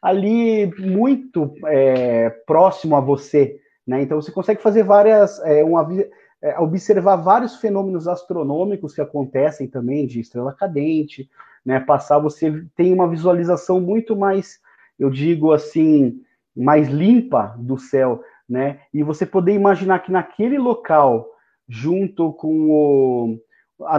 [0.00, 4.02] ali muito é, próximo a você, né?
[4.02, 5.86] Então, você consegue fazer várias, é, uma,
[6.42, 11.28] é, observar vários fenômenos astronômicos que acontecem também, de estrela cadente,
[11.64, 14.60] né, passar, você tem uma visualização muito mais,
[14.98, 16.20] eu digo assim,
[16.56, 18.78] mais limpa do céu, né?
[18.94, 21.28] E você poder imaginar que naquele local,
[21.68, 23.40] junto com o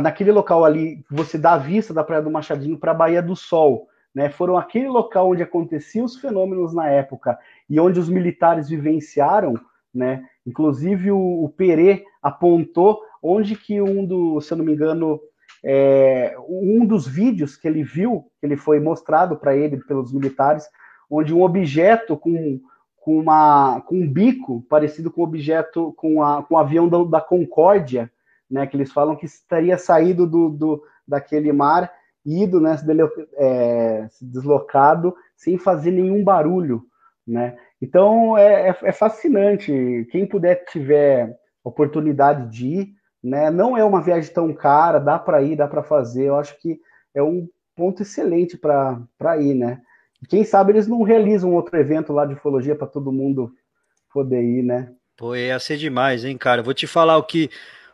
[0.02, 3.36] naquele local ali, você dá a vista da Praia do Machadinho para a Baía do
[3.36, 3.88] Sol,
[4.18, 7.38] né, foram aquele local onde aconteciam os fenômenos na época
[7.70, 9.54] e onde os militares vivenciaram,
[9.94, 15.20] né, inclusive o, o Perê apontou onde que um do, se eu não me engano,
[15.64, 20.68] é, um dos vídeos que ele viu, que ele foi mostrado para ele pelos militares,
[21.08, 22.60] onde um objeto com,
[22.96, 27.04] com, uma, com um bico parecido com o objeto, com, a, com o avião da,
[27.04, 28.12] da Concórdia,
[28.50, 31.92] né, que eles falam que estaria saído do, do daquele mar,
[32.28, 32.86] ido, né, se,
[33.36, 36.84] é, se deslocado, sem fazer nenhum barulho,
[37.26, 37.58] né?
[37.82, 40.08] Então é, é, é fascinante.
[40.12, 42.90] Quem puder tiver oportunidade de ir,
[43.24, 43.50] né?
[43.50, 46.26] Não é uma viagem tão cara, dá para ir, dá para fazer.
[46.26, 46.80] Eu acho que
[47.14, 49.80] é um ponto excelente para ir, né?
[50.28, 53.54] Quem sabe eles não realizam outro evento lá de ufologia para todo mundo
[54.12, 54.92] poder ir, né?
[55.16, 56.62] Pô, ia ser demais, hein, cara?
[56.62, 57.50] Vou te falar o que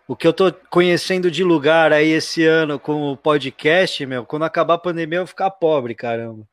[0.07, 4.43] o que eu tô conhecendo de lugar aí esse ano com o podcast, meu, quando
[4.43, 6.47] acabar a pandemia eu vou ficar pobre, caramba.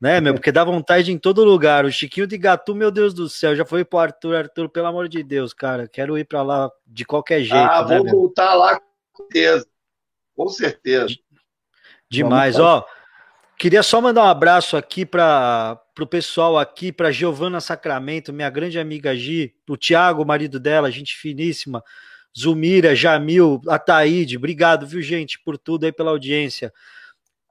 [0.00, 0.34] Né, meu?
[0.34, 1.84] Porque dá vontade em todo lugar.
[1.84, 5.08] O Chiquinho de Gatu, meu Deus do céu, já foi pro Arthur, Arthur, pelo amor
[5.08, 5.88] de Deus, cara.
[5.88, 7.56] Quero ir para lá de qualquer jeito.
[7.56, 8.14] Ah, né, vou meu?
[8.14, 8.80] voltar lá
[9.12, 9.66] com certeza.
[10.36, 11.16] Com certeza.
[12.08, 12.86] Demais, ó.
[13.58, 18.78] Queria só mandar um abraço aqui para o pessoal aqui, para Giovana Sacramento, minha grande
[18.78, 21.82] amiga Gi, o Tiago, marido dela, gente finíssima,
[22.36, 26.72] Zumira, Jamil, Ataíde, obrigado, viu, gente, por tudo aí pela audiência.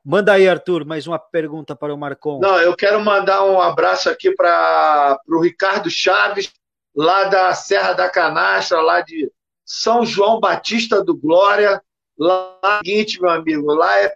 [0.09, 2.39] Manda aí, Arthur, mais uma pergunta para o Marcon.
[2.39, 6.49] Não, eu quero mandar um abraço aqui para o Ricardo Chaves,
[6.95, 9.29] lá da Serra da Canastra, lá de
[9.65, 11.81] São João Batista do Glória.
[12.17, 14.13] Lá é seguinte, meu amigo, lá é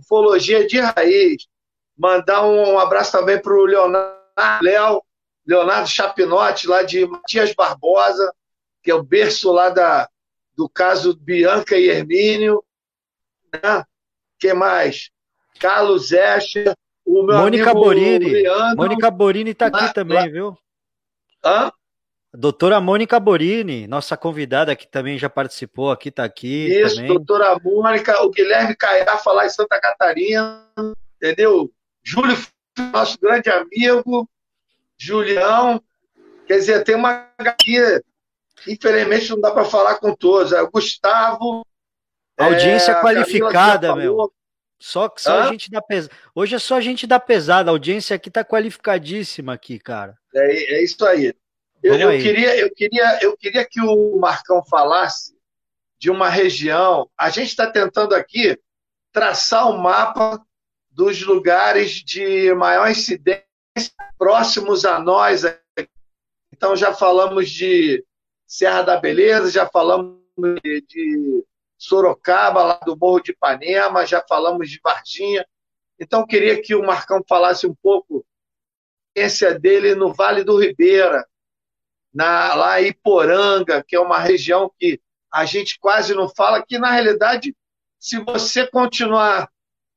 [0.00, 1.46] ufologia de raiz.
[1.96, 4.18] Mandar um, abraço também para o Leonardo
[4.62, 5.02] Léo,
[5.46, 8.32] Leonardo Chapinotti, lá de Matias Barbosa,
[8.82, 10.08] que é o berço lá da,
[10.56, 12.62] do caso Bianca e Hermínio.
[13.52, 13.84] Né?
[14.40, 15.10] que mais?
[15.60, 16.74] Carlos Escher,
[17.04, 18.30] o meu Mônica amigo Borini.
[18.30, 18.76] Leandro.
[18.76, 20.26] Mônica Borini está aqui lá, também, lá.
[20.26, 20.58] viu?
[21.44, 21.70] Hã?
[22.32, 26.68] Doutora Mônica Borini, nossa convidada que também já participou aqui, está aqui.
[26.68, 27.08] Isso, também.
[27.08, 30.64] doutora Mônica, o Guilherme Caiá, lá em Santa Catarina,
[31.16, 31.70] entendeu?
[32.02, 32.36] Júlio,
[32.92, 34.28] nosso grande amigo,
[34.96, 35.82] Julião,
[36.46, 37.76] quer dizer, tem uma aqui,
[38.66, 41.62] infelizmente não dá para falar com todos, é o Gustavo,
[42.40, 44.32] Audiência é, qualificada, meu.
[44.78, 46.14] Só, só a gente dá pesada.
[46.34, 47.70] Hoje é só a gente dá pesada.
[47.70, 50.16] A audiência aqui tá qualificadíssima aqui, cara.
[50.34, 51.34] É, é isso aí.
[51.82, 52.22] Eu, eu, aí.
[52.22, 55.36] Queria, eu, queria, eu queria que o Marcão falasse
[55.98, 57.10] de uma região.
[57.16, 58.58] A gente está tentando aqui
[59.12, 60.42] traçar o um mapa
[60.90, 63.44] dos lugares de maior incidência
[64.16, 65.42] próximos a nós.
[66.52, 68.02] Então já falamos de
[68.50, 70.18] Serra da Beleza, já falamos
[70.60, 71.44] de, de
[71.78, 75.46] Sorocaba, lá do Morro de Ipanema, já falamos de Varginha.
[76.00, 78.26] Então, queria que o Marcão falasse um pouco
[79.14, 81.24] da experiência dele no Vale do Ribeira,
[82.12, 85.00] na, lá em Iporanga, que é uma região que
[85.32, 87.54] a gente quase não fala, que na realidade,
[88.00, 89.48] se você continuar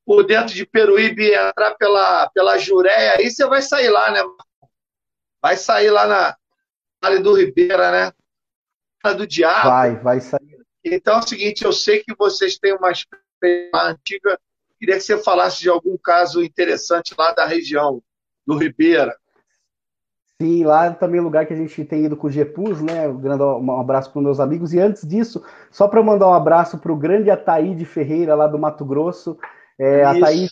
[0.06, 4.20] por dentro de Peruíbe e entrar pela, pela Jureia, aí você vai sair lá, né?
[5.42, 6.36] Vai sair lá na
[7.02, 8.12] Vale do Ribeira, né?
[9.12, 9.68] Do diabo.
[9.68, 14.38] Vai, vai sair então é o seguinte, eu sei que vocês têm uma experiência antiga,
[14.78, 18.02] queria que você falasse de algum caso interessante lá da região,
[18.46, 19.16] do Ribeira.
[20.40, 23.08] Sim, lá também é lugar que a gente tem ido com o GEPUS, né?
[23.08, 24.74] Um abraço para os meus amigos.
[24.74, 28.58] E antes disso, só para mandar um abraço para o grande Ataíde Ferreira, lá do
[28.58, 29.38] Mato Grosso.
[29.78, 30.50] É, Ataíde,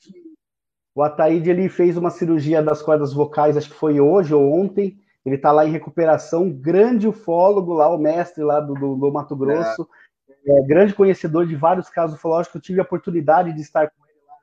[0.94, 4.98] o Ataíde ele fez uma cirurgia das cordas vocais, acho que foi hoje ou ontem.
[5.24, 9.36] Ele está lá em recuperação, grande ufólogo lá, o mestre lá do, do, do Mato
[9.36, 9.82] Grosso.
[9.82, 10.02] É
[10.46, 12.56] é, grande conhecedor de vários casos ufológicos.
[12.56, 14.34] Eu tive a oportunidade de estar com ele lá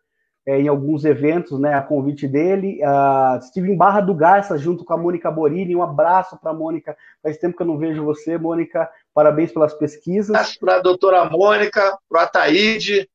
[0.45, 2.79] é, em alguns eventos, né, a convite dele.
[2.81, 5.75] Uh, estive em Barra do Garça junto com a Mônica Borini.
[5.75, 6.95] Um abraço para a Mônica.
[7.21, 8.89] Faz tempo que eu não vejo você, Mônica.
[9.13, 10.29] Parabéns pelas pesquisas.
[10.29, 13.09] Abraço para a doutora Mônica, para o Ataíde,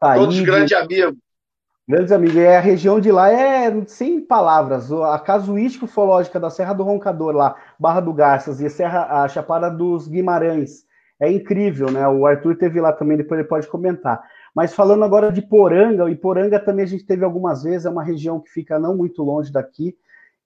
[0.00, 1.16] Ataíde, todos grandes amigos.
[1.92, 2.36] Grandes amigos.
[2.38, 4.90] É, a região de lá é sem palavras.
[4.90, 9.28] A casuística ufológica da Serra do Roncador, lá, Barra do Garças, e a, Serra, a
[9.28, 10.86] Chapada dos Guimarães
[11.20, 12.08] é incrível, né?
[12.08, 14.22] O Arthur teve lá também, depois ele pode comentar.
[14.54, 18.02] Mas falando agora de Poranga, o Iporanga também a gente teve algumas vezes, é uma
[18.02, 19.94] região que fica não muito longe daqui,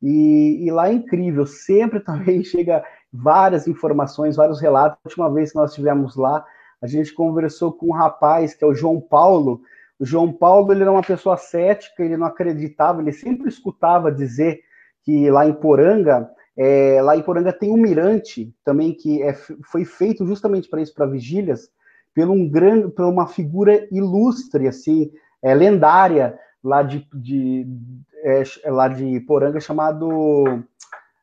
[0.02, 2.82] e, e lá é incrível, sempre também chega
[3.12, 4.98] várias informações, vários relatos.
[5.05, 6.44] A última vez que nós estivemos lá,
[6.82, 9.60] a gente conversou com um rapaz que é o João Paulo.
[10.01, 14.60] João Paulo ele era uma pessoa cética, ele não acreditava, ele sempre escutava dizer
[15.02, 19.85] que lá em Poranga é, lá em Poranga tem um mirante também que é, foi
[19.85, 21.68] feito justamente para isso, para vigílias,
[22.14, 25.12] por, um grande, por uma figura ilustre, assim,
[25.43, 27.66] é, lendária lá de, de
[28.24, 30.64] é, lá de Poranga chamado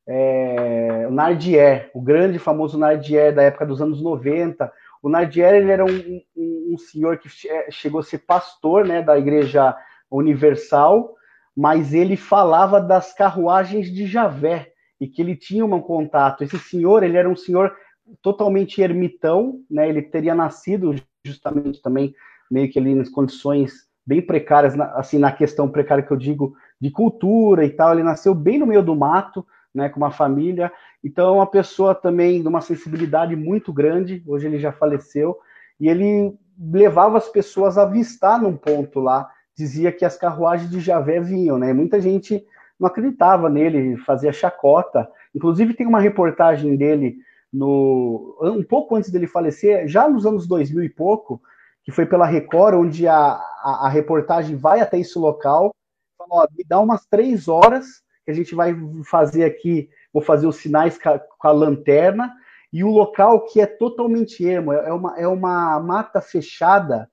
[0.07, 4.71] é, Nardier, o grande famoso Nardier da época dos anos 90.
[5.01, 7.29] O Nardier ele era um, um, um senhor que
[7.69, 9.75] chegou a ser pastor né, da Igreja
[10.09, 11.15] Universal,
[11.55, 16.43] mas ele falava das carruagens de Javé e que ele tinha um contato.
[16.43, 17.75] Esse senhor, ele era um senhor
[18.21, 19.87] totalmente ermitão, né?
[19.87, 20.95] Ele teria nascido
[21.25, 22.13] justamente também
[22.49, 26.91] meio que ali nas condições bem precárias, assim na questão precária que eu digo de
[26.91, 27.93] cultura e tal.
[27.93, 29.89] Ele nasceu bem no meio do mato, né?
[29.89, 30.71] Com uma família.
[31.03, 34.23] Então é uma pessoa também de uma sensibilidade muito grande.
[34.25, 35.37] Hoje ele já faleceu
[35.79, 40.79] e ele levava as pessoas a avistar num ponto lá dizia que as carruagens de
[40.79, 41.73] Javé vinham, né?
[41.73, 42.43] Muita gente
[42.79, 45.07] não acreditava nele, fazia chacota.
[45.33, 47.17] Inclusive tem uma reportagem dele
[47.51, 51.39] no um pouco antes dele falecer, já nos anos 2000 e pouco,
[51.83, 55.71] que foi pela Record, onde a, a, a reportagem vai até esse local,
[56.19, 58.75] ó, me dá umas três horas que a gente vai
[59.05, 62.33] fazer aqui, vou fazer os sinais com a, com a lanterna,
[62.73, 67.07] e o local que é totalmente ermo, é uma, é uma mata fechada,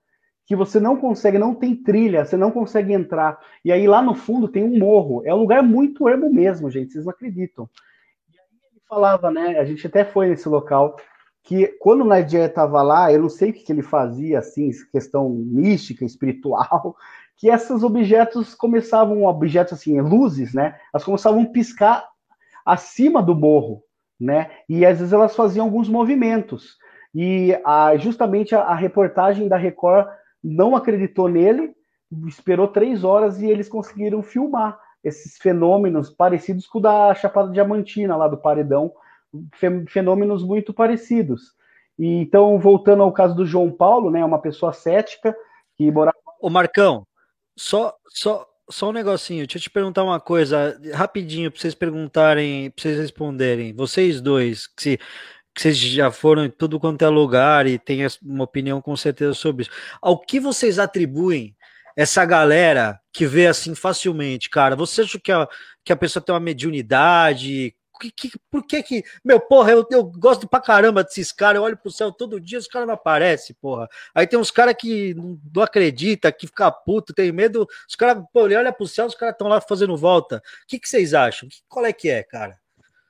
[0.46, 3.38] que você não consegue, não tem trilha, você não consegue entrar.
[3.62, 5.22] E aí lá no fundo tem um morro.
[5.24, 7.68] É um lugar muito ermo mesmo, gente, vocês não acreditam.
[8.34, 9.58] E aí ele falava, né?
[9.58, 10.96] A gente até foi nesse local
[11.42, 14.70] que quando o Nadia estava lá, eu não sei o que, que ele fazia, assim,
[14.90, 16.96] questão mística, espiritual,
[17.36, 20.78] que esses objetos começavam, objetos assim, luzes, né?
[20.92, 22.08] Elas começavam a piscar
[22.64, 23.84] acima do morro,
[24.20, 24.50] né?
[24.68, 26.76] E às vezes elas faziam alguns movimentos.
[27.14, 30.08] E a, justamente a, a reportagem da Record
[30.42, 31.74] não acreditou nele,
[32.26, 38.16] esperou três horas e eles conseguiram filmar esses fenômenos parecidos com o da Chapada Diamantina,
[38.16, 38.92] lá do Paredão,
[39.88, 41.54] fenômenos muito parecidos.
[41.98, 45.34] E, então, voltando ao caso do João Paulo, né, uma pessoa cética
[45.76, 46.16] que morava.
[46.40, 47.06] Ô Marcão,
[47.56, 52.70] só, só, só um negocinho, deixa eu te perguntar uma coisa rapidinho para vocês perguntarem,
[52.70, 53.74] para vocês responderem.
[53.74, 55.00] Vocês dois, que se
[55.54, 59.34] que vocês já foram em tudo quanto é lugar e têm uma opinião com certeza
[59.34, 59.70] sobre isso.
[60.00, 61.56] Ao que vocês atribuem
[61.96, 64.76] essa galera que vê assim facilmente, cara?
[64.76, 65.48] Você acha que a,
[65.84, 67.74] que a pessoa tem uma mediunidade?
[68.00, 69.04] Que, que, por que que.
[69.22, 72.58] Meu, porra, eu, eu gosto pra caramba desses caras, eu olho pro céu todo dia,
[72.58, 73.88] os caras não aparecem, porra.
[74.14, 77.66] Aí tem uns caras que não, acredita, que fica puto, tem medo.
[77.86, 80.36] Os caras, pô, ele olha pro céu, os caras estão lá fazendo volta.
[80.36, 81.48] O que, que vocês acham?
[81.68, 82.56] Qual é que é, cara?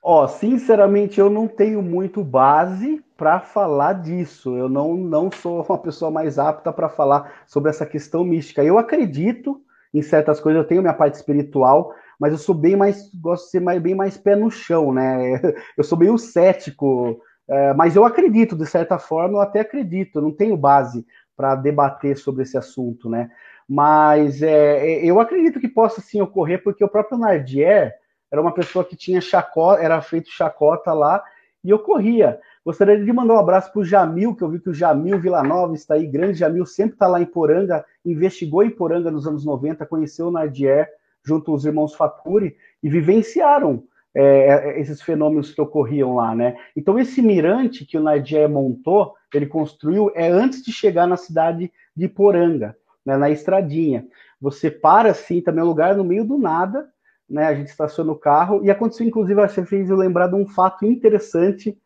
[0.03, 4.57] Ó, sinceramente, eu não tenho muito base para falar disso.
[4.57, 8.63] Eu não, não sou uma pessoa mais apta para falar sobre essa questão mística.
[8.63, 9.63] Eu acredito
[9.93, 13.49] em certas coisas, eu tenho minha parte espiritual, mas eu sou bem mais, gosto de
[13.49, 15.41] ser mais, bem mais pé no chão, né?
[15.75, 20.21] Eu sou meio cético, é, mas eu acredito, de certa forma, eu até acredito, eu
[20.21, 21.03] não tenho base
[21.35, 23.31] para debater sobre esse assunto, né?
[23.67, 27.91] Mas é, eu acredito que possa sim ocorrer, porque o próprio Nardier
[28.31, 31.23] era uma pessoa que tinha chacota, era feito chacota lá,
[31.63, 32.39] e eu corria.
[32.63, 35.73] Gostaria de mandar um abraço para o Jamil, que eu vi que o Jamil Villanova
[35.73, 39.87] está aí, grande Jamil, sempre está lá em Poranga, investigou em Poranga nos anos 90,
[39.87, 40.87] conheceu o Nardier,
[41.23, 43.83] junto aos irmãos Faturi, e vivenciaram
[44.13, 46.57] é, esses fenômenos que ocorriam lá, né?
[46.75, 51.71] Então, esse mirante que o Nardier montou, ele construiu, é antes de chegar na cidade
[51.95, 52.75] de Poranga,
[53.05, 54.05] né, na estradinha.
[54.39, 56.89] Você para, assim, também é um lugar no meio do nada,
[57.29, 57.45] né?
[57.45, 60.85] A gente estaciona o carro e aconteceu, inclusive, você fez eu lembrar de um fato
[60.85, 61.77] interessante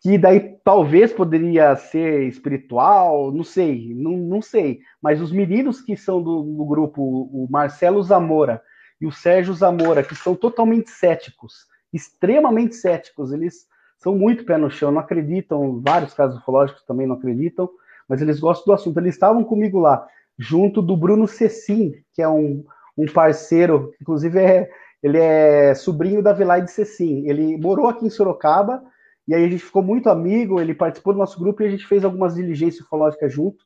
[0.00, 4.80] que daí talvez poderia ser espiritual, não sei, não, não sei.
[5.02, 8.62] Mas os meninos que são do, do grupo, o Marcelo Zamora
[9.00, 13.66] e o Sérgio Zamora, que são totalmente céticos, extremamente céticos, eles
[13.98, 17.68] são muito pé no chão, não acreditam, vários casos ufológicos também não acreditam,
[18.08, 18.98] mas eles gostam do assunto.
[18.98, 20.06] Eles estavam comigo lá,
[20.38, 22.64] junto do Bruno Cecim, que é um,
[22.96, 24.70] um parceiro, inclusive é,
[25.02, 27.28] ele é sobrinho da Velaide Cecim.
[27.28, 28.82] Ele morou aqui em Sorocaba,
[29.28, 31.86] e aí a gente ficou muito amigo, ele participou do nosso grupo e a gente
[31.86, 33.62] fez algumas diligências ufológicas junto.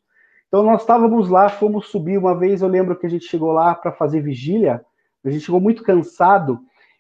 [0.49, 3.73] Então nós estávamos lá, fomos subir uma vez, eu lembro que a gente chegou lá
[3.73, 4.85] para fazer vigília,
[5.25, 6.59] a gente chegou muito cansado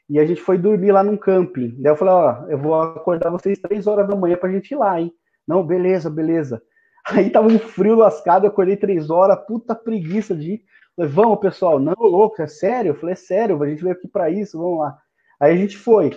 [0.08, 1.74] e a gente foi dormir lá num camping.
[1.76, 4.70] Daí eu falei, ó, eu vou acordar vocês três horas da manhã para a gente
[4.70, 5.12] ir lá, hein?
[5.46, 6.62] Não, beleza, beleza.
[7.04, 10.64] Aí tava um frio lascado, eu acordei três horas, puta preguiça de ir.
[10.94, 12.90] Falei, vamos, pessoal, não, louco, é sério?
[12.90, 14.96] Eu falei, é sério, a gente veio aqui para isso, vamos lá.
[15.40, 16.14] Aí a gente foi.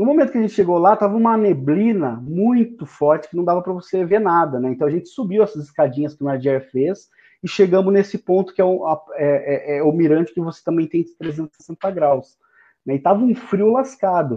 [0.00, 3.60] No momento que a gente chegou lá, tava uma neblina muito forte que não dava
[3.60, 4.70] para você ver nada, né?
[4.70, 7.10] Então a gente subiu essas escadinhas que o Nardier fez
[7.44, 8.82] e chegamos nesse ponto que é o,
[9.12, 12.38] é, é, é o mirante que você também tem 360 graus.
[12.86, 12.94] Né?
[12.94, 14.36] E tava um frio lascado.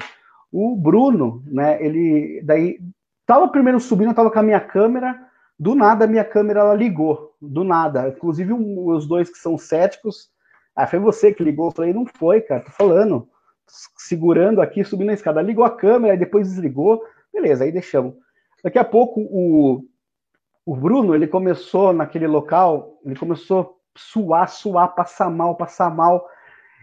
[0.52, 1.82] O Bruno, né?
[1.82, 2.82] Ele daí
[3.26, 5.18] tava primeiro subindo, tava com a minha câmera
[5.58, 8.10] do nada, a minha câmera ela ligou, do nada.
[8.10, 10.30] Inclusive, um, os dois que são céticos
[10.76, 11.68] Ah, foi você que ligou.
[11.68, 13.30] Eu falei, não foi, cara, tô falando.
[13.98, 15.42] Segurando aqui, subindo a escada.
[15.42, 17.04] Ligou a câmera, depois desligou.
[17.34, 18.16] Beleza, aí deixamos.
[18.64, 19.84] Daqui a pouco, o,
[20.66, 26.26] o Bruno, ele começou naquele local, ele começou a suar, suar, passar mal, passar mal.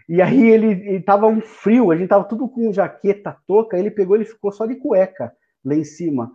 [0.09, 3.91] E aí ele, ele tava um frio, a gente tava tudo com jaqueta, touca, ele
[3.91, 5.33] pegou, ele ficou só de cueca
[5.65, 6.33] lá em cima.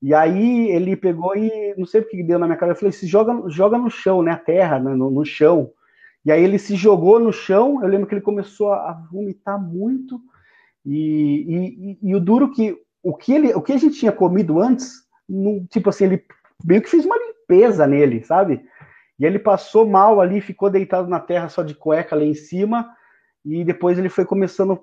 [0.00, 2.92] E aí ele pegou e não sei o que deu na minha cara, eu falei,
[2.92, 5.70] se joga, joga no chão, né, a terra, né, no, no, chão.
[6.28, 10.20] E aí ele se jogou no chão, eu lembro que ele começou a, vomitar muito.
[10.84, 14.60] E, e, e, o duro que o que ele, o que a gente tinha comido
[14.60, 14.92] antes,
[15.70, 16.24] tipo assim, ele
[16.62, 18.62] meio que fez uma limpeza nele, sabe?
[19.18, 22.94] E ele passou mal ali, ficou deitado na terra só de cueca lá em cima,
[23.42, 24.78] e depois ele foi começando a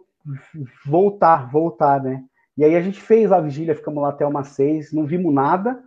[0.83, 2.23] voltar, voltar, né?
[2.57, 5.79] E aí a gente fez a vigília, ficamos lá até umas seis, não vimos nada,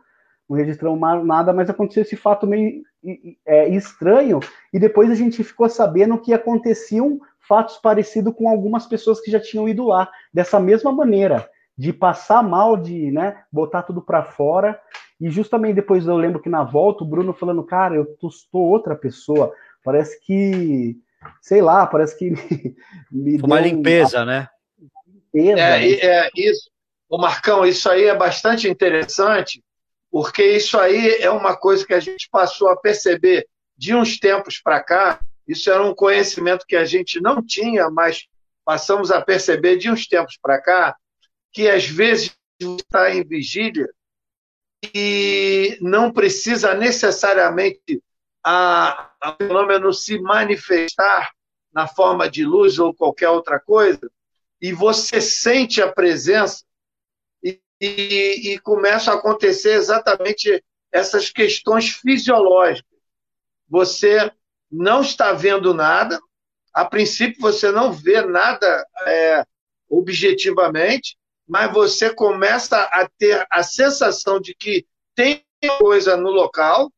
[0.49, 2.83] não registramos nada, mas aconteceu esse fato meio
[3.47, 4.41] é, estranho,
[4.73, 9.41] e depois a gente ficou sabendo que aconteciam fatos parecidos com algumas pessoas que já
[9.41, 14.81] tinham ido lá, dessa mesma maneira, de passar mal, de né, botar tudo para fora,
[15.21, 18.95] e justamente depois eu lembro que na volta o Bruno falando, cara, eu estou outra
[18.95, 19.53] pessoa,
[19.85, 20.97] parece que,
[21.41, 22.31] sei lá, parece que
[23.11, 24.27] me, me uma limpeza, um...
[24.27, 24.49] né?
[25.35, 25.93] Limpeza, é,
[26.27, 26.71] é, isso.
[27.09, 29.63] O Marcão, isso aí é bastante interessante,
[30.11, 34.61] porque isso aí é uma coisa que a gente passou a perceber de uns tempos
[34.61, 35.21] para cá.
[35.47, 38.27] Isso era um conhecimento que a gente não tinha, mas
[38.65, 40.97] passamos a perceber de uns tempos para cá,
[41.53, 43.89] que às vezes está em vigília
[44.95, 48.03] e não precisa necessariamente
[48.45, 51.31] a, a fenômeno se manifestar
[51.73, 54.11] na forma de luz ou qualquer outra coisa,
[54.61, 56.65] e você sente a presença
[57.81, 62.99] e, e começam a acontecer exatamente essas questões fisiológicas.
[63.69, 64.33] Você
[64.71, 66.21] não está vendo nada,
[66.73, 69.45] a princípio você não vê nada é,
[69.89, 75.45] objetivamente, mas você começa a ter a sensação de que tem
[75.79, 76.93] coisa no local,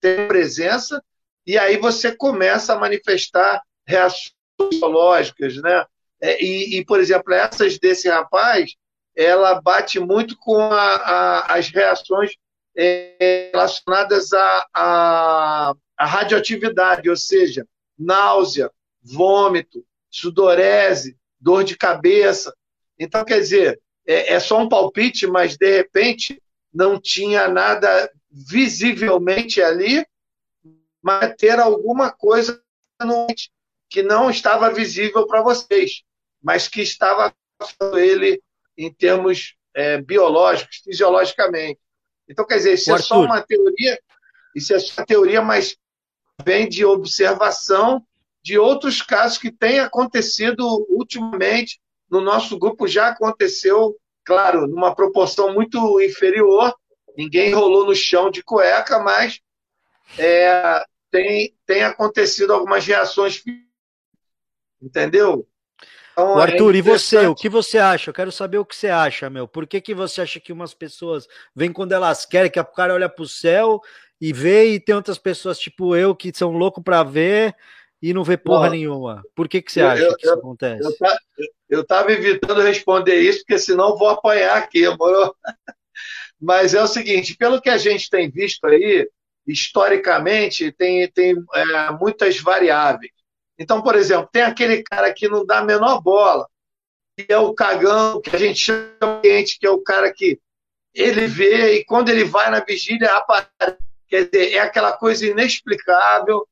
[0.00, 1.02] tem presença,
[1.46, 5.84] e aí você começa a manifestar reações psicológicas, né?
[6.20, 8.74] É, e, e, por exemplo, essas desse rapaz,
[9.16, 12.32] ela bate muito com a, a, as reações
[12.76, 17.66] é, relacionadas à radioatividade, ou seja,
[17.98, 18.70] náusea,
[19.02, 22.54] vômito, sudorese, dor de cabeça.
[22.98, 26.40] Então, quer dizer, é, é só um palpite, mas de repente
[26.72, 30.06] não tinha nada visivelmente ali,
[31.02, 32.62] mas ter alguma coisa
[33.88, 36.02] que não estava visível para vocês,
[36.42, 37.34] mas que estava
[37.94, 38.42] ele
[38.76, 41.78] em termos é, biológicos, fisiologicamente.
[42.28, 43.98] Então, quer dizer, isso é só uma teoria,
[44.54, 45.76] isso é só uma teoria, mas
[46.44, 48.04] vem de observação
[48.42, 51.80] de outros casos que têm acontecido ultimamente.
[52.10, 56.74] No nosso grupo já aconteceu, claro, numa proporção muito inferior.
[57.16, 59.40] Ninguém rolou no chão de cueca, mas
[60.18, 63.42] é, tem, tem acontecido algumas reações.
[64.80, 65.46] Entendeu?
[66.18, 68.08] Então, Arthur, é e você, o que você acha?
[68.08, 69.46] Eu quero saber o que você acha, meu.
[69.46, 72.94] Por que, que você acha que umas pessoas vêm quando elas querem, que o cara
[72.94, 73.82] olha pro céu
[74.18, 77.54] e vê, e tem outras pessoas tipo eu que são loucos para ver
[78.00, 79.22] e não vê porra nenhuma?
[79.34, 80.82] Por que, que você acha eu, que isso eu, acontece?
[80.82, 80.90] Eu,
[81.38, 85.36] eu, eu tava evitando responder isso, porque senão vou apanhar aqui, amor.
[86.40, 89.06] Mas é o seguinte, pelo que a gente tem visto aí,
[89.46, 93.12] historicamente, tem, tem é, muitas variáveis.
[93.58, 96.46] Então, por exemplo, tem aquele cara que não dá a menor bola,
[97.16, 100.38] que é o cagão, que a gente chama de que é o cara que
[100.94, 103.78] ele vê e quando ele vai na vigília aparece.
[104.08, 106.46] Quer dizer, é aquela coisa inexplicável.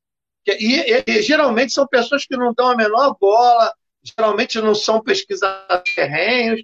[0.47, 3.73] E, e, e, geralmente são pessoas que não dão a menor bola,
[4.03, 6.63] geralmente não são pesquisadores terrenos.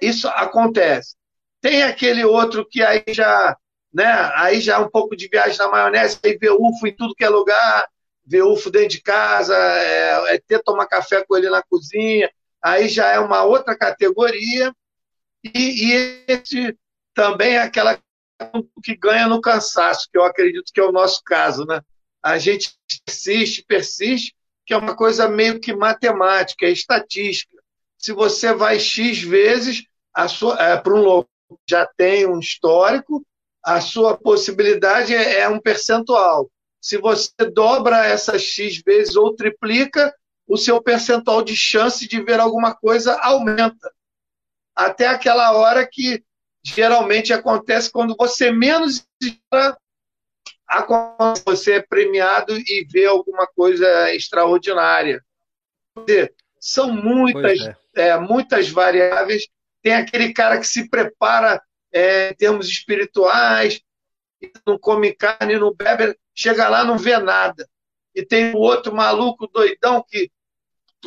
[0.00, 1.14] Isso acontece.
[1.60, 3.56] Tem aquele outro que aí já,
[3.92, 4.04] né,
[4.34, 7.24] aí já é um pouco de viagem na maionese, aí vê UFO em tudo que
[7.24, 7.88] é lugar,
[8.26, 12.30] ver UFO dentro de casa, é, é ter tomar café com ele na cozinha,
[12.62, 14.74] aí já é uma outra categoria.
[15.42, 16.76] E, e esse
[17.14, 17.98] também é aquela
[18.82, 21.80] que ganha no cansaço, que eu acredito que é o nosso caso, né?
[22.22, 22.72] A gente
[23.04, 24.34] persiste, persiste,
[24.66, 27.62] que é uma coisa meio que matemática, é estatística.
[27.98, 29.84] Se você vai X vezes
[30.58, 31.28] é, para um local
[31.68, 33.24] já tem um histórico,
[33.62, 36.50] a sua possibilidade é, é um percentual.
[36.84, 40.14] Se você dobra essas X vezes ou triplica,
[40.46, 43.90] o seu percentual de chance de ver alguma coisa aumenta.
[44.76, 46.22] Até aquela hora que
[46.62, 49.78] geralmente acontece quando você menos espera,
[51.46, 55.24] você é premiado e vê alguma coisa extraordinária.
[56.60, 57.76] São muitas, é.
[57.94, 59.48] É, muitas variáveis.
[59.80, 63.80] Tem aquele cara que se prepara é, em termos espirituais,
[64.66, 67.68] não come carne, não bebe, chega lá não vê nada.
[68.14, 70.30] E tem o outro maluco doidão que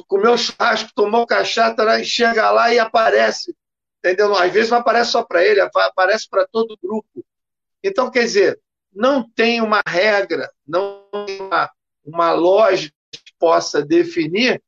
[0.08, 3.56] comeu churrasco, tomou cachaça, né, chega lá e aparece.
[4.00, 4.36] Entendeu?
[4.36, 7.26] Às vezes não aparece só para ele, aparece para todo o grupo.
[7.84, 8.60] Então, quer dizer,
[8.94, 11.72] não tem uma regra, não tem uma,
[12.04, 14.62] uma lógica que possa definir,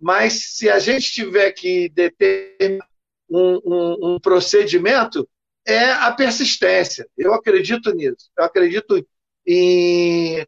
[0.00, 2.86] mas se a gente tiver que determinar
[3.28, 5.28] um, um, um procedimento,
[5.66, 7.08] é a persistência.
[7.16, 8.30] Eu acredito nisso.
[8.36, 9.06] Eu acredito
[9.46, 10.46] em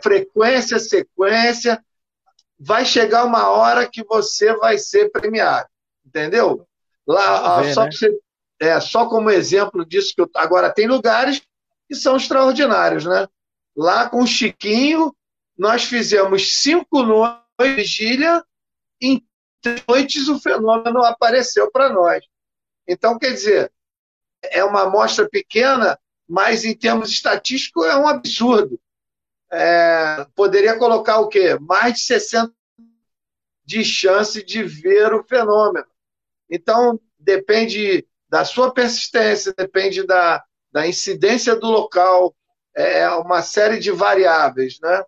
[0.00, 1.84] frequência, sequência.
[2.58, 5.68] Vai chegar uma hora que você vai ser premiado.
[6.04, 6.66] Entendeu?
[7.06, 7.90] Lá, ver, só, né?
[7.90, 8.18] você,
[8.60, 11.42] é, só como exemplo disso, que eu, agora tem lugares
[11.88, 13.26] que são extraordinários, né?
[13.76, 15.14] Lá com o Chiquinho,
[15.56, 18.44] nós fizemos cinco noites de vigília,
[19.00, 19.24] em
[19.60, 22.24] três noites o fenômeno apareceu para nós.
[22.86, 23.72] Então, quer dizer,
[24.42, 25.98] é uma amostra pequena,
[26.28, 28.80] mas em termos estatísticos é um absurdo.
[29.50, 31.58] É, poderia colocar o quê?
[31.60, 32.52] Mais de 60
[33.64, 35.86] de chance de ver o fenômeno.
[36.50, 42.34] Então, depende da sua persistência, depende da, da incidência do local,
[42.74, 45.04] é uma série de variáveis, né?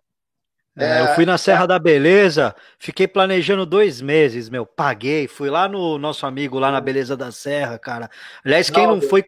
[0.77, 1.67] É, eu fui na Serra é...
[1.67, 4.65] da Beleza, fiquei planejando dois meses, meu.
[4.65, 8.09] Paguei, fui lá no nosso amigo lá na Beleza da Serra, cara.
[8.43, 9.23] Aliás, quem não foi,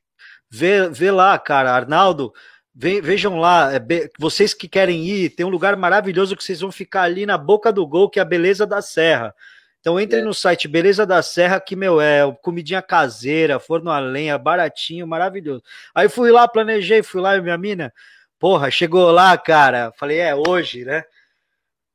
[0.49, 1.71] vê, vê lá, cara.
[1.71, 2.33] Arnaldo,
[2.75, 3.79] ve, vejam lá, é,
[4.19, 7.71] vocês que querem ir, tem um lugar maravilhoso que vocês vão ficar ali na boca
[7.71, 9.33] do gol, que é a Beleza da Serra.
[9.79, 10.25] Então entrem é.
[10.25, 15.63] no site Beleza da Serra, que, meu, é comidinha caseira, forno a lenha, baratinho, maravilhoso.
[15.95, 17.93] Aí fui lá, planejei, fui lá e minha mina,
[18.37, 21.05] porra, chegou lá, cara, falei, é hoje, né?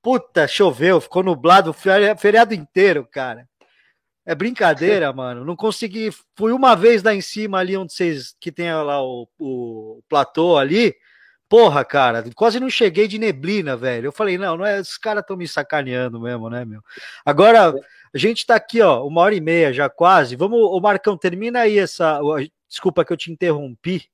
[0.02, 3.48] Puta, choveu, ficou nublado o feriado inteiro, cara.
[4.26, 5.44] É brincadeira, mano.
[5.44, 6.10] Não consegui.
[6.36, 8.34] Fui uma vez lá em cima, ali onde vocês.
[8.40, 10.94] que tem lá o, o platô ali.
[11.48, 14.06] Porra, cara, quase não cheguei de neblina, velho.
[14.06, 14.80] Eu falei, não, não é.
[14.80, 16.80] Esses caras estão me sacaneando mesmo, né, meu?
[17.24, 17.74] Agora,
[18.14, 20.34] a gente tá aqui, ó, uma hora e meia já quase.
[20.34, 22.20] Vamos, o Marcão, termina aí essa.
[22.68, 24.10] Desculpa que eu te interrompi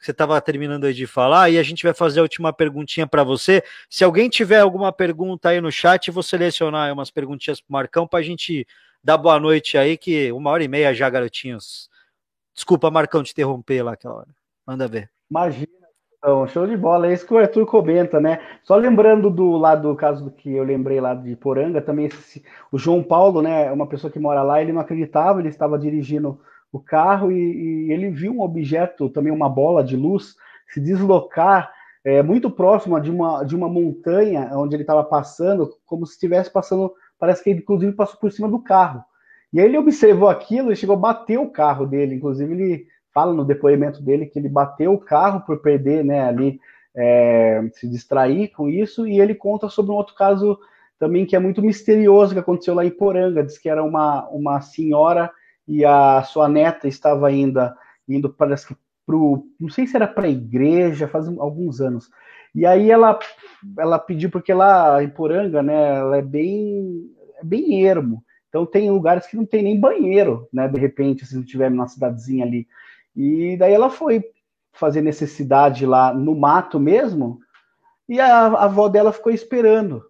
[0.00, 3.22] você estava terminando aí de falar, e a gente vai fazer a última perguntinha para
[3.22, 3.62] você.
[3.88, 8.06] Se alguém tiver alguma pergunta aí no chat, vou selecionar umas perguntinhas para o Marcão
[8.06, 8.66] para a gente
[9.04, 11.90] dar boa noite aí, que uma hora e meia já, garotinhos.
[12.54, 14.28] Desculpa, Marcão, te interromper lá aquela hora.
[14.66, 15.10] Manda ver.
[15.30, 15.80] Imagina.
[16.18, 18.40] Então, show de bola, é isso que o Arthur comenta, né?
[18.62, 22.44] Só lembrando do lado do caso do que eu lembrei lá de Poranga, também esse,
[22.70, 23.72] o João Paulo, né?
[23.72, 26.38] Uma pessoa que mora lá, ele não acreditava, ele estava dirigindo
[26.72, 27.36] o carro e,
[27.88, 30.34] e, ele viu um objeto, também uma bola de luz,
[30.68, 31.72] se deslocar
[32.04, 36.50] é, muito próxima de uma, de uma montanha onde ele estava passando, como se estivesse
[36.50, 39.04] passando, parece que ele inclusive passou por cima do carro.
[39.52, 43.34] E aí ele observou aquilo e chegou a bater o carro dele, inclusive ele fala
[43.34, 46.60] no depoimento dele que ele bateu o carro por perder, né, ali,
[46.94, 50.58] é, se distrair com isso, e ele conta sobre um outro caso
[50.98, 54.60] também que é muito misterioso que aconteceu lá em Poranga, diz que era uma, uma
[54.60, 55.30] senhora
[55.66, 57.76] e a sua neta estava ainda
[58.08, 58.76] indo, parece que
[59.06, 62.10] pro, não sei se era para a igreja, faz alguns anos.
[62.54, 63.18] E aí ela
[63.78, 68.24] ela pediu porque lá em Poranga, né, ela é bem é bem ermo.
[68.48, 71.88] Então tem lugares que não tem nem banheiro, né, de repente, se não tiver numa
[71.88, 72.66] cidadezinha ali.
[73.14, 74.24] E daí ela foi
[74.72, 77.40] fazer necessidade lá no mato mesmo,
[78.08, 80.02] e a, a avó dela ficou esperando.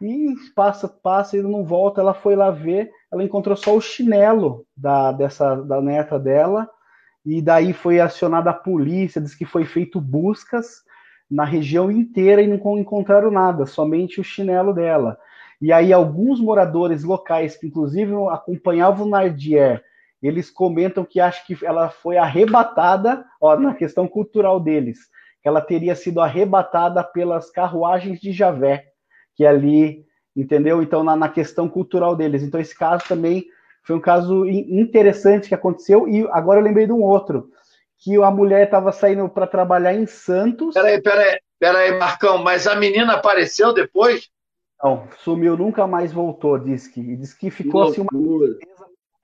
[0.00, 4.66] E passa, passa, ele não volta, ela foi lá ver, ela encontrou só o chinelo
[4.76, 6.68] da, dessa, da neta dela,
[7.24, 10.82] e daí foi acionada a polícia, diz que foi feito buscas
[11.30, 15.16] na região inteira e não encontraram nada, somente o chinelo dela.
[15.62, 19.82] E aí alguns moradores locais, que inclusive acompanhavam Nardier,
[20.20, 24.98] eles comentam que acham que ela foi arrebatada, ó, na questão cultural deles,
[25.40, 28.86] que ela teria sido arrebatada pelas carruagens de Javé,
[29.36, 30.04] que ali
[30.36, 30.82] entendeu?
[30.82, 32.42] Então, na, na, questão cultural deles.
[32.42, 33.44] Então, esse caso também
[33.82, 36.08] foi um caso interessante que aconteceu.
[36.08, 37.50] E agora eu lembrei de um outro,
[37.98, 40.74] que a mulher estava saindo para trabalhar em Santos.
[40.74, 44.28] Peraí, peraí, peraí, Marcão, mas a menina apareceu depois?
[44.82, 47.16] Não, sumiu, nunca mais voltou, diz que.
[47.16, 48.56] Diz que ficou que assim uma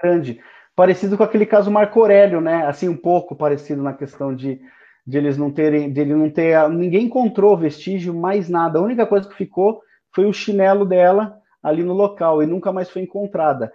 [0.03, 0.41] grande.
[0.75, 2.67] Parecido com aquele caso Marco Aurélio, né?
[2.67, 4.59] Assim, um pouco parecido na questão de,
[5.07, 6.67] de eles não terem, de ele não ter.
[6.71, 8.79] Ninguém encontrou vestígio, mais nada.
[8.79, 9.83] A única coisa que ficou
[10.13, 13.73] foi o chinelo dela ali no local e nunca mais foi encontrada.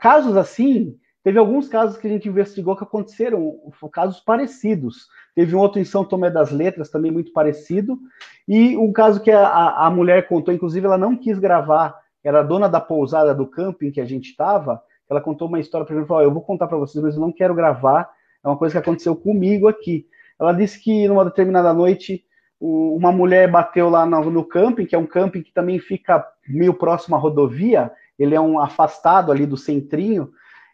[0.00, 3.56] Casos assim teve alguns casos que a gente investigou que aconteceram,
[3.90, 5.08] casos parecidos.
[5.34, 7.98] Teve um outro em São Tomé das Letras, também muito parecido.
[8.46, 12.68] E um caso que a, a mulher contou, inclusive ela não quis gravar, era dona
[12.68, 14.82] da pousada do camping que a gente estava.
[15.10, 17.32] Ela contou uma história para mim falou: Eu vou contar para vocês, mas eu não
[17.32, 18.10] quero gravar.
[18.42, 20.06] É uma coisa que aconteceu comigo aqui.
[20.38, 22.24] Ela disse que numa determinada noite
[22.66, 26.72] uma mulher bateu lá no, no camping, que é um camping que também fica meio
[26.72, 30.30] próximo à rodovia, ele é um afastado ali do centrinho,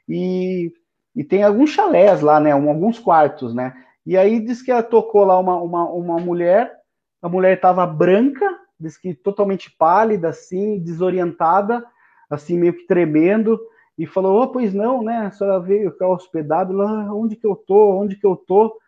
[0.09, 0.73] e,
[1.17, 2.53] e tem alguns chalés lá, né?
[2.53, 3.75] Alguns quartos, né?
[4.07, 6.73] E aí diz que ela tocou lá uma, uma, uma mulher,
[7.21, 8.47] a mulher estava branca,
[8.79, 11.85] diz que totalmente pálida, assim, desorientada,
[12.31, 13.61] assim, meio que tremendo,
[13.99, 15.27] e falou, oh, pois não, né?
[15.27, 18.01] A senhora veio ficar hospedado lá, onde que eu tô?
[18.01, 18.79] Onde que eu tô?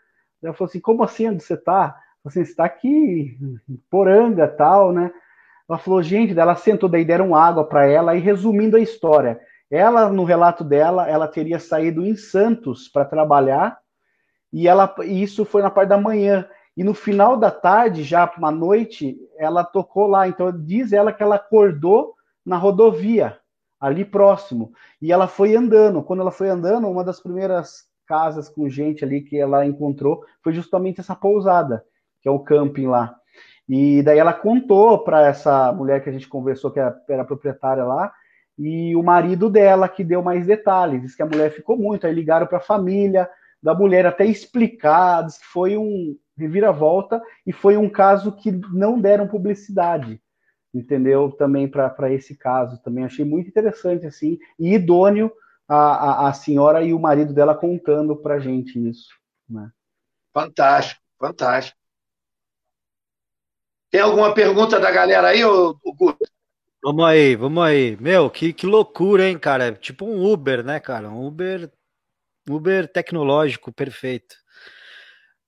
[0.42, 1.96] Ela falou assim, como assim, onde você tá?
[2.24, 3.36] Assim, você tá aqui
[3.90, 5.10] Poranga, tal, né?
[5.68, 9.40] Ela falou, gente, ela sentou, daí deram água para ela, e resumindo a história,
[9.70, 13.78] ela, no relato dela, ela teria saído em Santos para trabalhar,
[14.52, 16.46] e ela e isso foi na parte da manhã.
[16.76, 20.28] E no final da tarde, já uma noite, ela tocou lá.
[20.28, 23.38] Então diz ela que ela acordou na rodovia,
[23.80, 24.72] ali próximo.
[25.00, 26.02] E ela foi andando.
[26.02, 30.52] Quando ela foi andando, uma das primeiras casas com gente ali que ela encontrou foi
[30.52, 31.84] justamente essa pousada,
[32.22, 33.14] que é o camping lá.
[33.68, 37.84] E daí ela contou para essa mulher que a gente conversou, que era, era proprietária
[37.84, 38.12] lá,
[38.58, 41.02] e o marido dela que deu mais detalhes.
[41.02, 43.28] Diz que a mulher ficou muito, aí ligaram para a família
[43.62, 49.28] da mulher até explicar, que foi um reviravolta e foi um caso que não deram
[49.28, 50.20] publicidade,
[50.74, 51.30] entendeu?
[51.30, 55.32] Também para esse caso, também achei muito interessante assim e idôneo
[55.68, 59.08] a, a, a senhora e o marido dela contando para gente isso,
[59.48, 59.70] né?
[60.34, 61.81] Fantástico, fantástico.
[63.92, 66.24] Tem alguma pergunta da galera aí, ô, Guto?
[66.82, 67.94] Vamos aí, vamos aí.
[68.00, 69.66] Meu, que, que loucura, hein, cara?
[69.66, 71.10] É tipo um Uber, né, cara?
[71.10, 71.70] Um Uber,
[72.48, 74.34] Uber tecnológico, perfeito.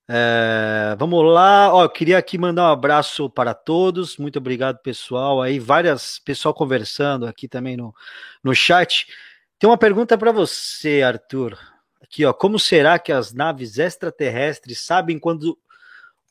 [0.07, 5.41] É, vamos lá, ó, eu queria aqui mandar um abraço para todos, muito obrigado pessoal,
[5.41, 7.91] aí várias pessoal conversando aqui também no,
[8.43, 9.07] no chat.
[9.57, 11.57] Tem uma pergunta para você, Arthur.
[11.99, 15.57] Aqui, ó, como será que as naves extraterrestres sabem quando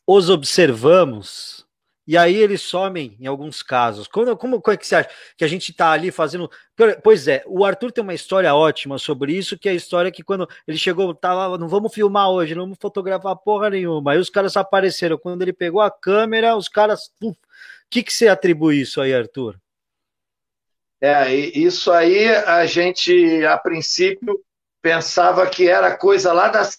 [0.07, 1.64] os observamos?
[2.07, 4.07] E aí eles somem em alguns casos.
[4.07, 6.49] Como, como, como é que você acha que a gente está ali fazendo.
[7.03, 10.23] Pois é, o Arthur tem uma história ótima sobre isso, que é a história que
[10.23, 14.11] quando ele chegou, tava, não vamos filmar hoje, não vamos fotografar porra nenhuma.
[14.11, 15.17] Aí os caras apareceram.
[15.17, 17.11] Quando ele pegou a câmera, os caras.
[17.21, 17.35] O
[17.89, 19.59] que, que você atribui isso aí, Arthur?
[21.01, 24.43] É, isso aí a gente, a princípio,
[24.81, 26.69] pensava que era coisa lá da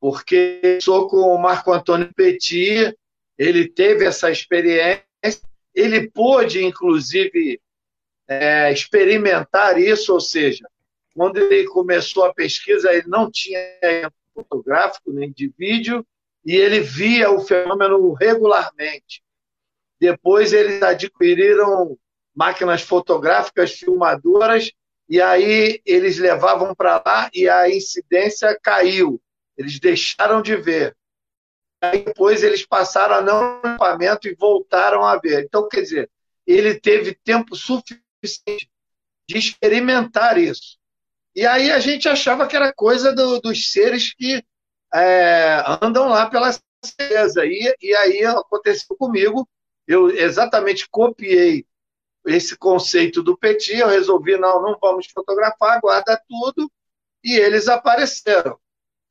[0.00, 2.92] porque sou com o Marco Antônio Petit
[3.38, 5.04] ele teve essa experiência,
[5.74, 7.60] ele pôde, inclusive,
[8.28, 10.68] é, experimentar isso, ou seja,
[11.14, 13.60] quando ele começou a pesquisa, ele não tinha
[14.34, 16.06] fotográfico nem de vídeo,
[16.44, 19.22] e ele via o fenômeno regularmente.
[20.00, 21.96] Depois eles adquiriram
[22.34, 24.72] máquinas fotográficas filmadoras
[25.08, 29.20] e aí eles levavam para lá e a incidência caiu.
[29.56, 30.96] Eles deixaram de ver.
[31.82, 35.44] Aí depois eles passaram a não equipamento e voltaram a ver.
[35.44, 36.10] Então, quer dizer,
[36.46, 38.70] ele teve tempo suficiente
[39.28, 40.78] de experimentar isso.
[41.34, 44.44] E aí a gente achava que era coisa do, dos seres que
[44.94, 46.52] é, andam lá pela
[46.84, 47.44] certeza.
[47.44, 49.48] E, e aí aconteceu comigo.
[49.84, 51.66] Eu exatamente copiei
[52.26, 53.76] esse conceito do Petit.
[53.76, 56.70] Eu resolvi, não, não vamos fotografar, guarda tudo.
[57.24, 58.56] E eles apareceram.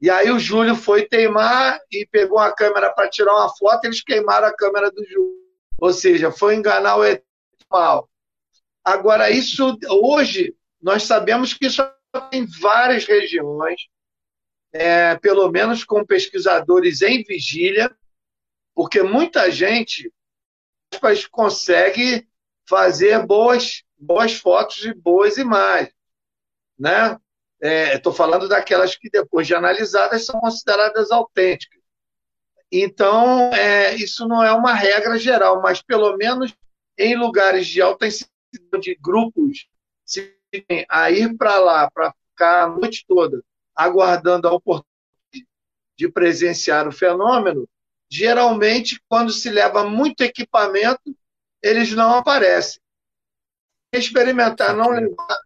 [0.01, 4.01] E aí o Júlio foi teimar e pegou a câmera para tirar uma foto, eles
[4.01, 5.39] queimaram a câmera do Júlio.
[5.79, 7.03] Ou seja, foi enganar o
[7.69, 8.09] mal.
[8.83, 11.83] Agora, isso hoje, nós sabemos que isso
[12.31, 13.79] tem várias regiões,
[14.73, 17.95] é, pelo menos com pesquisadores em vigília,
[18.73, 20.11] porque muita gente
[21.29, 22.27] consegue
[22.67, 25.93] fazer boas, boas fotos e boas imagens.
[26.77, 27.19] Né?
[27.61, 31.79] Estou é, falando daquelas que, depois de analisadas, são consideradas autênticas.
[32.71, 36.55] Então, é, isso não é uma regra geral, mas pelo menos
[36.97, 38.31] em lugares de alta incidência
[38.79, 39.67] de grupos
[40.89, 43.41] a ir para lá para ficar a noite toda
[43.75, 44.91] aguardando a oportunidade
[45.97, 47.67] de presenciar o fenômeno,
[48.09, 51.15] geralmente, quando se leva muito equipamento,
[51.61, 52.81] eles não aparecem.
[53.93, 55.39] Experimentar não levar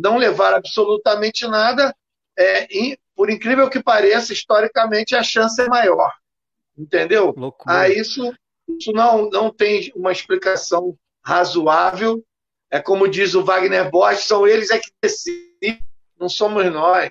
[0.00, 1.94] não levar absolutamente nada,
[2.38, 2.66] é,
[3.14, 6.10] por incrível que pareça, historicamente a chance é maior.
[6.76, 7.34] Entendeu?
[7.36, 7.80] Loucura.
[7.80, 8.32] Ah, isso,
[8.66, 12.24] isso não, não tem uma explicação razoável.
[12.70, 15.84] É como diz o Wagner Bosch, são eles é que decidem,
[16.18, 17.10] não somos nós.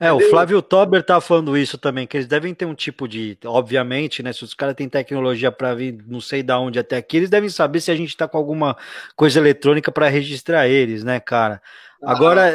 [0.00, 3.36] É, o Flávio Tober tá falando isso também, que eles devem ter um tipo de,
[3.44, 4.32] obviamente, né?
[4.32, 7.50] Se os caras têm tecnologia para vir, não sei da onde até aqui, eles devem
[7.50, 8.76] saber se a gente tá com alguma
[9.16, 11.60] coisa eletrônica para registrar eles, né, cara?
[12.00, 12.48] Agora,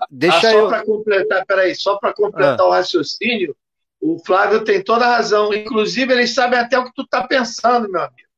[0.00, 0.68] ah, deixa ah, só eu.
[0.68, 2.66] para completar, peraí, só para completar ah.
[2.66, 3.54] o raciocínio,
[4.00, 5.52] o Flávio tem toda a razão.
[5.52, 8.28] Inclusive, eles sabem até o que tu tá pensando, meu amigo.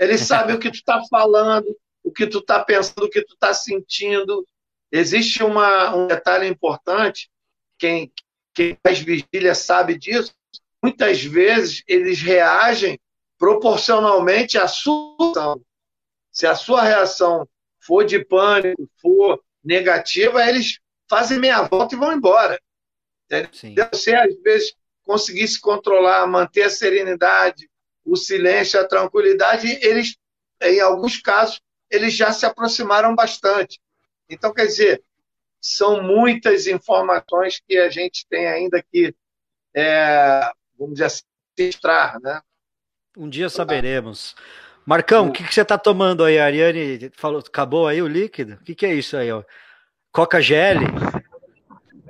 [0.00, 1.66] Eles sabem o que tu tá falando,
[2.02, 4.44] o que tu tá pensando, o que tu tá sentindo.
[4.90, 7.30] Existe uma, um detalhe importante
[7.82, 8.12] quem,
[8.54, 10.32] quem faz vigília sabe disso,
[10.80, 12.96] muitas vezes eles reagem
[13.36, 15.60] proporcionalmente à sua ação.
[16.30, 17.48] Se a sua reação
[17.80, 20.78] for de pânico, for negativa, eles
[21.10, 22.56] fazem meia volta e vão embora.
[23.24, 23.88] Entendeu?
[23.92, 27.68] Você, às vezes, conseguir se controlar, manter a serenidade,
[28.04, 30.16] o silêncio, a tranquilidade, eles,
[30.60, 31.60] em alguns casos,
[31.90, 33.80] eles já se aproximaram bastante.
[34.30, 35.02] Então, quer dizer,
[35.62, 39.14] são muitas informações que a gente tem ainda que,
[39.74, 41.22] é, vamos dizer assim,
[41.56, 42.40] registrar, né?
[43.16, 44.34] Um dia saberemos.
[44.84, 46.38] Marcão, o que, que, você está tomando aí?
[46.38, 48.54] A Ariane falou, acabou aí o líquido?
[48.54, 49.30] O que, que é isso aí?
[49.30, 49.44] Ó?
[50.10, 50.78] Coca Gel?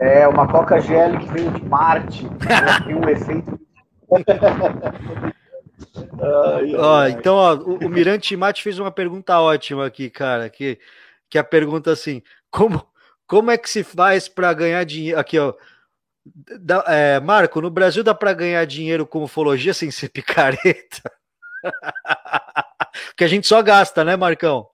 [0.01, 2.24] É, uma Coca Gel que veio de Marte.
[2.87, 3.61] tem um efeito.
[6.20, 10.49] ai, ó, então, ó, o, o Mirante Mate fez uma pergunta ótima aqui, cara.
[10.49, 10.79] Que,
[11.29, 12.87] que a pergunta assim: como,
[13.33, 15.19] como é que se faz para ganhar dinheiro?
[15.19, 15.55] Aqui, ó.
[16.61, 21.11] Da, é, Marco, no Brasil dá para ganhar dinheiro com ufologia sem ser picareta?
[23.17, 24.69] que a gente só gasta, né, Marcão?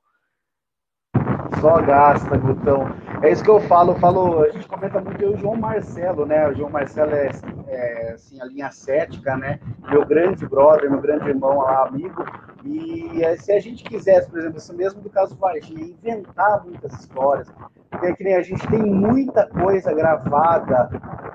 [1.61, 2.89] Só gasta, Gutão.
[3.23, 6.49] É isso que eu falo, eu falo, a gente comenta muito o João Marcelo, né?
[6.49, 7.31] O João Marcelo é,
[7.67, 9.59] é assim, a linha cética, né?
[9.91, 12.25] Meu grande brother, meu grande irmão amigo.
[12.65, 16.93] E é, se a gente quisesse, por exemplo, isso mesmo do caso Varginha, inventar muitas
[16.95, 17.49] histórias,
[17.91, 20.91] porque que nem a gente tem muita coisa gravada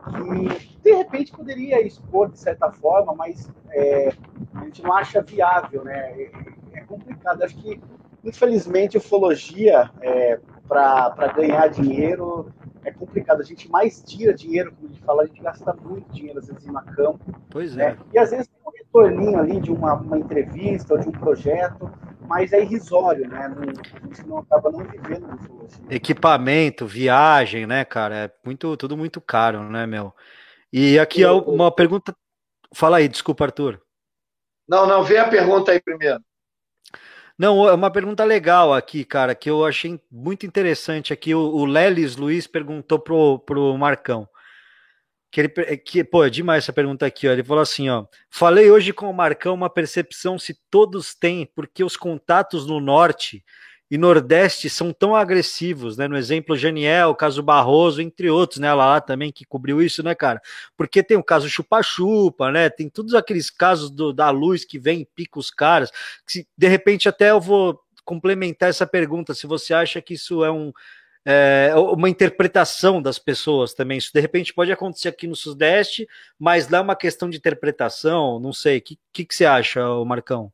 [0.05, 4.09] que de repente poderia expor de certa forma, mas é,
[4.55, 6.11] a gente não acha viável, né?
[6.11, 6.31] É,
[6.73, 7.43] é complicado.
[7.43, 7.81] Acho que,
[8.23, 12.51] infelizmente, ufologia, é, para ganhar dinheiro,
[12.83, 13.41] é complicado.
[13.41, 16.47] A gente mais tira dinheiro, como a gente fala, a gente gasta muito dinheiro, às
[16.47, 17.19] vezes, na campo.
[17.49, 17.91] Pois né?
[17.91, 17.97] é.
[18.13, 21.91] E às vezes tem um retorninho ali de uma, uma entrevista ou de um projeto,
[22.27, 23.47] mas é irrisório, né?
[23.49, 28.15] Não, a gente não acaba não vivendo no Equipamento, viagem, né, cara?
[28.15, 30.13] É muito, tudo muito caro, né, meu?
[30.71, 32.15] E aqui eu, uma pergunta.
[32.73, 33.79] Fala aí, desculpa, Arthur.
[34.67, 36.19] Não, não, vê a pergunta aí primeiro.
[37.37, 41.33] Não, é uma pergunta legal aqui, cara, que eu achei muito interessante aqui.
[41.33, 44.27] O, o Lelis Luiz perguntou pro, pro Marcão.
[45.31, 47.31] Que ele, que, pô, é demais essa pergunta aqui, ó.
[47.31, 48.05] Ele falou assim, ó.
[48.29, 53.43] Falei hoje com o Marcão uma percepção se todos têm, porque os contatos no norte
[53.91, 56.07] e Nordeste são tão agressivos, né?
[56.07, 58.73] No exemplo Janiel, caso Barroso, entre outros, né?
[58.73, 60.41] Lá, também que cobriu isso, né, cara?
[60.75, 62.69] Porque tem o caso Chupa-Chupa, né?
[62.69, 65.91] Tem todos aqueles casos do, da luz que vem e pica os caras.
[66.27, 70.51] Que, de repente, até eu vou complementar essa pergunta, se você acha que isso é
[70.51, 70.73] um
[71.25, 73.97] é, uma interpretação das pessoas também.
[73.97, 76.07] Isso de repente pode acontecer aqui no Sudeste,
[76.37, 78.79] mas lá é uma questão de interpretação, não sei.
[78.79, 80.51] O que, que, que você acha, Marcão?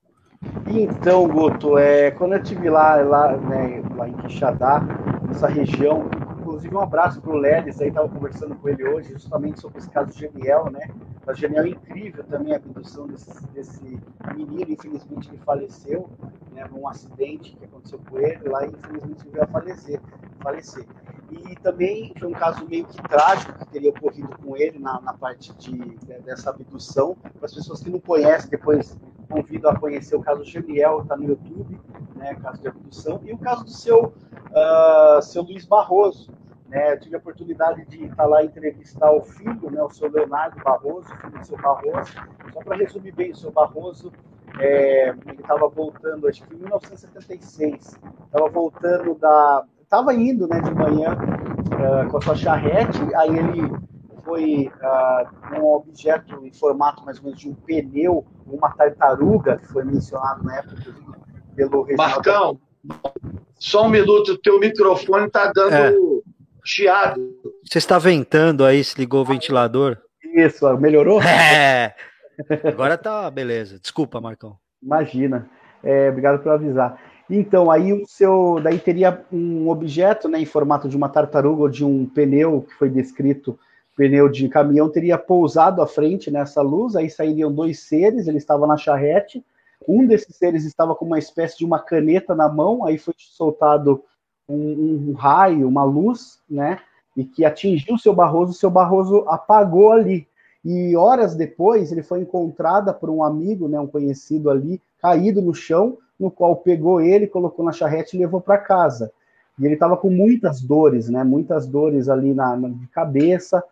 [0.66, 4.88] Então, Guto, é, quando eu estive lá, lá, né, lá em Quixadá,
[5.28, 6.14] nessa região,
[6.50, 9.90] inclusive um abraço para o Lelis, aí estava conversando com ele hoje, justamente sobre esse
[9.90, 10.90] caso de Geniel, né?
[11.28, 14.00] O Geniel é incrível também a abdução desse, desse
[14.36, 16.10] menino, infelizmente ele faleceu,
[16.52, 20.02] né, num acidente que aconteceu com ele lá, e infelizmente ele veio a falecer,
[20.42, 20.86] falecer.
[21.30, 25.14] E também foi um caso meio que trágico que teria ocorrido com ele na, na
[25.14, 25.78] parte de,
[26.26, 27.16] dessa abdução.
[27.16, 28.98] Para as pessoas que não conhecem, depois
[29.30, 31.80] convido a conhecer o caso Geniel, está no YouTube,
[32.16, 36.39] né, caso de abdução, e o caso do seu, uh, seu Luiz Barroso.
[36.70, 40.64] Né, eu tive a oportunidade de estar lá entrevistar o filho, né, o seu Leonardo
[40.64, 42.14] Barroso, filho do seu Barroso.
[42.54, 44.14] Só para resumir bem, o seu Barroso
[44.60, 49.66] é, ele estava voltando, acho que em 1976, estava voltando da.
[49.82, 53.72] Estava indo né, de manhã uh, com a sua charrete, aí ele
[54.24, 59.68] foi uh, um objeto em formato mais ou menos de um pneu, uma tartaruga, que
[59.68, 60.76] foi mencionado na época
[61.56, 62.14] pelo Reginaldo.
[62.14, 62.60] Marcão,
[63.58, 65.92] só um minuto, o teu microfone está dando é.
[66.70, 67.20] Chiado.
[67.64, 69.98] Você está ventando aí, se ligou o ventilador?
[70.36, 71.20] Isso, melhorou?
[71.26, 71.96] É.
[72.64, 73.80] Agora tá beleza.
[73.80, 74.56] Desculpa, Marcão.
[74.82, 75.50] Imagina.
[75.84, 76.98] É, obrigado por avisar.
[77.30, 78.62] Então, aí o seu.
[78.64, 82.74] Daí teria um objeto né, em formato de uma tartaruga ou de um pneu que
[82.76, 83.60] foi descrito
[84.00, 88.66] pneu de caminhão teria pousado à frente nessa luz, aí sairiam dois seres, ele estava
[88.66, 89.44] na charrete,
[89.86, 94.02] um desses seres estava com uma espécie de uma caneta na mão, aí foi soltado
[94.50, 96.80] um, um raio, uma luz, né,
[97.16, 100.28] e que atingiu o seu Barroso, o seu Barroso apagou ali.
[100.64, 105.54] E horas depois ele foi encontrada por um amigo, né, um conhecido ali, caído no
[105.54, 109.12] chão, no qual pegou ele, colocou na charrete e levou para casa.
[109.58, 113.64] E ele estava com muitas dores, né, muitas dores ali na, na de cabeça.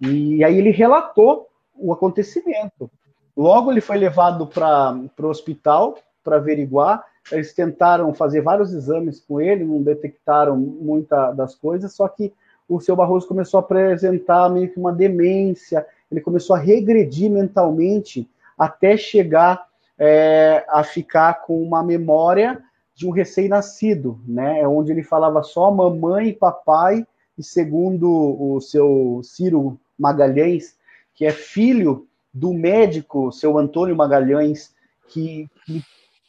[0.00, 2.90] E aí ele relatou o acontecimento.
[3.36, 7.04] Logo ele foi levado para o hospital para averiguar.
[7.32, 12.32] Eles tentaram fazer vários exames com ele, não detectaram muita das coisas, só que
[12.68, 18.28] o seu Barroso começou a apresentar meio que uma demência, ele começou a regredir mentalmente
[18.58, 19.66] até chegar
[19.98, 22.62] é, a ficar com uma memória
[22.94, 24.60] de um recém-nascido, né?
[24.60, 30.76] É onde ele falava só mamãe e papai, e segundo o seu Ciro Magalhães,
[31.14, 34.74] que é filho do médico, seu Antônio Magalhães,
[35.08, 35.82] que, que,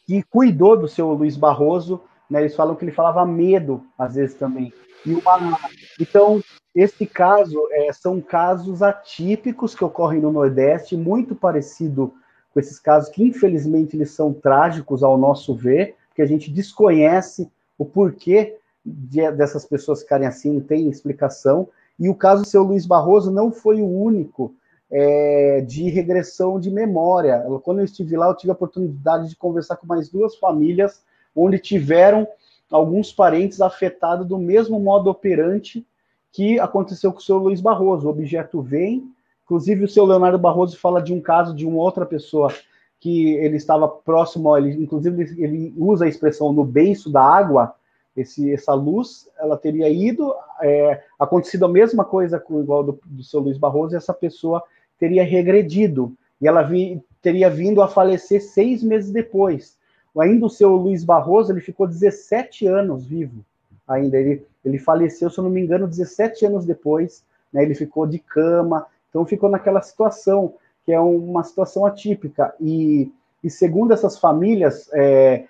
[0.08, 2.40] que cuidou do seu Luiz Barroso, né?
[2.40, 4.72] Eles falam que ele falava medo, às vezes também.
[5.04, 5.58] E uma,
[6.00, 6.42] então,
[6.74, 12.14] este caso é, são casos atípicos que ocorrem no Nordeste, muito parecido
[12.54, 17.46] com esses casos que, infelizmente, eles são trágicos ao nosso ver, que a gente desconhece
[17.76, 21.68] o porquê de, dessas pessoas ficarem assim, não tem explicação.
[21.98, 24.54] E o caso do seu Luiz Barroso não foi o único
[24.90, 27.44] é, de regressão de memória.
[27.62, 31.02] Quando eu estive lá, eu tive a oportunidade de conversar com mais duas famílias
[31.34, 32.26] onde tiveram
[32.70, 35.86] alguns parentes afetados do mesmo modo operante
[36.32, 38.06] que aconteceu com o seu Luiz Barroso.
[38.06, 39.10] O objeto vem,
[39.44, 42.52] inclusive o seu Leonardo Barroso fala de um caso de uma outra pessoa
[43.00, 47.74] que ele estava próximo, ele, inclusive ele usa a expressão no beiço da água,
[48.16, 53.22] esse, essa luz, ela teria ido, é, acontecido a mesma coisa com igual do, do
[53.22, 54.62] seu Luiz Barroso, e essa pessoa
[54.98, 59.78] teria regredido, e ela vi, teria vindo a falecer seis meses depois
[60.20, 63.44] ainda o seu Luiz Barroso, ele ficou 17 anos vivo
[63.86, 64.16] ainda.
[64.16, 68.18] Ele, ele faleceu, se eu não me engano, 17 anos depois, né, ele ficou de
[68.18, 70.54] cama, então ficou naquela situação,
[70.84, 72.54] que é uma situação atípica.
[72.60, 73.12] E,
[73.42, 75.44] e segundo essas famílias é,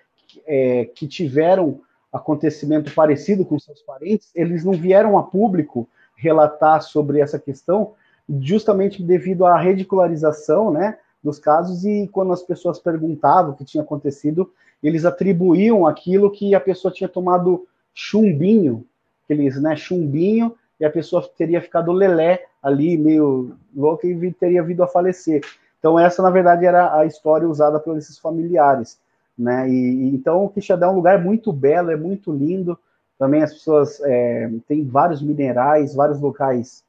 [0.47, 1.81] é, que tiveram
[2.13, 7.93] acontecimento parecido com seus parentes, eles não vieram a público relatar sobre essa questão,
[8.41, 13.83] justamente devido à ridicularização, né, dos casos e quando as pessoas perguntavam o que tinha
[13.83, 14.53] acontecido,
[14.83, 18.85] eles atribuíam aquilo que a pessoa tinha tomado chumbinho,
[19.25, 24.83] aqueles, né, chumbinho, e a pessoa teria ficado lelé ali, meio louca, e teria vindo
[24.83, 25.43] a falecer.
[25.79, 28.99] Então essa, na verdade, era a história usada por esses familiares,
[29.37, 32.79] né, e, então o Quixadá é um lugar muito belo, é muito lindo,
[33.19, 36.85] também as pessoas é, têm vários minerais, vários locais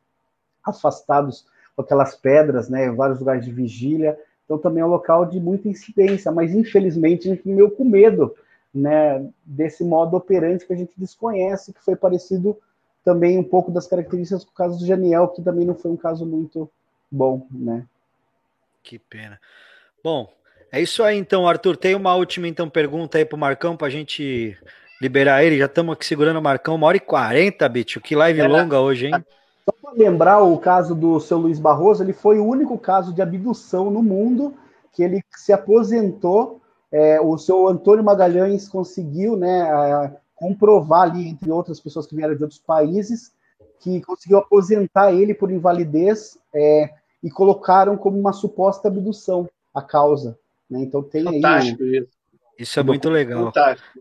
[0.69, 4.17] afastados com aquelas pedras, né, vários lugares de vigília.
[4.45, 8.35] Então também é um local de muita incidência, mas infelizmente a gente meio com medo,
[8.73, 12.57] né, desse modo operante que a gente desconhece, que foi parecido
[13.03, 16.25] também um pouco das características do caso do Janiel, que também não foi um caso
[16.25, 16.69] muito
[17.11, 17.85] bom, né?
[18.83, 19.39] Que pena.
[20.03, 20.31] Bom,
[20.71, 21.75] é isso aí então, Arthur.
[21.77, 24.57] Tem uma última então pergunta aí pro Marcão para a gente
[25.01, 25.57] liberar ele.
[25.57, 27.99] Já estamos aqui segurando o Marcão, uma hora e quarenta, bicho.
[28.01, 29.25] Que live é, longa hoje, hein?
[29.69, 33.21] Só para lembrar o caso do seu Luiz Barroso, ele foi o único caso de
[33.21, 34.55] abdução no mundo
[34.91, 36.59] que ele se aposentou.
[36.91, 42.41] É, o seu Antônio Magalhães conseguiu né, comprovar ali, entre outras pessoas que vieram de
[42.41, 43.31] outros países,
[43.79, 46.89] que conseguiu aposentar ele por invalidez é,
[47.21, 50.35] e colocaram como uma suposta abdução a causa.
[50.67, 50.79] Né?
[50.79, 51.97] Então tem Fantástico aí.
[51.97, 52.09] Isso.
[52.57, 53.45] isso é muito legal.
[53.45, 53.99] Fantástico.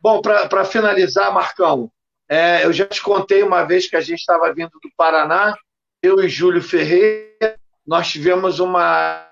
[0.00, 1.90] Bom, para finalizar, Marcão,
[2.32, 5.54] é, eu já te contei uma vez que a gente estava vindo do Paraná,
[6.02, 9.28] eu e Júlio Ferreira, nós tivemos uma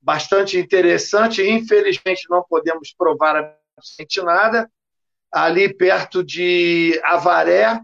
[0.00, 3.36] bastante interessante, infelizmente não podemos provar
[3.76, 4.70] absolutamente nada,
[5.30, 7.78] ali perto de Avaré,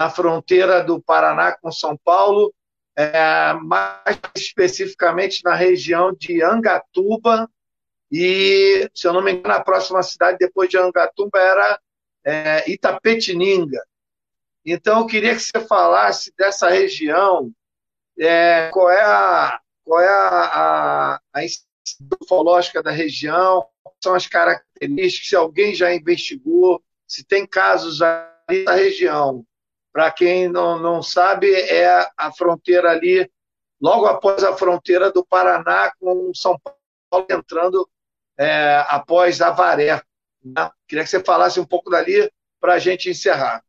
[0.00, 2.54] na fronteira do Paraná com São Paulo,
[2.96, 7.46] é, mais especificamente na região de Angatuba,
[8.10, 11.78] e, se eu não me engano, a próxima cidade depois de Angatuba era
[12.26, 13.80] é, Itapetininga.
[14.64, 17.52] Então, eu queria que você falasse dessa região,
[18.18, 21.40] é, qual é a, qual é a, a, a
[22.20, 23.64] ufológica da região,
[24.02, 29.44] são as características, se alguém já investigou, se tem casos ali na região.
[29.92, 33.30] Para quem não, não sabe, é a fronteira ali,
[33.80, 37.88] logo após a fronteira do Paraná com São Paulo, entrando
[38.36, 40.02] é, após Avaré.
[40.44, 40.70] Né?
[40.88, 42.30] Queria que você falasse um pouco dali
[42.60, 43.62] para a gente encerrar.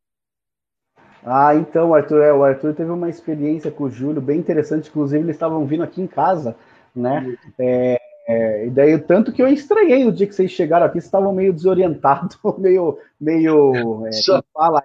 [1.23, 5.23] Ah, então, Arthur, é, o Arthur teve uma experiência com o Júlio bem interessante, inclusive
[5.23, 6.56] eles estavam vindo aqui em casa,
[6.95, 7.38] né?
[7.60, 7.99] É,
[8.30, 11.34] é, e daí, tanto que eu estranhei o dia que vocês chegaram aqui, vocês estavam
[11.34, 14.81] meio desorientados, meio, meio, é, só, fala,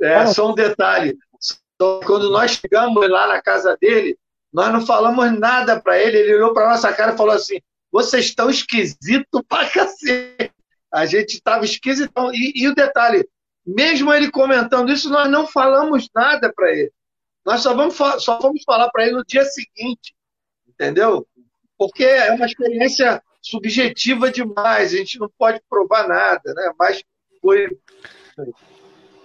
[0.00, 4.18] É, só um detalhe, só quando nós chegamos lá na casa dele,
[4.52, 6.18] nós não falamos nada para ele.
[6.18, 7.60] Ele olhou para nossa cara e falou assim:
[7.90, 10.52] vocês estão esquisitos pra cacete.
[10.92, 12.32] A gente estava esquisitão.
[12.32, 13.26] E, e o detalhe,
[13.66, 16.92] mesmo ele comentando isso, nós não falamos nada para ele.
[17.44, 20.14] Nós só vamos, só vamos falar para ele no dia seguinte,
[20.68, 21.26] entendeu?
[21.78, 26.72] Porque é uma experiência subjetiva demais, a gente não pode provar nada, né?
[26.78, 27.02] Mas
[27.40, 27.78] foi.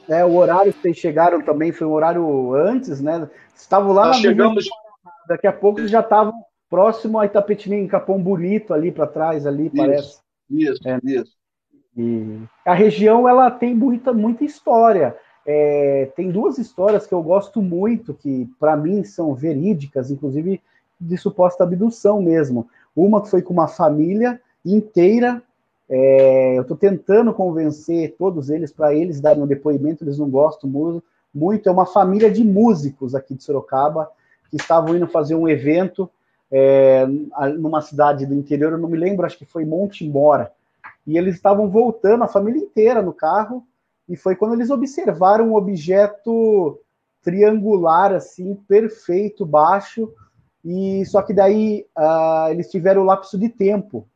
[0.07, 3.29] É, o horário que vocês chegaram também foi um horário antes, né?
[3.55, 4.65] Estavam lá Nós na chegamos...
[5.27, 6.33] Daqui a pouco já estavam
[6.69, 10.19] próximo a Itapetininga, em Capão Bonito ali para trás, ali, isso, parece.
[10.49, 10.99] Isso, é.
[11.03, 11.31] isso.
[11.95, 15.15] E a região ela tem muita, muita história.
[15.45, 20.61] É, tem duas histórias que eu gosto muito, que para mim são verídicas, inclusive
[20.99, 22.67] de suposta abdução mesmo.
[22.95, 25.41] Uma que foi com uma família inteira.
[25.87, 30.69] É, eu estou tentando convencer todos eles para eles darem um depoimento, eles não gostam
[31.33, 31.69] muito.
[31.69, 34.09] É uma família de músicos aqui de Sorocaba
[34.49, 36.09] que estavam indo fazer um evento
[36.51, 37.05] é,
[37.57, 40.51] numa cidade do interior, eu não me lembro, acho que foi Monte Mora.
[41.05, 43.65] E eles estavam voltando, a família inteira no carro,
[44.07, 46.79] e foi quando eles observaram um objeto
[47.21, 50.11] triangular, assim, perfeito, baixo,
[50.63, 54.07] e só que daí uh, eles tiveram o lapso de tempo.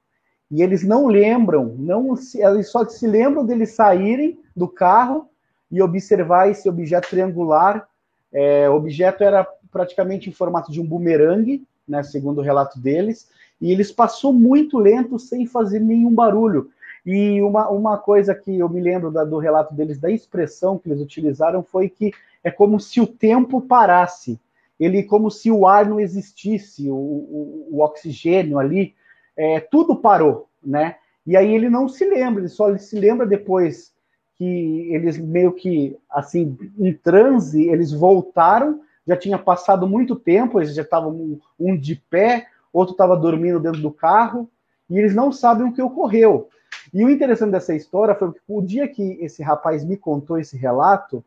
[0.51, 5.29] E eles não lembram, não se, eles só se lembram deles saírem do carro
[5.71, 7.87] e observar esse objeto triangular.
[8.31, 13.29] É, o objeto era praticamente em formato de um bumerangue, né, segundo o relato deles,
[13.61, 16.71] e eles passou muito lento sem fazer nenhum barulho.
[17.05, 20.89] E uma, uma coisa que eu me lembro da, do relato deles, da expressão que
[20.89, 22.11] eles utilizaram, foi que
[22.43, 24.39] é como se o tempo parasse
[24.79, 28.95] ele como se o ar não existisse, o, o, o oxigênio ali,
[29.35, 30.95] é, tudo parou, né?
[31.27, 33.93] E aí ele não se lembra, ele só se lembra depois
[34.35, 40.73] que eles meio que, assim, em transe, eles voltaram, já tinha passado muito tempo, eles
[40.73, 44.49] já estavam um, um de pé, outro estava dormindo dentro do carro,
[44.89, 46.49] e eles não sabem o que ocorreu.
[46.93, 50.57] E o interessante dessa história foi que o dia que esse rapaz me contou esse
[50.57, 51.23] relato,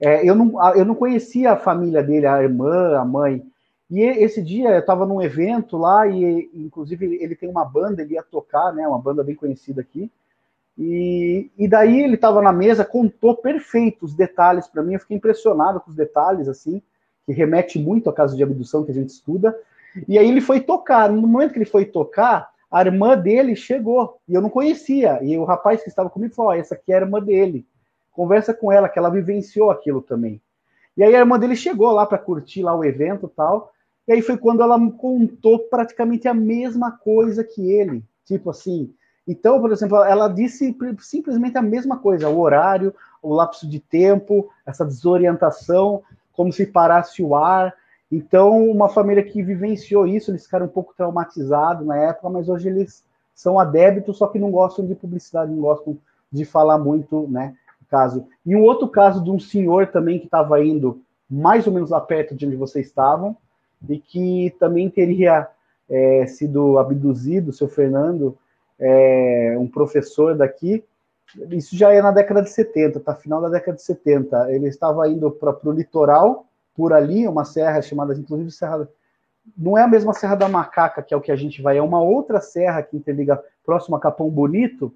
[0.00, 3.44] é, eu, não, eu não conhecia a família dele, a irmã, a mãe.
[3.90, 8.14] E esse dia eu estava num evento lá e, inclusive, ele tem uma banda, ele
[8.14, 8.86] ia tocar, né?
[8.86, 10.10] Uma banda bem conhecida aqui.
[10.76, 14.94] E, e daí ele estava na mesa, contou perfeito os detalhes para mim.
[14.94, 16.82] Eu fiquei impressionado com os detalhes, assim,
[17.24, 19.58] que remete muito a caso de abdução que a gente estuda.
[20.06, 21.10] E aí ele foi tocar.
[21.10, 25.18] No momento que ele foi tocar, a irmã dele chegou e eu não conhecia.
[25.22, 27.66] E o rapaz que estava comigo falou: oh, essa aqui é a irmã dele
[28.18, 30.42] conversa com ela, que ela vivenciou aquilo também.
[30.96, 33.70] E aí a irmã dele chegou lá para curtir lá o evento tal.
[34.08, 38.02] E aí foi quando ela contou praticamente a mesma coisa que ele.
[38.24, 38.92] Tipo assim.
[39.24, 42.92] Então, por exemplo, ela disse simplesmente a mesma coisa: o horário,
[43.22, 47.72] o lapso de tempo, essa desorientação, como se parasse o ar.
[48.10, 52.68] Então, uma família que vivenciou isso, eles ficaram um pouco traumatizados na época, mas hoje
[52.68, 53.04] eles
[53.34, 55.98] são adébitos, só que não gostam de publicidade, não gostam
[56.32, 57.54] de falar muito, né?
[57.88, 58.26] caso.
[58.44, 62.00] E um outro caso de um senhor também que estava indo mais ou menos lá
[62.00, 63.36] perto de onde vocês estavam,
[63.88, 65.46] e que também teria
[65.88, 68.36] é, sido abduzido, seu Fernando,
[68.78, 70.84] é, um professor daqui.
[71.50, 73.14] Isso já é na década de 70, tá?
[73.14, 74.52] Final da década de 70.
[74.52, 76.46] Ele estava indo para o litoral,
[76.78, 78.88] por ali, uma serra chamada, inclusive, Serra.
[79.56, 81.82] Não é a mesma Serra da Macaca, que é o que a gente vai, é
[81.82, 84.94] uma outra serra que interliga próximo a Capão Bonito,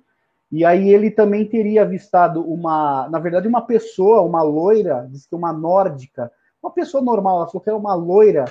[0.51, 5.35] e aí ele também teria avistado uma, na verdade, uma pessoa, uma loira, diz que
[5.35, 6.31] uma nórdica,
[6.63, 8.45] uma pessoa normal, ela falou que era uma loira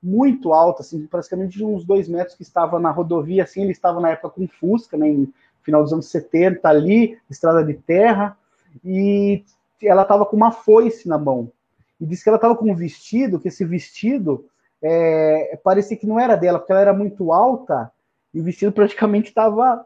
[0.00, 3.98] muito alta, assim, praticamente de uns dois metros, que estava na rodovia, assim, ele estava
[3.98, 5.26] na época com Fusca, né,
[5.62, 8.38] final dos anos 70, ali, estrada de terra,
[8.84, 9.42] e
[9.82, 11.50] ela estava com uma foice na mão.
[12.00, 14.46] E disse que ela estava com um vestido, que esse vestido
[14.82, 17.90] é, parecia que não era dela, porque ela era muito alta,
[18.32, 19.84] e o vestido praticamente estava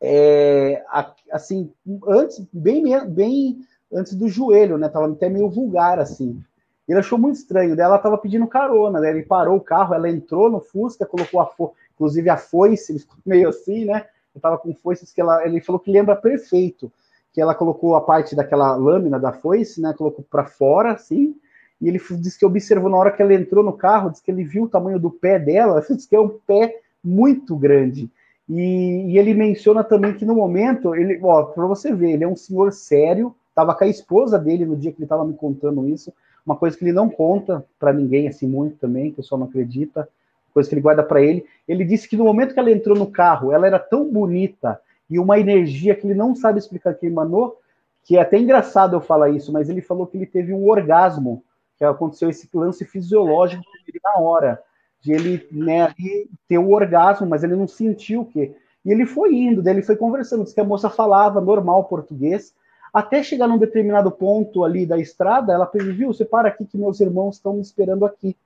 [0.00, 0.82] é,
[1.30, 1.72] assim,
[2.06, 3.60] antes, bem, bem
[3.92, 4.88] antes do joelho, né?
[4.88, 6.42] Tava até meio vulgar, assim.
[6.88, 7.76] Ele achou muito estranho.
[7.76, 9.10] Daí ela tava pedindo carona, né?
[9.10, 11.72] Ele parou o carro, ela entrou no Fusca, colocou a fo...
[11.94, 14.06] inclusive a foice, meio assim, né?
[14.34, 16.92] Eu tava com foices que ela, ele falou que lembra perfeito,
[17.38, 19.94] que ela colocou a parte daquela lâmina da foice, né?
[19.96, 21.36] Colocou para fora, assim.
[21.80, 24.42] E ele disse que observou na hora que ela entrou no carro, disse que ele
[24.42, 28.10] viu o tamanho do pé dela, disse que é um pé muito grande.
[28.48, 32.28] E, e, ele menciona também que no momento, ele, ó, para você ver, ele é
[32.28, 35.88] um senhor sério, estava com a esposa dele no dia que ele estava me contando
[35.88, 36.12] isso,
[36.44, 40.08] uma coisa que ele não conta para ninguém assim muito também, o pessoal não acredita,
[40.52, 41.44] coisa que ele guarda para ele.
[41.68, 45.18] Ele disse que no momento que ela entrou no carro, ela era tão bonita e
[45.18, 47.58] uma energia que ele não sabe explicar que emanou,
[48.04, 51.42] que é até engraçado eu falar isso, mas ele falou que ele teve um orgasmo
[51.76, 53.62] que aconteceu esse lance fisiológico
[54.02, 54.62] na hora,
[55.00, 55.94] de ele né,
[56.48, 58.54] ter o orgasmo, mas ele não sentiu o quê?
[58.84, 62.54] E ele foi indo, daí ele foi conversando, disse que a moça falava normal português,
[62.92, 66.78] até chegar num determinado ponto ali da estrada, ela pediu, viu, você para aqui que
[66.78, 68.36] meus irmãos estão me esperando aqui.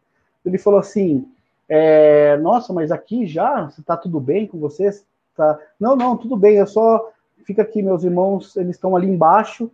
[0.45, 1.27] Ele falou assim,
[1.69, 5.07] é, nossa, mas aqui já, está tudo bem com vocês?
[5.37, 5.59] Tá?
[5.79, 7.11] Não, não, tudo bem, eu só,
[7.45, 9.71] fica aqui, meus irmãos, eles estão ali embaixo,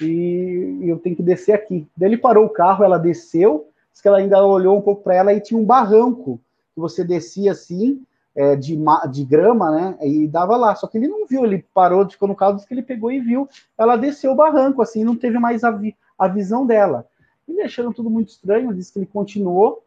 [0.00, 1.86] e, eu tenho que descer aqui.
[1.96, 3.68] Daí ele parou o carro, ela desceu,
[4.00, 6.40] que ela ainda olhou um pouco para ela e tinha um barranco
[6.74, 8.02] que você descia assim,
[8.34, 8.76] é, de,
[9.10, 9.98] de grama, né?
[10.02, 10.74] E dava lá.
[10.74, 13.48] Só que ele não viu, ele parou, ficou no carro, que ele pegou e viu.
[13.78, 17.06] Ela desceu o barranco, assim, não teve mais a, vi, a visão dela.
[17.46, 19.84] E achando tudo muito estranho, disse que ele continuou.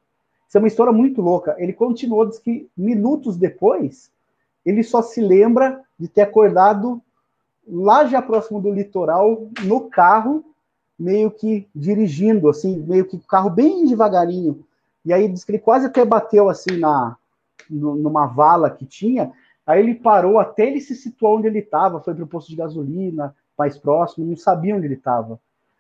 [0.47, 1.55] Isso é uma história muito louca.
[1.57, 4.11] Ele continuou, disse que minutos depois,
[4.65, 7.01] ele só se lembra de ter acordado
[7.67, 10.43] lá já próximo do litoral, no carro,
[10.97, 14.63] meio que dirigindo, assim, meio que o carro bem devagarinho.
[15.05, 17.17] E aí diz que ele quase até bateu assim na
[17.69, 19.31] numa vala que tinha.
[19.65, 22.55] Aí ele parou até ele se situar onde ele estava, foi para o posto de
[22.55, 25.39] gasolina mais próximo, não sabia onde ele estava.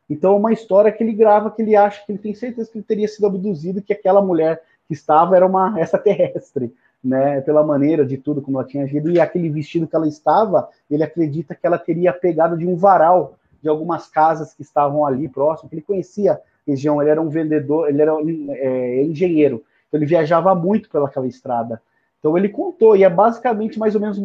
[0.09, 2.77] Então, é uma história que ele grava que ele acha que ele tem certeza que
[2.77, 6.73] ele teria sido abduzido, que aquela mulher que estava era uma extraterrestre
[7.05, 10.67] né, pela maneira de tudo como ela tinha agido, e aquele vestido que ela estava,
[10.89, 15.29] ele acredita que ela teria pegado de um varal de algumas casas que estavam ali
[15.29, 18.13] próximo, que ele conhecia a região, ele era um vendedor, ele era
[18.49, 21.79] é, engenheiro, então ele viajava muito pelaquela estrada.
[22.19, 24.19] Então ele contou, e é basicamente mais ou menos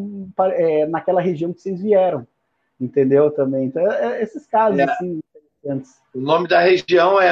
[0.54, 2.26] é, naquela região que vocês vieram,
[2.80, 3.66] entendeu também?
[3.66, 4.84] Então, é, é esses casos, é.
[4.84, 5.20] assim,
[6.14, 7.28] O nome da região é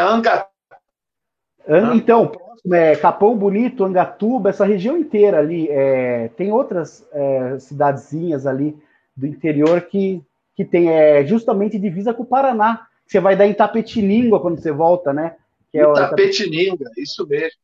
[1.69, 1.95] Anga.
[1.95, 2.33] Então,
[2.73, 5.69] é, Capão Bonito, Angatuba, essa região inteira ali.
[5.69, 8.77] É, tem outras é, cidadezinhas ali
[9.17, 10.23] do interior que,
[10.57, 12.87] que tem é, justamente divisa com o Paraná.
[13.07, 15.37] Você vai dar em Tapetininga quando você volta, né?
[15.71, 17.59] Que é Tapetininga, isso mesmo.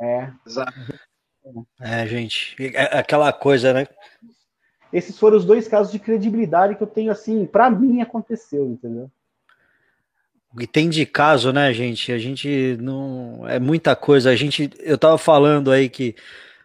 [0.00, 0.30] É.
[0.46, 0.72] Exato.
[1.80, 3.86] É, gente, é aquela coisa, né?
[4.92, 9.10] Esses foram os dois casos de credibilidade que eu tenho, assim, para mim aconteceu, entendeu?
[10.58, 12.12] E tem de caso, né, gente?
[12.12, 13.46] A gente não.
[13.48, 14.30] É muita coisa.
[14.30, 14.70] A gente.
[14.80, 16.14] Eu tava falando aí que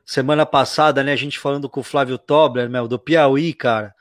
[0.05, 3.93] semana passada, né, a gente falando com o Flávio Tobler, meu, do Piauí, cara.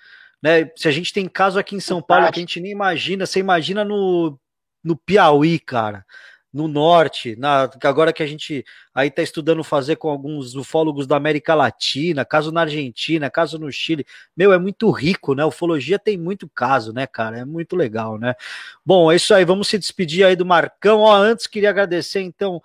[0.43, 3.27] Né, se a gente tem caso aqui em São Paulo que a gente nem imagina,
[3.27, 4.39] você imagina no,
[4.83, 6.05] no Piauí, cara
[6.53, 11.17] no norte, na, agora que a gente aí está estudando fazer com alguns ufólogos da
[11.17, 14.05] América Latina, caso na Argentina, caso no Chile.
[14.37, 15.45] Meu, é muito rico, né?
[15.45, 17.39] Ufologia tem muito caso, né, cara?
[17.39, 18.35] É muito legal, né?
[18.85, 21.01] Bom, é isso aí, vamos se despedir aí do Marcão.
[21.01, 22.61] Ó, antes queria agradecer, então,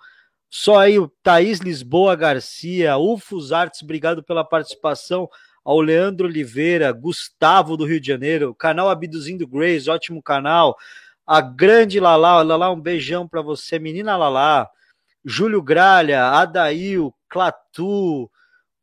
[0.50, 5.28] só aí o Thaís Lisboa Garcia, Ufos Artes, obrigado pela participação.
[5.64, 10.76] Ao Leandro Oliveira, Gustavo do Rio de Janeiro, canal Abduzindo Grace, ótimo canal
[11.26, 14.68] a grande Lala, Lala, um beijão para você, menina Lala,
[15.24, 18.30] Júlio Gralha, Adail, Clatu,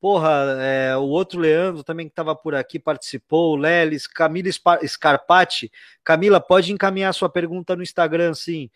[0.03, 4.49] porra, é, o outro Leandro também que estava por aqui participou, Lelis, Camila
[4.85, 5.71] Scarpati.
[6.03, 8.69] Camila, pode encaminhar sua pergunta no Instagram, sim.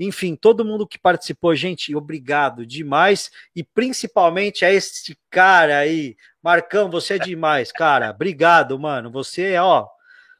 [0.00, 3.30] Enfim, todo mundo que participou, gente, obrigado demais.
[3.54, 6.16] E principalmente a este cara aí.
[6.42, 8.10] Marcão, você é demais, cara.
[8.10, 9.08] Obrigado, mano.
[9.12, 9.86] Você é, ó,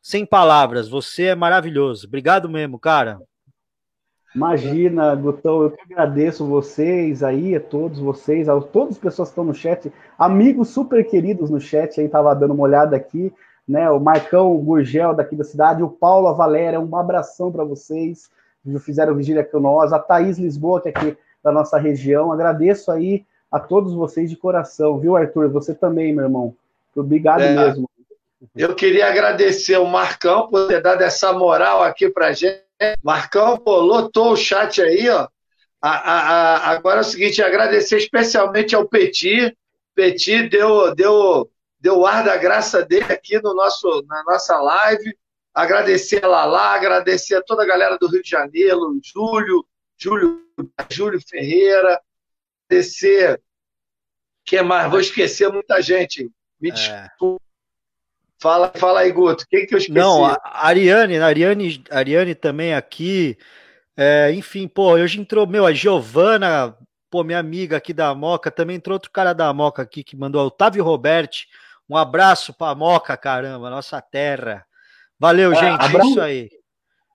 [0.02, 0.88] sem palavras.
[0.88, 2.06] Você é maravilhoso.
[2.06, 3.20] Obrigado mesmo, cara.
[4.34, 9.32] Imagina, Gutão, eu que agradeço vocês aí, a todos vocês, a todas as pessoas que
[9.32, 13.32] estão no chat, amigos super queridos no chat aí, tava dando uma olhada aqui,
[13.68, 13.90] né?
[13.90, 18.30] O Marcão Gurgel daqui da cidade, o Paulo, a Valéria, um abração para vocês,
[18.64, 22.90] que fizeram vigília com nós, a Thaís Lisboa, que é aqui da nossa região, agradeço
[22.90, 25.50] aí a todos vocês de coração, viu, Arthur?
[25.50, 26.54] Você também, meu irmão.
[26.96, 27.54] Obrigado é.
[27.54, 27.88] mesmo.
[28.54, 32.62] Eu queria agradecer o Marcão por ter dado essa moral aqui pra gente.
[33.02, 35.28] Marcão, pô, lotou o chat aí, ó.
[35.80, 39.56] A, a, a, agora é o seguinte, agradecer especialmente ao Petit.
[39.94, 45.16] Petit deu, deu, deu o ar da graça dele aqui no nosso, na nossa live.
[45.54, 49.66] Agradecer a Lala, agradecer a toda a galera do Rio de Janeiro, Júlio,
[49.98, 50.40] Júlio,
[50.90, 52.00] Júlio Ferreira,
[52.68, 53.40] agradecer.
[54.44, 54.90] que mais?
[54.90, 56.30] Vou esquecer muita gente.
[56.60, 56.72] Me é.
[56.72, 57.51] desculpe.
[58.42, 59.46] Fala, fala aí, Guto.
[59.48, 59.96] Quem que eu esqueci?
[59.96, 63.38] Não, a Ariane, a Ariane, a Ariane também aqui.
[63.96, 66.76] É, enfim, pô, hoje entrou, meu, a Giovana,
[67.08, 70.44] pô, minha amiga aqui da Moca, também entrou outro cara da Moca aqui que mandou,
[70.44, 71.46] Otávio Roberti.
[71.88, 74.64] Um abraço pra Moca, caramba, nossa terra.
[75.20, 76.50] Valeu, é, gente, é isso aí.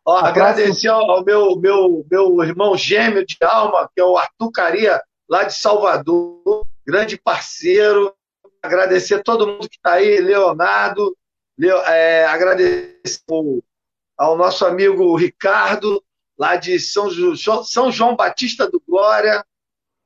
[0.05, 5.01] Ó, agradecer ao meu, meu, meu irmão gêmeo de alma, que é o Arthur Caria,
[5.29, 8.15] lá de Salvador, grande parceiro,
[8.61, 11.15] agradecer todo mundo que está aí, Leonardo,
[11.57, 13.21] Leo, é, agradecer
[14.17, 16.03] ao nosso amigo Ricardo,
[16.37, 17.09] lá de São,
[17.63, 19.43] São João Batista do Glória,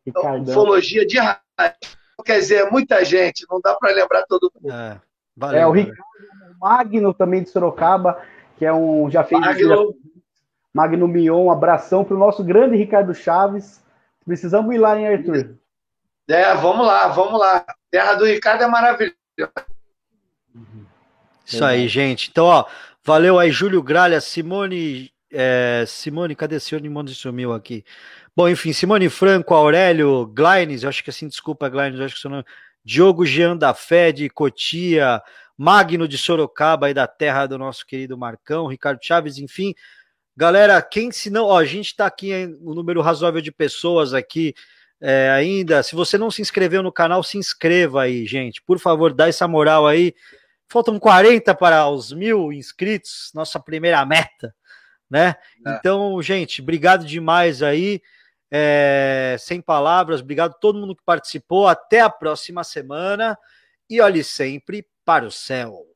[0.05, 0.43] Ricardão.
[0.43, 1.41] ufologia de raiz.
[2.23, 4.71] Quer dizer, muita gente, não dá para lembrar todo mundo.
[4.73, 5.01] É,
[5.35, 6.03] valeu, é o Ricardo
[6.59, 8.21] Magno também de Sorocaba,
[8.57, 9.09] que é um.
[9.09, 9.41] Já fez.
[9.41, 9.95] Magno,
[10.73, 13.83] Magno Mion, um abração para o nosso grande Ricardo Chaves.
[14.23, 15.57] Precisamos ir lá, hein, Arthur?
[16.31, 17.65] É, vamos lá, vamos lá.
[17.89, 19.15] Terra do Ricardo é maravilhosa.
[21.45, 22.29] Isso aí, gente.
[22.29, 22.65] Então, ó,
[23.03, 25.11] valeu aí, Júlio Gralha, Simone.
[25.29, 26.57] É, Simone, cadê?
[26.89, 27.83] Mundo sumiu aqui.
[28.33, 32.21] Bom, enfim, Simone Franco, Aurélio Glaines, eu acho que assim, desculpa, Glaines, eu acho que
[32.21, 32.45] seu nome.
[32.83, 35.21] Diogo Jean da Fé de Cotia,
[35.57, 39.75] Magno de Sorocaba e da terra do nosso querido Marcão, Ricardo Chaves, enfim.
[40.35, 44.13] Galera, quem se não, ó, a gente está aqui em um número razoável de pessoas
[44.13, 44.55] aqui
[45.01, 45.81] é, ainda.
[45.81, 48.61] Se você não se inscreveu no canal, se inscreva aí, gente.
[48.61, 50.13] Por favor, dá essa moral aí.
[50.69, 54.55] Faltam 40 para os mil inscritos, nossa primeira meta,
[55.09, 55.35] né?
[55.65, 55.75] É.
[55.75, 58.01] Então, gente, obrigado demais aí.
[58.53, 61.67] É, sem palavras, obrigado a todo mundo que participou.
[61.67, 63.37] Até a próxima semana
[63.89, 65.90] e olhe sempre para o céu.